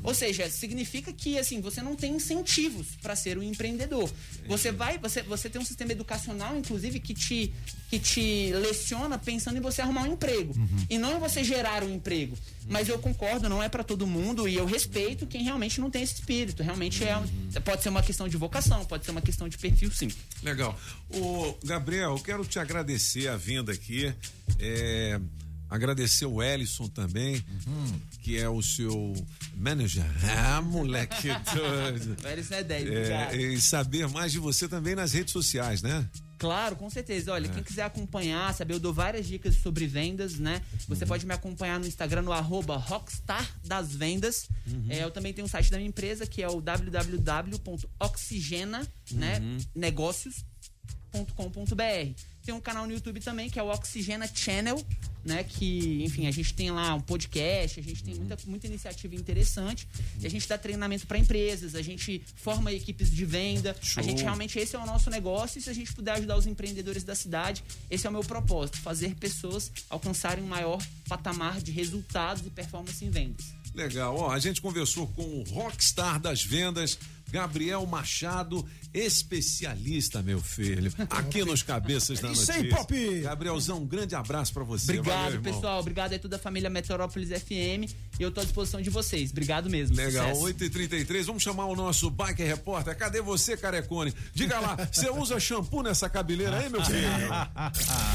[0.03, 4.11] Ou seja, significa que, assim, você não tem incentivos para ser um empreendedor.
[4.47, 7.53] Você vai, você, você tem um sistema educacional, inclusive, que te,
[7.91, 10.55] que te leciona pensando em você arrumar um emprego.
[10.89, 12.37] E não em você gerar um emprego.
[12.67, 16.03] Mas eu concordo, não é para todo mundo e eu respeito quem realmente não tem
[16.03, 16.63] esse espírito.
[16.63, 17.27] Realmente é, um-
[17.63, 20.09] pode ser uma questão de vocação, pode ser uma questão de perfil, sim.
[20.43, 20.79] Legal.
[21.11, 24.13] O Gabriel, eu quero te agradecer a vinda aqui.
[24.59, 25.21] é,
[25.75, 27.43] agradecer o Ellison também,
[28.23, 29.13] que é o seu
[29.57, 30.05] manager.
[30.39, 32.17] Ah, moleque doido.
[32.23, 36.09] O Ellison é 10, É, e saber mais de você também nas redes sociais, né?
[36.39, 37.33] Claro, com certeza.
[37.33, 37.51] Olha, É.
[37.51, 40.61] quem quiser acompanhar, saber, eu dou várias dicas sobre vendas, né?
[40.73, 40.79] Uhum.
[40.89, 44.49] Você pode me acompanhar no Instagram, no arroba Rockstar das Vendas.
[44.67, 44.87] Uhum.
[44.91, 49.39] É, eu também tenho o site da minha empresa, que é o www.oxigena, né?
[49.39, 49.57] Uhum.
[49.75, 52.21] negócios.com.br.
[52.45, 54.77] Tem um canal no YouTube também, que é o Oxigena Channel,
[55.25, 55.43] né?
[55.45, 59.89] Que, enfim, a gente tem lá um podcast, a gente tem muita, muita iniciativa interessante.
[60.21, 63.77] E a gente dá treinamento para empresas, a gente forma equipes de venda.
[63.81, 64.03] Show.
[64.03, 65.59] A gente realmente, esse é o nosso negócio.
[65.59, 68.79] E se a gente puder ajudar os empreendedores da cidade, esse é o meu propósito:
[68.79, 73.55] fazer pessoas alcançarem um maior patamar de resultados e performance em vendas.
[73.75, 74.17] Legal.
[74.17, 76.97] Ó, a gente conversou com o rockstar das vendas,
[77.31, 82.55] Gabriel Machado, especialista, meu filho, aqui nos Cabeças da Isso Notícia.
[82.55, 83.21] aí, Pop!
[83.23, 84.93] Gabrielzão, um grande abraço pra você.
[84.99, 85.81] Obrigado, Valeu, pessoal.
[85.81, 87.91] Obrigado aí toda a família Meteorópolis FM.
[88.19, 89.31] E eu tô à disposição de vocês.
[89.33, 89.97] Obrigado mesmo.
[89.97, 90.55] Legal, Sucesso.
[90.55, 92.97] 8h33, vamos chamar o nosso Bike Repórter.
[92.97, 94.15] Cadê você, Carecone?
[94.33, 97.29] Diga lá, você usa shampoo nessa cabeleira aí, meu filho?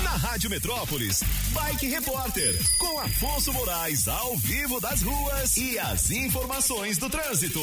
[0.03, 1.22] Na Rádio Metrópolis,
[1.52, 7.60] Bike Repórter, com Afonso Moraes ao vivo das ruas e as informações do trânsito.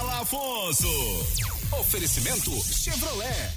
[0.00, 0.88] Pedala Afonso.
[1.78, 3.52] Oferecimento Chevrolet.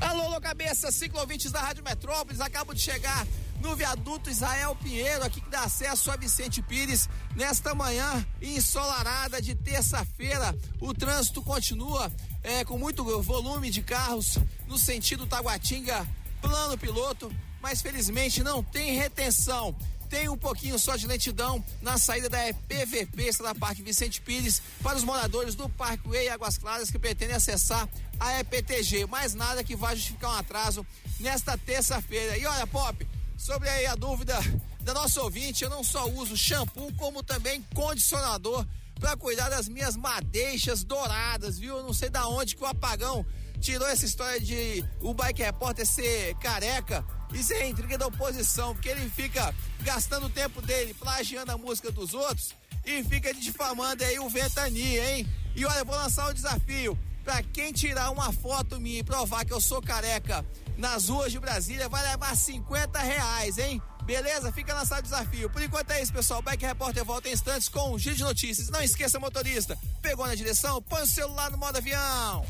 [0.00, 3.26] Alô, alô, cabeça, ciclovintes da Rádio Metrópolis, acabo de chegar
[3.60, 9.56] no viaduto Israel Pinheiro, aqui que dá acesso a Vicente Pires, nesta manhã ensolarada de
[9.56, 10.56] terça-feira.
[10.80, 12.12] O trânsito continua
[12.44, 14.38] é, com muito volume de carros
[14.68, 16.06] no sentido Taguatinga,
[16.40, 19.74] plano piloto, mas felizmente não tem retenção.
[20.06, 22.38] Tem um pouquinho só de lentidão na saída da
[22.68, 27.36] PVP, está da Parque Vicente Pires, para os moradores do Parkway Águas Claras que pretendem
[27.36, 27.88] acessar
[28.18, 29.06] a EPTG.
[29.06, 30.86] Mais nada que vai justificar um atraso
[31.20, 32.38] nesta terça-feira.
[32.38, 33.06] E olha, Pop,
[33.36, 34.38] sobre aí a dúvida
[34.80, 38.64] da nossa ouvinte, eu não só uso shampoo, como também condicionador
[39.00, 41.76] para cuidar das minhas madeixas douradas, viu?
[41.76, 43.26] Eu não sei da onde que o apagão
[43.56, 47.04] tirou essa história de o Bike Repórter ser careca.
[47.32, 51.90] Isso é intriga da oposição, porque ele fica gastando o tempo dele plagiando a música
[51.90, 52.54] dos outros
[52.84, 55.26] e fica difamando aí o Ventania, hein?
[55.54, 56.98] E olha, eu vou lançar o desafio.
[57.24, 60.46] Pra quem tirar uma foto minha e provar que eu sou careca
[60.78, 63.82] nas ruas de Brasília, vai levar 50 reais, hein?
[64.06, 64.52] Beleza?
[64.52, 65.50] Fica lançado o desafio.
[65.50, 66.40] Por enquanto é isso, pessoal.
[66.40, 68.70] Bike Repórter volta em instantes com um giro de notícias.
[68.70, 72.46] Não esqueça, motorista, pegou na direção, põe o celular no modo avião.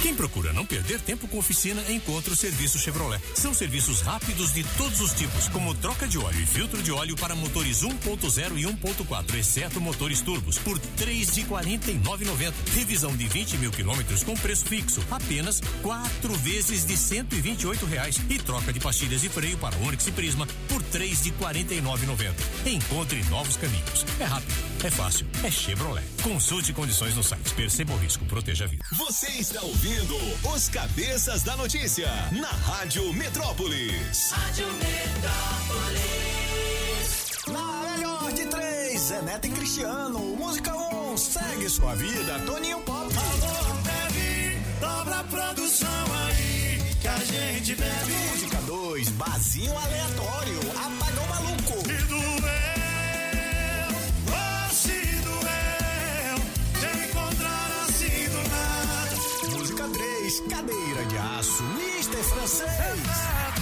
[0.00, 3.20] Quem procura não perder tempo com oficina, encontra o serviço Chevrolet.
[3.34, 7.16] São serviços rápidos de todos os tipos, como troca de óleo e filtro de óleo
[7.16, 11.90] para motores 1.0 e 1.4, exceto motores turbos, por três de quarenta
[12.74, 17.40] Revisão de 20 mil quilômetros com preço fixo, apenas quatro vezes de cento e
[17.86, 18.20] reais.
[18.30, 21.78] E troca de pastilhas e freio para Onix e Prisma por três de quarenta e
[22.66, 24.04] Encontre novos caminhos.
[24.20, 24.54] É rápido,
[24.84, 26.04] é fácil, é Chevrolet.
[26.22, 27.54] Consulte condições no site.
[27.54, 28.84] Perceba o risco, proteja a vida.
[28.92, 30.16] Você está ouvindo
[30.54, 34.30] os Cabeças da Notícia na Rádio Metrópolis.
[34.30, 36.28] Rádio Metrópolis.
[37.48, 40.18] Na melhor de três, Zé Neto e Cristiano.
[40.36, 43.12] Música 1, segue sua vida, Toninho Pop.
[43.16, 48.27] Alô, bebe, dobra a produção aí, que a gente bebe.
[48.98, 50.58] Música 2, Bazinho Aleatório.
[50.70, 51.78] Apagão Maluco.
[51.88, 52.32] E doeu,
[54.26, 56.38] oh, se doeu,
[56.80, 59.56] te encontrar assim do nada.
[59.56, 61.62] Música 3, Cadeira de Aço.
[61.62, 63.57] Mister Francês.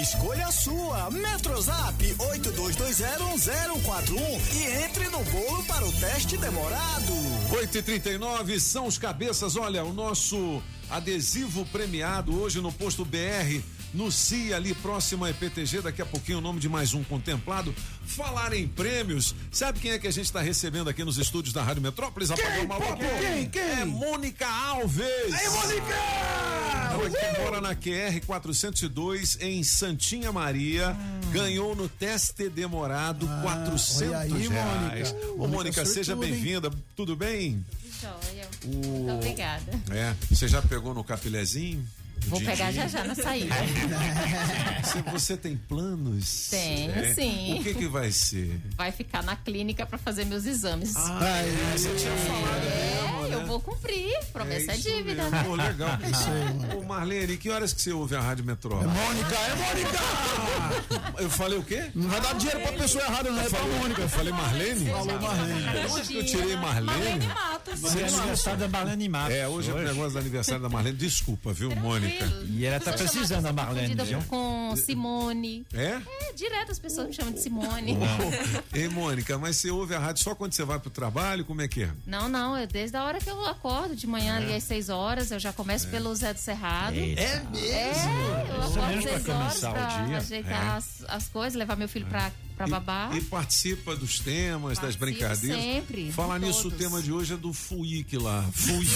[0.00, 1.10] Escolha a sua.
[1.10, 7.12] Metrozap 82201041 e entre no bolo para o teste demorado.
[7.52, 9.56] 8 e 39 são os cabeças.
[9.56, 13.60] Olha, o nosso adesivo premiado hoje no posto BR,
[13.92, 15.82] no CIA, ali próximo à EPTG.
[15.82, 17.74] Daqui a pouquinho o nome de mais um contemplado.
[18.06, 21.62] Falar em prêmios, sabe quem é que a gente está recebendo aqui nos estúdios da
[21.62, 22.30] Rádio Metrópolis?
[22.30, 22.96] Apagão Maluco?
[23.20, 23.50] Quem?
[23.50, 23.62] Quem?
[23.62, 25.34] É Mônica Alves.
[25.34, 26.29] Aí, Mônica!
[26.70, 30.96] Ela que mora na QR 402 em Santinha Maria,
[31.32, 35.12] ganhou no teste demorado 400 olha aí, reais.
[35.12, 35.26] Mônica.
[35.32, 36.70] Ô, Mônica Mônica, seja bem-vinda.
[36.96, 37.64] Tudo bem?
[38.00, 38.48] Joia.
[38.64, 39.72] O- Muito obrigada.
[39.90, 41.86] É, você já pegou no capilézinho?
[42.26, 42.50] Vou Didi?
[42.50, 43.54] pegar já já na saída.
[44.82, 46.48] Você, você tem planos?
[46.50, 47.14] Tenho, É?
[47.14, 47.58] sim.
[47.60, 48.60] O que que vai ser?
[48.76, 50.96] Vai ficar na clínica pra fazer meus exames.
[50.96, 53.34] Ah, é, você tinha falado mesmo, É, né?
[53.34, 54.12] eu vou cumprir.
[54.32, 55.30] Promessa é, isso dívida, mesmo.
[55.30, 55.44] né?
[55.44, 55.98] Pô, legal.
[56.02, 56.76] É isso aí.
[56.76, 58.88] Ô, Marlene, que horas que você ouve a Rádio Metrópole?
[58.88, 61.10] Mônica, é Mônica!
[61.20, 61.90] Eu falei o quê?
[61.94, 64.00] Não vai dar dinheiro pra pessoa errada, não é pra Mônica.
[64.00, 64.90] Eu falei Marlene?
[64.90, 66.04] Falou Marlene.
[66.06, 67.26] Que eu tirei Marlene?
[67.26, 67.84] Matos.
[67.84, 69.34] Hoje é aniversário da Marlene Matos.
[69.34, 70.96] É, hoje é o negócio do aniversário da Marlene.
[70.96, 72.09] Desculpa, viu, Mônica?
[72.48, 74.20] E ela tá precisando da Marlene, viu?
[74.28, 75.64] com Simone.
[75.72, 76.00] É?
[76.28, 77.96] É, direto as pessoas me chamam de Simone.
[78.72, 81.44] Ei, Mônica, mas você ouve a rádio só quando você vai pro trabalho?
[81.44, 81.90] Como é que é?
[82.06, 85.30] Não, não, eu, desde a hora que eu acordo, de manhã ali às 6 horas,
[85.30, 86.94] eu já começo pelo Zé do Cerrado.
[86.96, 87.20] Eita.
[87.22, 90.76] É eu Isso acordo mesmo pra 6 horas pra ajeitar É.
[90.76, 92.30] as, as coisas, levar meu filho pra,
[92.68, 93.10] pra babá.
[93.14, 95.62] E, e participa dos temas, das Participo brincadeiras.
[95.62, 96.78] sempre, Falar nisso, o todos.
[96.78, 98.42] tema de hoje é do FUIC lá.
[98.52, 98.90] FUIC.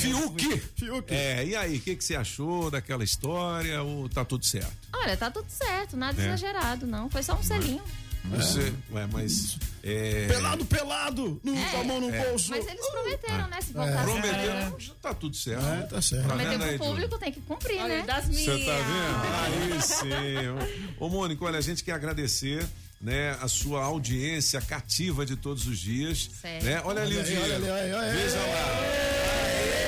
[0.00, 0.58] Fiuk.
[0.76, 1.12] Fiuk.
[1.14, 3.82] É, e aí, o que, que você achou daquela história?
[3.82, 4.72] Ou tá tudo certo?
[4.92, 6.26] Olha, tá tudo certo, nada É.
[6.26, 7.08] exagerado, não.
[7.10, 7.82] Foi só um selinho.
[8.24, 9.58] Você, ué, mas.
[9.82, 11.40] É, Pelado, pelado!
[11.42, 12.24] No, Com a mão no É.
[12.24, 12.50] bolso.
[12.50, 13.60] Mas eles prometeram, né?
[13.60, 14.04] Se voltasse.
[14.04, 15.64] Prometeu, já tá tudo certo.
[15.64, 16.22] É, tá certo.
[16.28, 18.02] Tá Prometeu pro público, tem que cumprir, Olha, né?
[18.06, 18.64] das Você minhas.
[18.66, 19.74] tá vendo?
[19.74, 20.94] Aí sim.
[21.00, 22.64] Ô, Mônica, olha, a gente quer agradecer.
[23.00, 26.30] Né, a sua audiência cativa de todos os dias.
[26.40, 26.62] Certo.
[26.64, 26.80] Né?
[26.84, 27.44] Olha ali Olha o dinheiro.
[27.46, 28.12] olha ali, olha aí, olha.
[28.12, 29.82] Veja lá.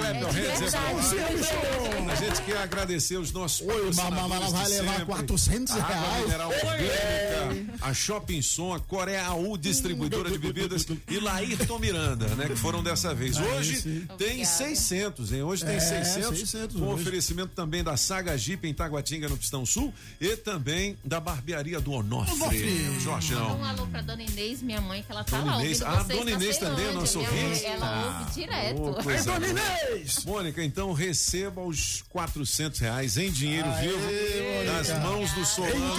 [0.00, 2.12] Clap your É.
[2.12, 5.04] A gente quer agradecer os nossos Oi, patrocinadores mamãe, ela vai levar sempre.
[5.06, 6.24] 400 Água reais.
[6.24, 12.46] mineral orgânica, a Shopping Som, a Coreaú Distribuidora de Bebidas e Laírton Miranda, né?
[12.48, 13.36] Que foram dessa vez.
[13.38, 14.06] Hoje sim.
[14.18, 14.44] tem Obrigada.
[14.56, 15.42] 600, hein?
[15.42, 17.02] Hoje tem É, 600, 600 com hoje.
[17.02, 21.92] oferecimento também da Saga Jeep em Taguatinga, no Pistão Sul e também da barbearia do
[21.92, 22.54] Onofre, Manda
[22.96, 23.64] um Jorgeão.
[23.64, 25.80] alô pra dona Inês, minha mãe, que ela tá Dona lá Inês.
[25.80, 27.64] ouvindo Ah, vocês dona na Inês também, nossa minha ouvinte.
[27.64, 28.82] Ela ouve direto.
[28.82, 29.46] Ô, coisa Dona.
[29.48, 30.24] Inês!
[30.24, 33.98] Mônica, então receba os 400 reais em dinheiro vivo
[34.66, 35.94] das mãos do Solano?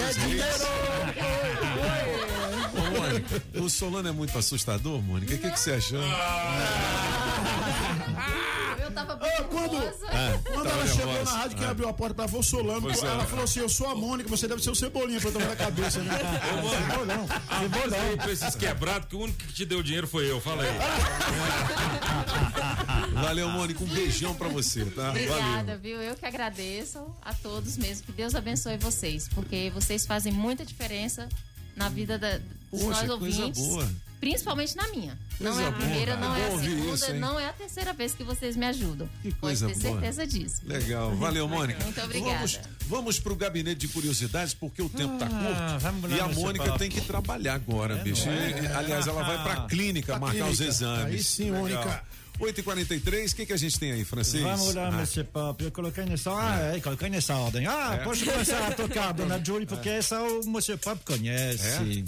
[2.74, 5.34] Ô, Mônica, o Solano é muito assustador, Mônica.
[5.36, 6.02] O que, que você achou?
[8.92, 11.72] Eu tava Ah, quando Ah, quando ela chegou na rádio, quem Ah.
[11.72, 13.08] abriu a porta pra o Solano, Pois é.
[13.08, 15.48] ela falou assim: Eu sou a Mônica, você deve ser o Cebolinha pra eu tomar
[15.48, 16.20] na cabeça, né?
[16.62, 17.28] Bolão.
[18.10, 20.70] aí pra esses quebrados que o único que te deu dinheiro foi eu, fala aí.
[23.14, 23.84] Valeu, Mônica.
[23.84, 25.10] Um beijão pra você, tá?
[25.10, 25.80] Obrigada, Valeu.
[25.80, 26.02] viu?
[26.02, 28.06] Eu que agradeço a todos mesmo.
[28.06, 31.28] Que Deus abençoe vocês, porque vocês fazem muita diferença
[31.76, 32.38] na vida da,
[32.72, 33.62] dos Poxa, nós coisa ouvintes.
[33.68, 33.90] boa.
[34.22, 35.18] Principalmente na minha.
[35.40, 37.92] Não Coisa é a primeira, boa, não é a segunda, isso, não é a terceira
[37.92, 39.10] vez que vocês me ajudam.
[39.24, 39.94] Que Pode coisa ter boa.
[40.00, 40.62] certeza disso.
[40.64, 41.84] Legal, valeu, Mônica.
[41.84, 42.36] Muito obrigada.
[42.38, 46.14] Vamos, vamos pro gabinete de curiosidades, porque o tempo tá Ah, curto.
[46.16, 46.78] e a Mônica papo.
[46.80, 48.28] tem que trabalhar agora, bicho.
[48.28, 48.38] não E-
[48.68, 48.74] é?
[48.76, 50.66] aliás, ela vai pra clínica Pra marcar os clínica.
[50.66, 51.06] exames.
[51.16, 51.62] Aí sim, Legal.
[51.62, 52.04] Mônica.
[52.40, 54.42] 8h43, o que, que a gente tem aí, francês?
[54.44, 55.64] Vamos lá, Ah, Monsieur Pop.
[55.64, 57.68] Eu coloquei nessa, ah, é, coloquei nessa ordem.
[57.68, 58.04] Ah, É.
[58.04, 62.04] pode começar a tocar Dona Julie, porque essa o Monsieur Pop conhece.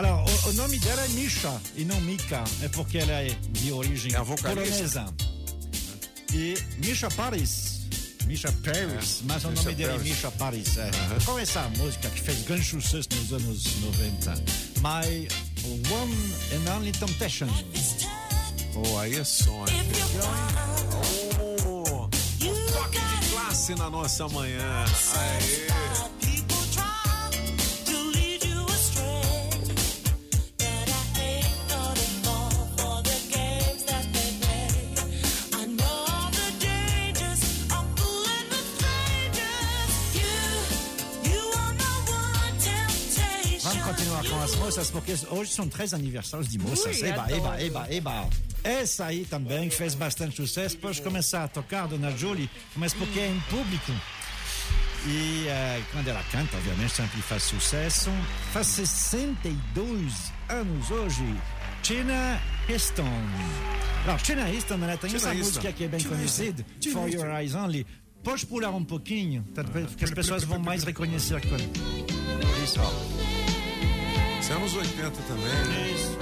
[0.00, 3.70] Alors, o, o nome dela é Misha e não Mika, é porque ela é de
[3.70, 5.04] origem É polonesa.
[6.32, 7.82] E Misha Paris.
[8.24, 9.98] Misha Paris, É, mas o Misha nome dela é.
[9.98, 10.78] Misha Paris.
[10.78, 10.90] É.
[11.26, 14.34] Com essa música que fez grande sucesso nos anos 90.
[14.80, 15.28] My
[15.92, 16.16] One
[16.54, 17.48] and Only Temptation.
[18.72, 19.82] Pô, aí é som, hein?
[21.66, 22.08] Oh,
[22.72, 24.84] toque de classe na nossa manhã.
[25.14, 26.19] Aê.
[44.42, 47.00] As moças, porque hoje são três aniversários de moças.
[47.00, 48.28] Ui, eba, eba, eba, eba.
[48.62, 50.76] Essa aí também fez bastante sucesso.
[50.78, 53.92] Pode começar a tocar, Dona Julie, mas porque é em público.
[55.06, 58.10] E eh, quando ela canta, obviamente, sempre faz sucesso.
[58.52, 60.12] Faz 62
[60.48, 61.24] anos hoje.
[61.82, 63.08] Tina Easton.
[64.06, 65.44] Não, Tina Easton, ela tem Tina essa Easton.
[65.46, 67.08] música que é bem conhecida, For.
[67.08, 67.86] Your Eyes Only.
[68.22, 69.42] Pode pular um pouquinho,
[69.88, 71.64] porque as pessoas vão mais reconhecer quando.
[72.62, 73.39] Isso, ó.
[74.50, 75.94] Isso é anos 80 também.
[75.94, 76.18] Isso.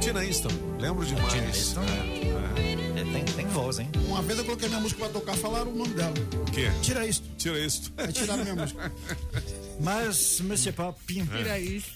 [0.00, 0.48] Tina Easton,
[0.80, 1.32] lembro demais.
[1.32, 1.82] Tina Easton?
[1.82, 3.90] É, É, tem, tem voz, hein?
[4.06, 6.14] Uma vez eu coloquei minha música pra tocar, falaram o nome dela.
[6.46, 6.70] O quê?
[6.82, 7.22] Tira isso.
[7.36, 7.92] Tira isso.
[7.98, 8.90] Aí tiraram minha música.
[9.80, 11.88] Mas, Monsieur Pop, Tira isso.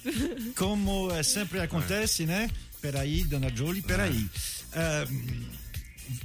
[0.56, 2.50] como eh, sempre acontece, né?
[2.82, 4.28] Peraí, Dona Jolie, peraí.
[4.74, 5.06] Ah,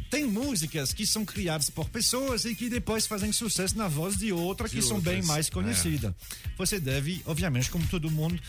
[0.10, 4.32] tem músicas que são criadas por pessoas e que depois fazem sucesso na voz de
[4.32, 5.52] outra que De são bem outras, mais é.
[5.52, 6.14] conhecidas.
[6.58, 8.40] Você deve, obviamente, como todo mundo,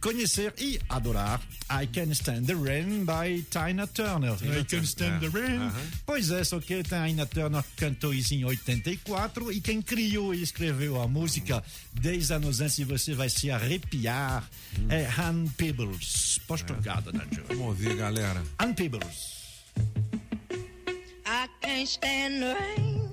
[0.00, 4.34] conhecer e adorar I Can Stand the Rain by Tina Turner.
[4.34, 5.58] I Can Stand the Rain.
[5.58, 5.86] Aham.
[6.06, 11.00] Pois é, só que Tina Turner cantou isso em 84 e quem criou e escreveu
[11.00, 11.62] a música
[12.00, 14.48] 10 anos antes, você vai se arrepiar,
[14.88, 16.40] é Han Peebles.
[16.46, 17.44] Pode tocar, Dona Jolie.
[17.48, 18.42] Vamos ouvir, galera.
[18.58, 19.38] Han Peebles.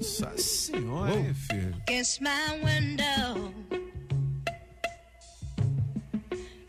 [0.01, 1.75] Nossa senhora, hein, filho?
[1.87, 3.53] against my window,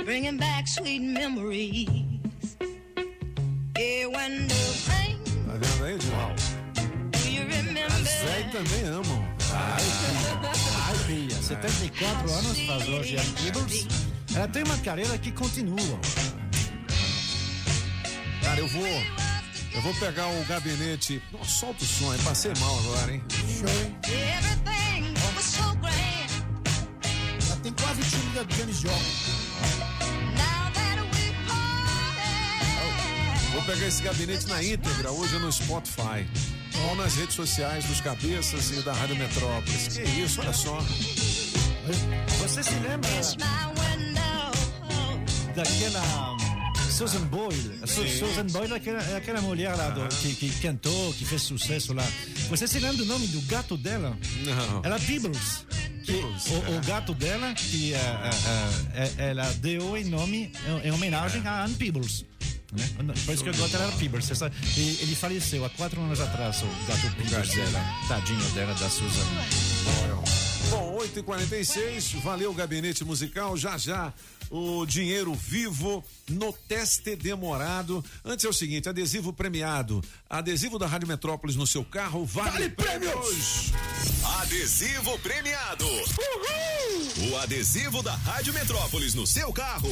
[0.04, 1.88] bringing back sweet memories.
[3.78, 4.54] Yeah, when the
[4.90, 6.34] rain, Tá vendo aí, Diogo?
[7.12, 8.04] do you remember?
[8.04, 9.24] Zé também amam.
[9.54, 13.86] Ai, filha, 74 anos faz hoje Han Peebles.
[14.34, 15.98] Ela tem uma carreira que continua.
[18.42, 18.86] Cara, eu vou.
[19.76, 21.22] Eu vou pegar o gabinete.
[21.30, 22.18] Nossa, solta o som aí.
[22.20, 23.22] Passei mal agora, hein?
[23.28, 23.94] Show, hein?
[24.04, 26.30] Everything was so grand.
[27.46, 29.36] Ela tem quase o time da Janis Joplin.
[30.32, 32.86] Now that we parted,
[33.52, 36.26] Vou pegar esse gabinete na íntegra hoje no Spotify.
[36.88, 39.88] Ou nas redes sociais dos cabeças e da Rádio Metrópolis.
[39.88, 40.78] Que isso, olha só.
[42.38, 44.52] Você se lembra my window.
[45.54, 46.35] daquela
[46.96, 47.78] Susan Boyle?
[47.82, 48.06] A Su-.
[48.08, 51.92] Susan Boyle é aquela, é aquela mulher lá do- que, que cantou, que fez sucesso
[51.92, 52.04] lá.
[52.48, 54.16] Você se lembra do nome do gato dela?
[54.44, 54.82] Não.
[54.84, 55.66] Era Peebles.
[56.04, 56.76] Que Peebles, o, é.
[56.78, 57.98] o gato dela, que eh,
[58.94, 60.52] eh, eh, ela deu em nome,
[60.84, 62.24] em homenagem a Anne Peebles.
[62.72, 63.14] Né?
[63.24, 64.30] Por isso que o gato era Peebles.
[64.30, 67.84] Essa- e ele faleceu há quatro anos atrás, o gato Peebles dela.
[68.08, 69.26] Tadinho dela, da Susan.
[70.70, 73.56] Bom, 8h46, valeu o gabinete musical.
[73.56, 74.12] Já já
[74.50, 78.04] o dinheiro vivo no teste demorado.
[78.24, 80.02] Antes é o seguinte: adesivo premiado.
[80.28, 83.72] Adesivo da Rádio Metrópolis no seu carro vale, prêmios.
[84.40, 85.86] Adesivo premiado.
[87.30, 89.90] O adesivo da Rádio Metrópolis no seu carro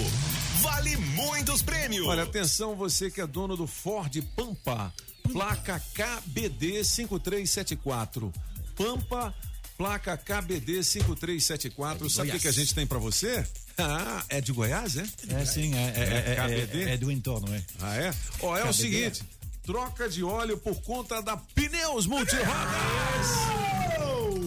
[0.61, 2.07] vale muitos prêmios.
[2.07, 4.93] Olha, atenção, você que é dono do Ford Pampa,
[5.33, 8.33] placa KBD 5374.
[8.77, 9.35] Pampa
[9.77, 12.11] placa KBD 5374.
[12.11, 13.47] Sabe o que, a gente tem pra você?
[13.77, 15.07] Ah, é de Goiás, é?
[15.31, 16.83] É sim, é, é, é, KBD?
[16.85, 17.63] é, é do entorno, é.
[17.81, 18.15] Ah, é?
[18.41, 18.73] Ó, é o KBD.
[18.73, 19.23] seguinte:
[19.65, 23.64] troca de óleo por conta da Pneus Multirodas.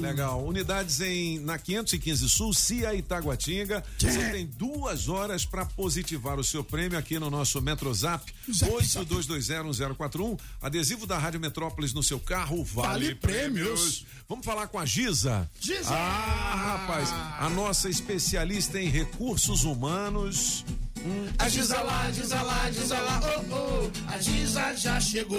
[0.08, 0.44] Legal.
[0.46, 3.84] Unidades em na 515 Sul, Cia e Itaguatinga.
[3.98, 10.40] Você tem duas horas para positivar o seu prêmio aqui no nosso Metrozap 82201041.
[10.62, 14.06] Adesivo da Rádio Metrópolis no seu carro vale, Vale prêmios.
[14.28, 15.50] Vamos falar com a Giza.
[15.60, 15.94] Giza!
[15.94, 17.10] Ah, rapaz,
[17.40, 20.66] a nossa especialista em recursos humanos.
[21.38, 25.38] A Giza lá, Giza lá, Giza lá, oh, oh, a Giza já chegou.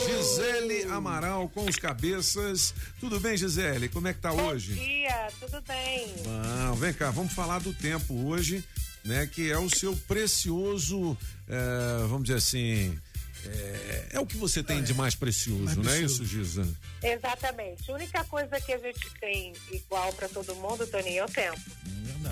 [0.00, 2.74] Gisele Amaral com os cabeças.
[2.98, 3.88] Tudo bem, Gisele?
[3.88, 4.74] Como é que tá hoje?
[4.74, 6.14] dia, tudo bem?
[6.26, 8.64] Não, vem cá, vamos falar do tempo hoje,
[9.04, 9.26] né?
[9.26, 11.16] Que é o seu precioso,
[11.48, 12.98] eh, vamos dizer assim,
[13.46, 16.66] é, é o que você tem de mais precioso, não é isso, Giza?
[17.02, 17.90] Exatamente.
[17.90, 21.60] A única coisa que a gente tem igual para todo mundo, Toninho, é o tempo.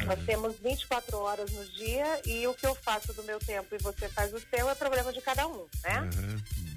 [0.07, 3.79] Nós temos 24 horas no dia e o que eu faço do meu tempo e
[3.79, 6.09] você faz o seu é problema de cada um, né?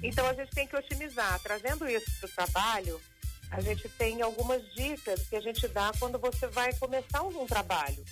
[0.02, 1.38] Então a gente tem que otimizar.
[1.40, 3.00] Trazendo isso para o trabalho,
[3.52, 7.46] a gente tem algumas dicas que a gente dá quando você vai começar um, um
[7.46, 8.02] trabalho.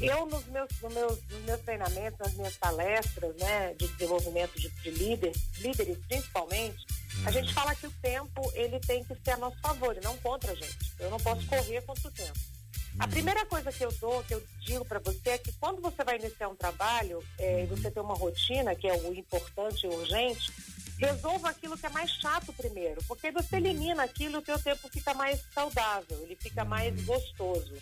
[0.00, 4.70] Eu, nos meus, no meus, nos meus treinamentos, nas minhas palestras né, de desenvolvimento de,
[4.70, 6.86] de líder, líderes principalmente,
[7.26, 10.16] a gente fala que o tempo ele tem que ser a nosso favor e não
[10.18, 10.78] contra a gente.
[10.98, 12.38] Eu não posso correr contra o tempo.
[12.98, 16.02] A primeira coisa que eu dou, que eu digo para você, é que quando você
[16.02, 19.88] vai iniciar um trabalho é, e você tem uma rotina, que é o importante e
[19.90, 20.50] urgente,
[21.00, 24.88] resolva aquilo que é mais chato primeiro, porque você elimina aquilo e o teu tempo
[24.88, 27.72] fica mais saudável, ele fica mais gostoso.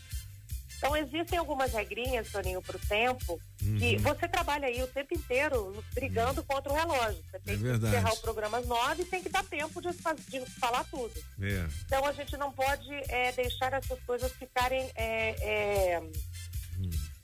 [0.77, 4.03] Então existem algumas regrinhas, Toninho, para o tempo, que Uhum.
[4.03, 7.21] você trabalha aí o tempo inteiro brigando contra o relógio.
[7.33, 7.97] Você tem É que verdade.
[7.97, 9.89] encerrar o programa às nove e tem que dar tempo de,
[10.29, 11.13] de falar tudo.
[11.43, 11.67] É.
[11.85, 16.03] Então a gente não pode é, deixar essas coisas ficarem é, é,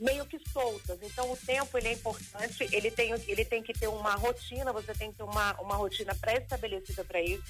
[0.00, 0.98] meio que soltas.
[1.02, 4.92] Então o tempo ele é importante, ele tem, ele tem que ter uma rotina, você
[4.94, 7.42] tem que ter uma, uma rotina pré-estabelecida para isso.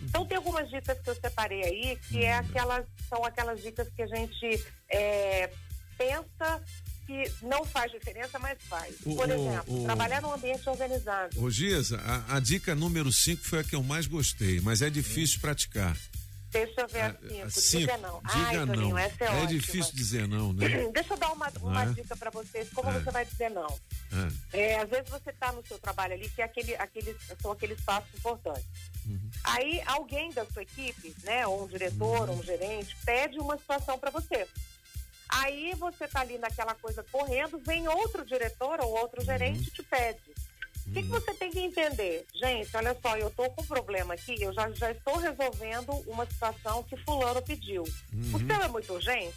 [0.00, 4.02] Então tem algumas dicas que eu separei aí, que é aquelas, são aquelas dicas que
[4.02, 5.50] a gente é,
[5.96, 6.62] pensa
[7.04, 8.94] que não faz diferença, mas faz.
[9.04, 11.42] O- Por exemplo, o- trabalhar num ambiente organizado.
[11.42, 14.90] Ô Giza, a, a dica número 5 foi a que eu mais gostei, mas é
[14.90, 15.96] difícil praticar.
[16.50, 17.50] Deixa eu ver a cinco.
[17.50, 17.80] Cinco.
[17.80, 18.20] Diga não.
[18.20, 18.66] Diga Ai, não.
[18.66, 20.66] Toninho, essa é, é difícil dizer não, né?
[20.92, 21.86] Deixa eu dar uma, uma É.
[21.92, 22.92] dica para vocês, como É.
[22.94, 23.78] você vai dizer não.
[24.12, 27.52] Ah, É, às vezes você está no seu trabalho ali, que é aquele, aqueles, são
[27.52, 28.64] aqueles passos importantes.
[29.44, 33.98] Aí alguém da sua equipe, né, ou um diretor, ou um gerente, pede uma situação
[33.98, 34.46] para você.
[35.28, 39.82] Aí você está ali naquela coisa correndo, vem outro diretor ou outro gerente e te
[39.82, 40.20] pede.
[40.88, 42.26] O que, que você tem que entender?
[42.34, 46.24] Gente, olha só, eu estou com um problema aqui, eu já, já estou resolvendo uma
[46.26, 47.82] situação que fulano pediu.
[47.82, 49.34] O seu é muito urgente?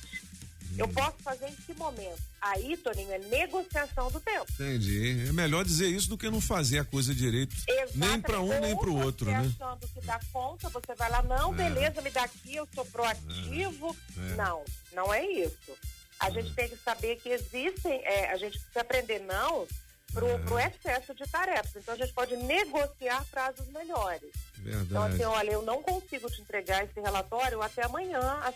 [0.78, 2.22] Eu posso fazer em que momento?
[2.40, 4.46] Aí, Toninho, é negociação do tempo.
[4.54, 5.28] entendi.
[5.28, 7.54] É melhor dizer isso do que não fazer a coisa direito.
[7.94, 9.54] Nem para um, nem para o Ou outro, você né?
[9.60, 11.58] achando que dá conta, você vai lá, não, É.
[11.58, 13.96] beleza, me dá aqui, eu sou proativo.
[14.18, 14.36] É.
[14.36, 14.64] Não,
[14.94, 15.78] não é isso.
[16.18, 19.68] A gente tem que saber que existem, é, a gente precisa aprender não
[20.14, 20.38] pro, É.
[20.40, 21.76] pro excesso de tarefas.
[21.76, 24.30] Então a gente pode negociar prazos melhores.
[24.60, 25.14] Então, Verdade.
[25.16, 28.56] assim, olha, eu não consigo te entregar esse relatório até amanhã, às,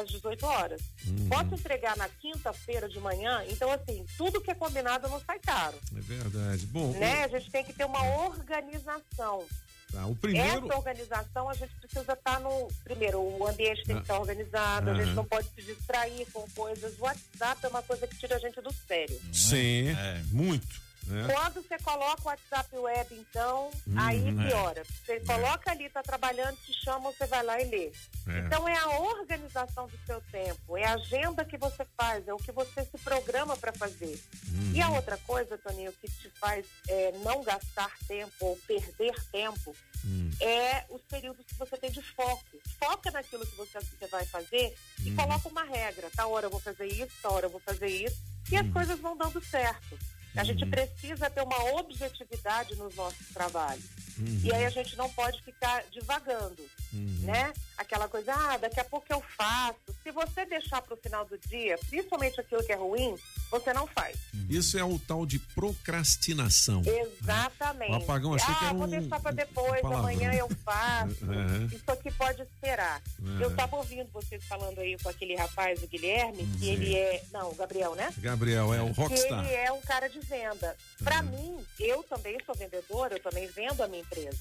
[0.00, 0.82] às 18 horas.
[1.06, 1.28] Uhum.
[1.30, 3.42] Posso entregar na quinta-feira de manhã?
[3.48, 5.78] Então, assim, tudo que é combinado não sai caro.
[5.96, 6.66] É verdade.
[6.66, 7.24] Bom, Né?
[7.24, 9.46] A gente tem que ter uma organização.
[9.92, 10.66] Tá, o primeiro.
[10.66, 12.68] Essa organização, a gente precisa estar no.
[12.84, 16.98] Primeiro, o ambiente tem que estar organizado, a gente não pode se distrair com coisas.
[16.98, 19.20] O WhatsApp é uma coisa que tira a gente do sério.
[19.32, 19.88] Sim,
[20.30, 20.91] muito.
[21.06, 21.26] Né?
[21.32, 24.48] Quando você coloca o WhatsApp web, então, Uhum, aí é.
[24.48, 24.82] piora.
[24.84, 27.92] Você coloca ali, tá trabalhando, te chama, você vai lá e lê.
[28.28, 28.38] É.
[28.46, 32.36] Então é a organização do seu tempo, é a agenda que você faz, é o
[32.38, 34.20] que você se programa para fazer.
[34.52, 34.72] Uhum.
[34.74, 39.74] E a outra coisa, Toninho, que te faz é, não gastar tempo ou perder tempo
[40.04, 40.30] Hum.
[40.40, 42.42] é os períodos que você tem de foco.
[42.80, 45.16] Foca naquilo que você, você vai fazer e Uhum.
[45.16, 46.10] coloca uma regra.
[46.16, 48.20] Tal hora eu vou fazer isso, tal hora eu vou fazer isso.
[48.50, 49.96] E as coisas vão dando certo.
[50.36, 53.84] A gente precisa ter uma objetividade nos nossos trabalhos.
[54.18, 54.40] Uhum.
[54.44, 57.52] E aí a gente não pode ficar divagando, né?
[57.78, 59.78] Aquela coisa, ah, daqui a pouco eu faço.
[60.02, 63.14] Se você deixar para o final do dia, principalmente aquilo que é ruim,
[63.50, 64.16] você não faz.
[64.48, 66.82] Isso é o tal de procrastinação.
[66.84, 67.92] Exatamente.
[67.92, 69.98] O apagão, achei ah, que era vou um- deixar para depois, palavrão.
[70.00, 71.24] amanhã eu faço.
[71.24, 71.66] Uhum.
[71.66, 73.02] Isso aqui pode esperar.
[73.20, 73.40] Uhum.
[73.40, 77.22] Eu estava ouvindo vocês falando aí com aquele rapaz, o Guilherme, que ele é.
[77.32, 78.12] Não, o Gabriel, né?
[78.18, 79.44] Gabriel, é o Que rockstar.
[79.44, 80.76] ele é um cara de venda.
[81.02, 84.38] Para mim, eu também sou vendedora, eu também vendo a minha empresa.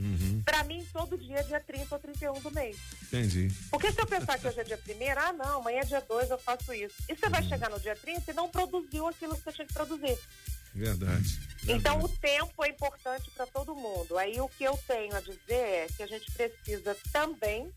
[0.00, 0.42] Uhum.
[0.44, 2.76] Pra mim, todo dia é dia 30 ou 31 do mês.
[3.04, 3.48] Entendi.
[3.70, 6.30] Porque se eu pensar que hoje é dia 1 ah, não, amanhã é dia 2,
[6.30, 6.94] eu faço isso.
[7.08, 7.48] E você vai Uhum.
[7.48, 10.18] chegar no dia 30 e não produziu aquilo que você tinha que produzir.
[10.74, 11.38] Verdade.
[11.68, 14.18] Então, o tempo é importante para todo mundo.
[14.18, 17.70] Aí, o que eu tenho a dizer é que a gente precisa também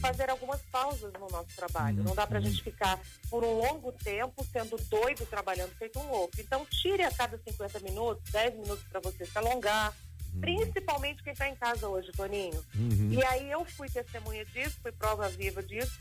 [0.00, 2.02] fazer algumas pausas no nosso trabalho.
[2.02, 2.98] Não dá para a gente ficar
[3.28, 6.34] por um longo tempo sendo doido trabalhando feito um louco.
[6.38, 9.94] Então, tire a cada 50 minutos, 10 minutos para você se alongar.
[10.40, 12.64] Principalmente quem está em casa hoje, Toninho.
[12.74, 13.12] Uhum.
[13.12, 15.98] E aí eu fui testemunha disso, fui prova viva disso.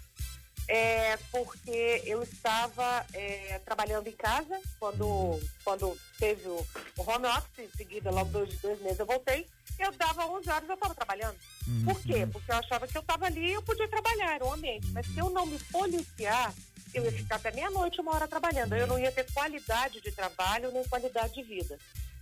[0.67, 6.65] É, porque eu estava é, trabalhando em casa quando, quando teve o,
[6.97, 9.47] home office, em seguida, logo dois, dois meses eu voltei,
[9.79, 11.37] eu dava 11 horas eu estava trabalhando.
[11.85, 12.27] Por quê?
[12.31, 14.87] Porque eu achava que eu estava ali e eu podia trabalhar, era um ambiente.
[14.91, 16.53] Mas se eu não me policiar,
[16.93, 18.73] eu ia ficar até meia-noite, uma hora trabalhando.
[18.73, 21.77] Aí eu não ia ter qualidade de trabalho nem qualidade de vida.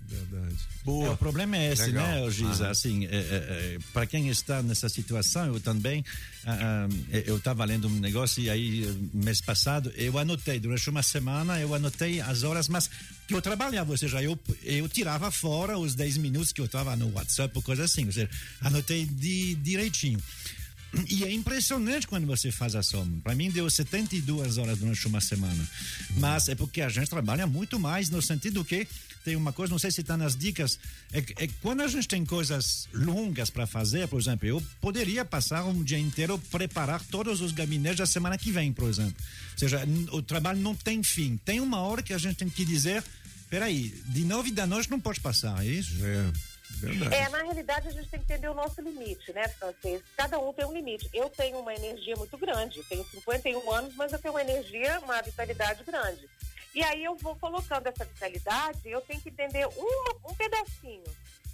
[0.07, 0.55] Verdade.
[0.85, 2.07] É, o problema é esse, Legal.
[2.07, 2.67] né, Giza?
[2.67, 2.71] Ah.
[2.71, 3.07] Assim,
[3.93, 6.05] para quem está nessa situação, eu também,
[6.45, 11.03] ah, ah, eu estava lendo um negócio e aí, mês passado, eu anotei, durante uma
[11.03, 12.89] semana, eu anotei as horas, mas
[13.27, 16.95] que eu trabalhava, ou seja, eu, eu tirava fora os 10 minutos que eu estava
[16.95, 18.29] no WhatsApp ou coisa assim, ou seja,
[18.61, 20.21] anotei de, direitinho.
[21.09, 23.19] E é impressionante quando você faz a soma.
[23.21, 25.67] Para mim deu 72 horas durante uma semana.
[26.17, 28.87] Mas é porque a gente trabalha muito mais no sentido que
[29.25, 30.79] tem uma coisa, não sei se está nas dicas,
[31.11, 35.25] é, que- é quando a gente tem coisas longas para fazer, por exemplo, eu poderia
[35.25, 39.15] passar um dia inteiro preparar todos os gabinetes da semana que vem, por exemplo.
[39.53, 39.81] Ou seja,
[40.11, 41.37] o trabalho não tem fim.
[41.43, 43.03] Tem uma hora que a gente tem que dizer,
[43.49, 45.93] peraí, de nove da noite não pode passar, é isso?
[46.05, 46.31] É,
[47.11, 50.01] É, na realidade, a gente tem que entender o nosso limite, né, francês?
[50.17, 51.09] Cada um tem um limite.
[51.13, 55.21] Eu tenho uma energia muito grande, tenho 51 anos, mas eu tenho uma energia, uma
[55.21, 56.21] vitalidade grande.
[56.75, 61.03] E aí eu vou colocando essa vitalidade, eu tenho que entender uma- um pedacinho.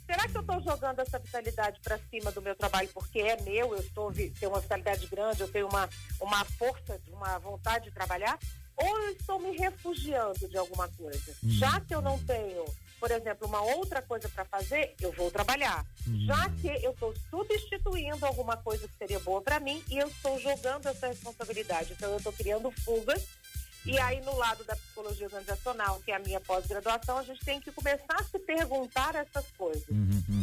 [0.06, 3.73] Será que eu estou jogando essa vitalidade para cima do meu trabalho porque é meu,
[3.73, 5.88] eu estou tenho uma vitalidade grande, eu tenho uma,
[6.19, 8.38] uma força, uma vontade de trabalhar?
[8.76, 11.35] Ou eu estou me refugiando de alguma coisa?
[11.43, 12.65] Já que eu não tenho,
[12.99, 15.85] por exemplo, uma outra coisa para fazer, eu vou trabalhar.
[16.26, 20.38] Já que eu estou substituindo alguma coisa que seria boa para mim e eu estou
[20.39, 21.93] jogando essa responsabilidade.
[21.93, 23.23] Então, eu estou criando fugas.
[23.83, 27.59] E aí, no lado da psicologia organizacional, que é a minha pós-graduação, a gente tem
[27.59, 29.87] que começar a se perguntar essas coisas.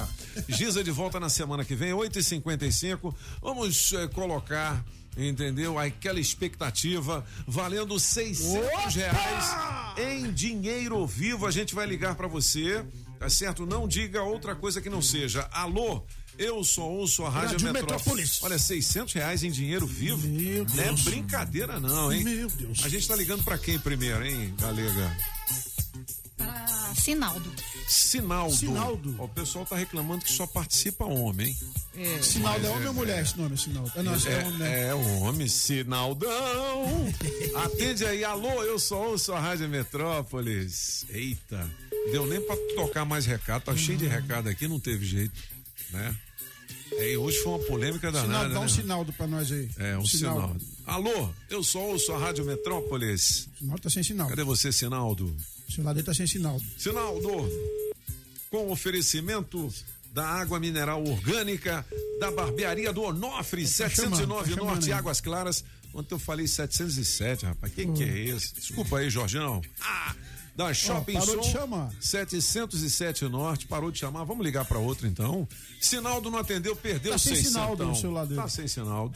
[0.48, 3.12] Giza de volta na semana que vem, 8h55.
[3.42, 4.84] Vamos eh, colocar,
[5.16, 5.76] entendeu?
[5.76, 9.56] Aquela expectativa valendo 600 reais
[9.98, 11.46] em dinheiro vivo.
[11.46, 12.86] A gente vai ligar pra você,
[13.18, 13.66] tá certo?
[13.66, 15.48] Não diga outra coisa que não seja.
[15.50, 16.06] Alô?
[16.38, 17.98] Eu só ouço a Rádio, Rádio Metrópolis.
[18.04, 18.42] Metrópolis.
[18.42, 20.26] Olha, 600 reais em dinheiro vivo.
[20.28, 22.24] Meu Não é brincadeira, não, hein?
[22.24, 22.84] Meu Deus.
[22.84, 25.16] A gente tá ligando pra quem primeiro, hein, Galega?
[26.38, 27.50] Ah, Sinaldo.
[27.88, 28.54] Sinaldo.
[28.54, 29.14] Sinaldo.
[29.18, 31.56] Ó, o pessoal tá reclamando que só participa homem.
[31.96, 32.20] É.
[32.20, 33.92] Sinaldo é homem ou mulher esse nome, Sinaldo?
[33.94, 34.88] É, não, esse é, homem, né?
[34.88, 36.28] É, homem, Sinaldão.
[37.64, 41.06] Atende aí, alô, eu só ouço a Rádio Metrópolis.
[41.08, 41.68] Eita,
[42.10, 45.40] deu nem pra tocar mais recado, tá cheio de recado aqui, não teve jeito,
[45.90, 46.16] né?
[46.92, 48.68] É, e hoje foi uma polêmica danada, dá um né?
[48.68, 49.68] Sinaldo pra nós aí.
[49.78, 50.64] É, um Sinaldo.
[50.86, 53.48] Alô, eu só ouço a Rádio Metrópolis.
[53.58, 54.28] Sinaldo tá sem sinal.
[54.28, 55.34] Cadê você, Sinaldo?
[55.68, 56.64] O celular dele tá sem Sinaldo.
[56.78, 57.28] Sinaldo,
[58.50, 59.72] com oferecimento
[60.12, 61.84] da água mineral orgânica
[62.18, 64.98] da barbearia do Onofre, chamando, 709 tá chamando Norte, aí.
[64.98, 65.64] Águas Claras.
[65.92, 67.72] Ontem eu falei 707, rapaz.
[67.72, 68.54] Que que é isso?
[68.54, 69.60] Desculpa aí, Jorjão.
[69.80, 70.14] Ah,
[70.56, 71.90] Da Shopping parou Som, de chamar.
[72.00, 74.24] 707 Norte, parou de chamar.
[74.24, 75.46] Vamos ligar para outro então.
[75.80, 77.52] Sinaldo não atendeu, perdeu Tá sem 600.
[77.52, 78.40] Sinaldo no celular dele.
[78.40, 79.14] Tá sem Sinaldo.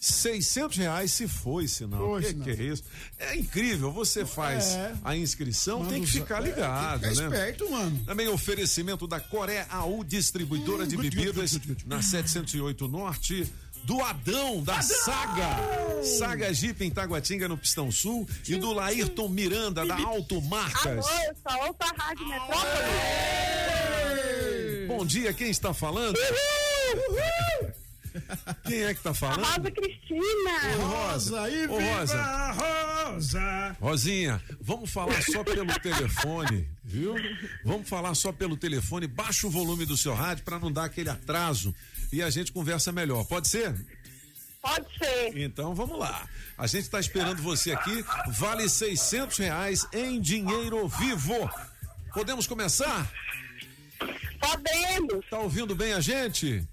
[0.00, 2.06] 600 reais se foi, Sinaldo.
[2.06, 2.82] Foi, que, que é isso?
[3.18, 4.94] É incrível, você faz É.
[5.04, 7.24] a inscrição, Manda tem que ficar é, ligado, tem que né?
[7.26, 8.00] esperto, mano.
[8.06, 13.46] Também oferecimento da Coreia AU Distribuidora de Bebidas na 708 Norte.
[13.84, 15.48] Do Adão, da Saga.
[16.18, 18.28] Saga Jeep em Taguatinga, no Pistão Sul.
[18.46, 21.06] E do Laírton Miranda, da Automarcas.
[21.06, 22.70] Alô, eu só ouço a Rádio Metrópole.
[24.86, 26.18] Bom dia, quem está falando?
[28.64, 29.44] Quem é que está falando?
[29.44, 30.76] Rosa Cristina.
[30.78, 31.50] Ô, Rosa.
[31.50, 32.52] e Ô, Rosa.
[32.52, 33.76] Rosa.
[33.80, 37.14] Rosinha, vamos falar só pelo telefone, viu?
[37.64, 39.06] Vamos falar só pelo telefone.
[39.06, 41.74] Baixa o volume do seu rádio para não dar aquele atraso
[42.12, 43.24] e a gente conversa melhor.
[43.24, 43.74] Pode ser?
[44.62, 45.36] Pode ser.
[45.38, 46.28] Então vamos lá.
[46.58, 48.04] A gente está esperando você aqui.
[48.28, 51.50] Vale 600 reais em dinheiro vivo.
[52.12, 53.10] Podemos começar?
[54.38, 55.24] Podemos.
[55.28, 56.66] Tá ouvindo bem a gente?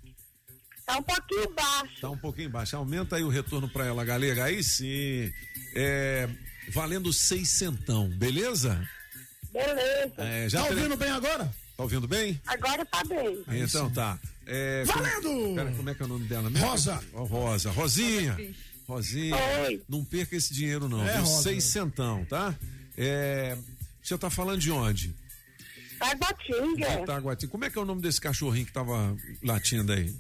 [0.87, 2.01] Tá um pouquinho baixo.
[2.01, 2.77] Tá um pouquinho baixo.
[2.77, 4.45] Aumenta aí o retorno para ela, galega.
[4.45, 5.29] Aí sim.
[5.75, 6.29] É,
[6.69, 8.87] valendo seiscentão, beleza?
[9.51, 10.15] Beleza.
[10.17, 11.53] É, já Tá ouvindo bem agora?
[11.75, 12.41] Tá ouvindo bem?
[12.47, 13.43] Agora tá bem.
[13.61, 14.17] então tá.
[14.45, 15.23] É, Valendo!
[15.23, 16.65] Como, pera, como é que é o nome dela mesmo?
[16.65, 17.03] Rosa.
[17.13, 17.69] Ó, Rosa.
[17.71, 18.37] Rosinha.
[18.87, 19.35] Rosinha.
[19.67, 19.81] Oi.
[19.89, 21.05] Não perca esse dinheiro, não.
[21.05, 21.17] É?
[21.17, 21.43] Rosa.
[21.43, 22.55] Seiscentão, tá?
[22.97, 23.57] É,
[24.01, 25.13] você tá falando de onde?
[25.99, 26.87] Taguatinga.
[26.95, 27.51] De Itaguatinga.
[27.51, 30.15] Como é que é o nome desse cachorrinho que tava latindo aí?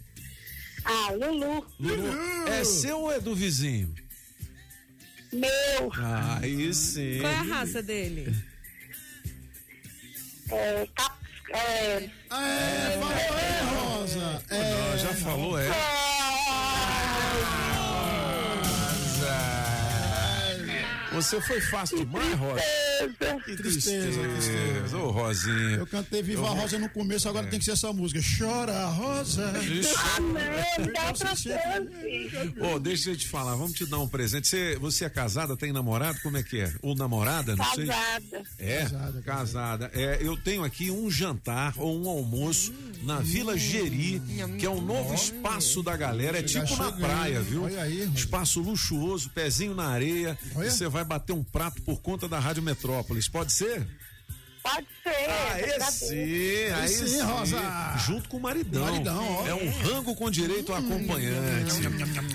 [0.89, 1.65] Ah, Lulu.
[1.79, 2.47] Lulu.
[2.47, 3.93] É seu ou é do vizinho?
[5.33, 5.91] Meu.
[5.97, 7.19] Ah, Aí sim.
[7.19, 8.33] Qual é a raça dele?
[10.49, 11.15] É, cap,
[11.53, 14.43] é, É, falou, é, Rosa.
[14.49, 15.67] É, Não, já falou, é.
[21.13, 22.61] Você foi fácil demais, Rosa.
[23.45, 24.97] Que Tristeza, tristeza.
[24.97, 25.77] Ô, Rosinha.
[25.77, 28.19] Eu cantei Viva a Rosa no começo, agora tem que ser essa música.
[28.37, 29.53] Chora, Rosa.
[30.79, 31.49] Me dá outra chance.
[32.59, 34.47] Ô, deixa eu te falar, vamos te dar um presente.
[34.47, 36.19] Você, você é casada, tem namorado?
[36.21, 36.73] Como é que é?
[36.81, 37.55] Ou namorada?
[37.55, 37.87] Não sei.
[37.87, 38.43] Casada.
[38.59, 38.87] É,
[39.23, 39.91] casada.
[39.93, 44.21] É, eu tenho aqui um jantar ou um almoço na Vila Geri,
[44.59, 46.39] que é um novo espaço da galera.
[46.39, 47.63] É Chegar tipo na praia, viu?
[47.63, 48.09] Olha aí.
[48.15, 50.37] Espaço luxuoso, pezinho na areia.
[50.55, 50.67] Olha.
[50.67, 53.27] E você vai bater um prato por conta da Rádio Metrópolis.
[53.27, 53.85] Pode ser?
[54.73, 55.09] Pode ser.
[55.09, 56.07] Aí agradeço.
[56.07, 57.21] sim, aí sim, sim.
[57.21, 57.57] Rosa.
[58.05, 58.85] Junto com o maridão.
[58.85, 59.47] Maridão, ó.
[59.47, 61.73] É um rango com direito a acompanhante.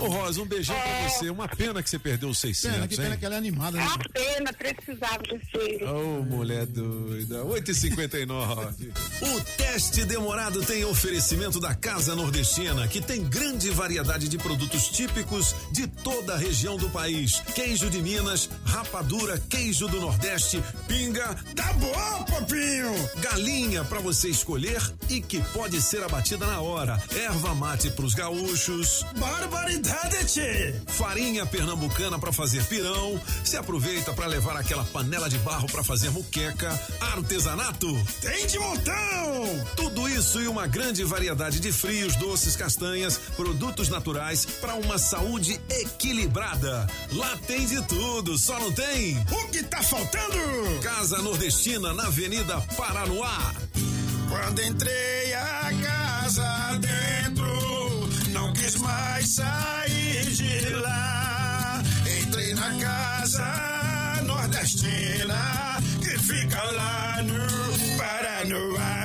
[0.01, 1.31] Ô, Rosa, um beijão pra você.
[1.31, 3.19] Uma pena que você perdeu os 600, Pena, que pena hein?
[3.19, 3.79] que ela é animada.
[3.79, 3.87] É Né?
[3.87, 5.85] uma pena, precisava desse.
[5.85, 7.43] Ô, mulher doida.
[7.45, 8.93] 8h59.
[9.23, 15.55] O teste demorado tem oferecimento da Casa Nordestina, que tem grande variedade de produtos típicos
[15.71, 17.41] de toda a região do país.
[17.55, 21.35] Queijo de Minas, rapadura, queijo do Nordeste, pinga.
[21.55, 23.11] Tá bom, papinho!
[23.21, 27.03] Galinha pra você escolher e que pode ser abatida na hora.
[27.15, 29.05] Erva mate pros gaúchos.
[29.17, 30.75] Barbaridade, tchê!
[30.87, 33.21] Farinha pernambucana pra fazer pirão.
[33.45, 36.71] Se aproveita pra levar aquela panela de barro pra fazer muqueca.
[37.01, 37.89] Artesanato.
[38.21, 39.67] Tem de montão!
[39.77, 45.61] Tudo isso e uma grande variedade de frios, doces, castanhas, produtos naturais para uma saúde
[45.69, 46.87] equilibrada.
[47.13, 49.17] Lá tem de tudo, só não tem.
[49.31, 50.81] O que tá faltando?
[50.83, 53.55] Casa Nordestina na Avenida Paranoá.
[54.29, 61.83] Quando entrei a casa dentro, não quis mais sair de lá.
[62.21, 69.02] Entrei na casa nordestina que fica lá no Paranoá.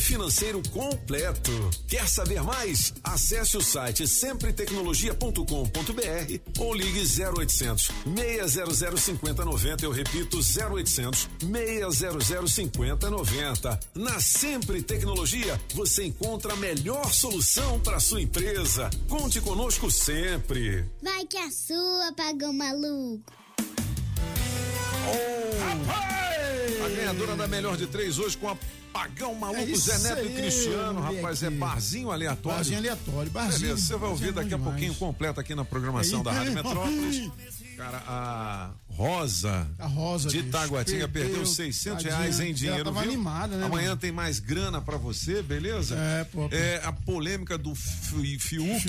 [0.00, 1.52] financeiro completo.
[1.86, 2.92] Quer saber mais?
[3.04, 9.84] Acesse o site sempretecnologia.com.br ou ligue 0800 600 5090.
[9.84, 13.80] Eu repito, 0800 600 5090.
[13.94, 18.88] Na Sempre Tecnologia, você encontra a melhor solução para sua empresa.
[19.08, 20.84] Conte conosco sempre.
[21.02, 23.32] Vai que a sua pagou maluco.
[25.70, 26.19] A
[26.90, 28.56] ganhadora da melhor de três hoje com a
[28.92, 31.56] Pagão Maluco, É Zé Neto aí, e Cristiano, rapaz, é aqui.
[31.56, 32.56] barzinho aleatório.
[32.58, 33.60] Barzinho aleatório, barzinho.
[33.60, 36.52] Beleza, você vai ouvir é daqui a pouquinho completo aqui na programação Aí, da Rádio
[36.54, 37.30] Metrópolis.
[37.80, 42.18] Cara, a Rosa, A Rosa, de bicho, Taguatinga perdeu, perdeu, 600 tadinha.
[42.20, 43.10] reais em Ela dinheiro, tava viu?
[43.12, 44.00] animada, né, Amanhã mano?
[44.00, 45.94] tem mais grana pra você, beleza?
[45.96, 46.48] É, pô.
[46.52, 48.86] É a polêmica do Fi- Fiuk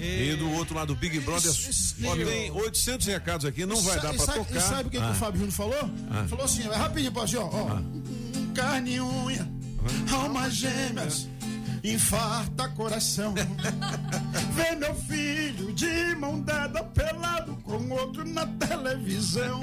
[0.00, 1.52] e do outro lado do Big Brother.
[2.04, 4.56] Ó, tem 800 recados aqui, não vai dar pra sabe, tocar.
[4.56, 5.10] E sabe o que, que Ah.
[5.10, 5.90] o Fábio Júnior falou?
[6.10, 6.26] Ah.
[6.28, 7.80] Falou assim, é rapidinho, assim, ó, ó.
[8.54, 9.48] Carne e unha,
[10.12, 11.28] almas gêmeas,
[11.92, 13.34] infarta coração.
[14.54, 19.60] Vê meu filho de mão dada pelado com outro na televisão,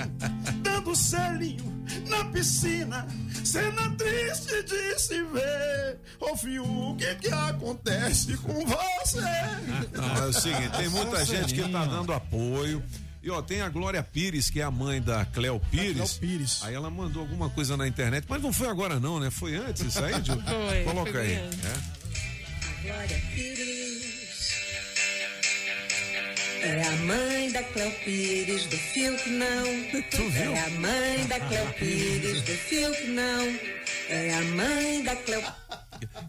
[0.62, 1.76] dando selinho
[2.08, 3.08] na piscina,
[3.44, 6.00] cena triste de se ver.
[6.20, 6.34] Ô
[6.92, 9.22] o que que acontece com você?
[9.94, 12.84] Não, é o seguinte, tem muita gente que tá dando apoio.
[13.22, 16.62] E ó, tem a Glória Pires, que é a mãe da Cléo Pires.
[16.64, 19.32] Aí ela mandou alguma coisa na internet, mas não foi agora não, né?
[19.32, 20.40] Foi antes isso aí, Ju?
[20.42, 21.50] Foi, Coloca foi aí.
[22.86, 22.92] É.
[22.92, 24.56] Glória Pires.
[26.62, 30.02] É a mãe da Cléo Pires do Fiuk, não.
[30.10, 30.54] Tu viu?
[30.54, 33.60] É a mãe da Cléo Pires do Fiuk, não.
[34.10, 35.44] É a mãe da Cléo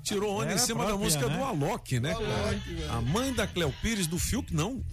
[0.03, 1.37] Tirou onda em Era cima da própria, música né?
[1.37, 2.15] do Alok, né?
[2.15, 2.97] cara?
[2.97, 4.85] a mãe da Cléo Pires do Fiuk, não.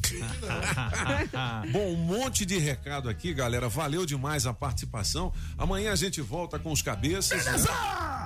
[1.71, 3.69] Bom, um monte de recado aqui, galera.
[3.69, 5.31] Valeu demais a participação.
[5.57, 7.45] Amanhã a gente volta com os cabeças.
[7.45, 7.53] né?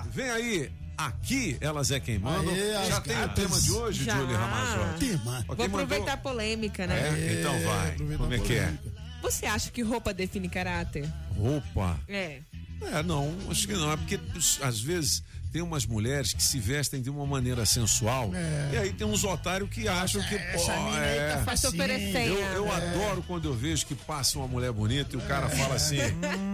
[0.10, 0.87] Vem aí.
[0.98, 2.52] Aqui elas é quem mandam.
[2.54, 4.18] Aê, Já tem o tema de hoje, Já.
[4.18, 5.06] Julie Ramazotti?
[5.10, 5.44] Tema.
[5.46, 7.00] Vou quem mandou- aproveitar a polêmica, né?
[7.00, 7.96] É, então vai.
[8.18, 8.74] Como é que é?
[9.22, 11.08] Você acha que roupa define caráter?
[11.36, 12.00] Roupa.
[12.08, 12.40] É.
[12.82, 13.92] É, não, acho que não.
[13.92, 14.20] É porque
[14.62, 15.24] às vezes
[15.58, 18.30] tem umas mulheres que se vestem de uma maneira sensual.
[18.36, 18.70] É.
[18.74, 20.36] E aí tem uns otários que acham que.
[20.36, 21.32] Essa pô, mina aí é.
[21.32, 21.84] tá facinho.
[21.84, 22.76] Eu, eu É.
[22.76, 25.98] adoro quando eu vejo que passa uma mulher bonita e o cara fala assim,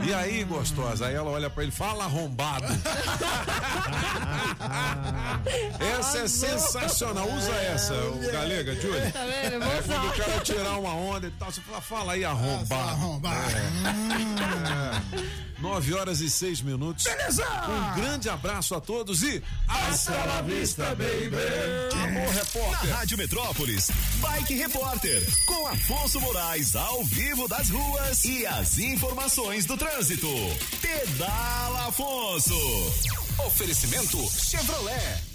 [0.07, 1.07] e aí, gostosa?
[1.07, 2.63] Aí ela olha pra ele, fala arrombado.
[5.99, 7.29] essa é sensacional.
[7.29, 9.11] Usa essa, o Galega, Júlio.
[9.11, 9.63] Tá vendo?
[9.65, 12.89] É quando o cara tirar uma onda e tal, você fala, fala aí, arrombado.
[12.89, 13.51] arrombado.
[13.51, 15.42] É.
[15.63, 17.05] Nove horas e seis minutos.
[17.05, 17.45] Beleza!
[17.69, 21.37] Um grande abraço a todos e hasta la vista, baby.
[21.93, 22.89] Amor, Na repórter.
[22.93, 29.77] Rádio Metrópolis, Bike Repórter, com Afonso Moraes ao vivo das ruas e as informações do
[29.77, 30.27] trânsito.
[30.81, 32.53] Pedala Afonso.
[33.45, 35.32] Oferecimento Chevrolet.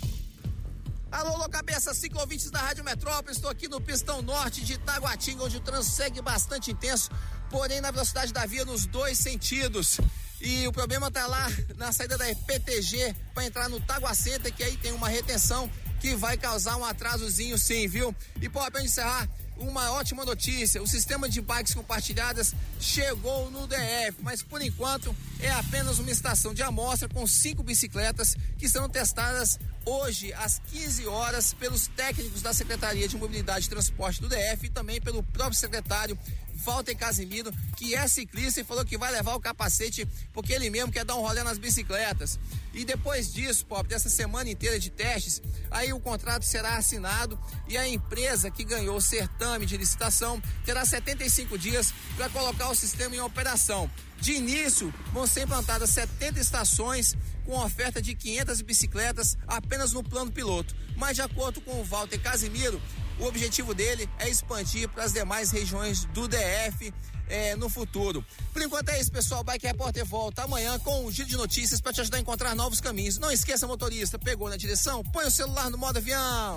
[1.10, 3.34] Alô, alô, cabeça, ciclovintes da Rádio Metrópole.
[3.34, 7.10] Estou aqui no Pistão Norte de Itaguatinga, onde o trânsito segue bastante intenso,
[7.50, 9.98] porém na velocidade da via nos dois sentidos.
[10.38, 14.62] E o problema tá lá na saída da EPTG para entrar no Tagua Center, que
[14.62, 15.68] aí tem uma retenção
[15.98, 18.14] que vai causar um atrasozinho sim, viu?
[18.40, 19.26] E pô, pra encerrar,
[19.58, 25.50] uma ótima notícia: o sistema de bikes compartilhadas chegou no DF, mas por enquanto é
[25.50, 31.54] apenas uma estação de amostra com cinco bicicletas que serão testadas hoje às 15 horas
[31.54, 36.18] pelos técnicos da Secretaria de Mobilidade e Transporte do DF e também pelo próprio secretário
[36.58, 40.92] Walter Casimiro, que é ciclista e falou que vai levar o capacete porque ele mesmo
[40.92, 42.38] quer dar um rolê nas bicicletas.
[42.74, 45.40] E depois disso, Pop, dessa semana inteira de testes,
[45.70, 50.84] aí o contrato será assinado e a empresa que ganhou o certame de licitação terá
[50.84, 53.90] 75 dias para colocar o sistema em operação.
[54.20, 60.30] De início, vão ser implantadas 70 estações com oferta de 500 bicicletas apenas no plano
[60.30, 60.74] piloto.
[60.96, 62.80] Mas, de acordo com o Walter Casimiro,
[63.20, 66.92] o objetivo dele é expandir para as demais regiões do DF
[67.28, 68.24] eh, no futuro.
[68.52, 69.44] Por enquanto é isso, pessoal.
[69.44, 72.80] Bike Repórter volta amanhã com um giro de notícias para te ajudar a encontrar novos
[72.80, 73.18] caminhos.
[73.18, 75.02] Não esqueça, motorista, pegou na direção?
[75.04, 76.56] Põe o celular no modo avião.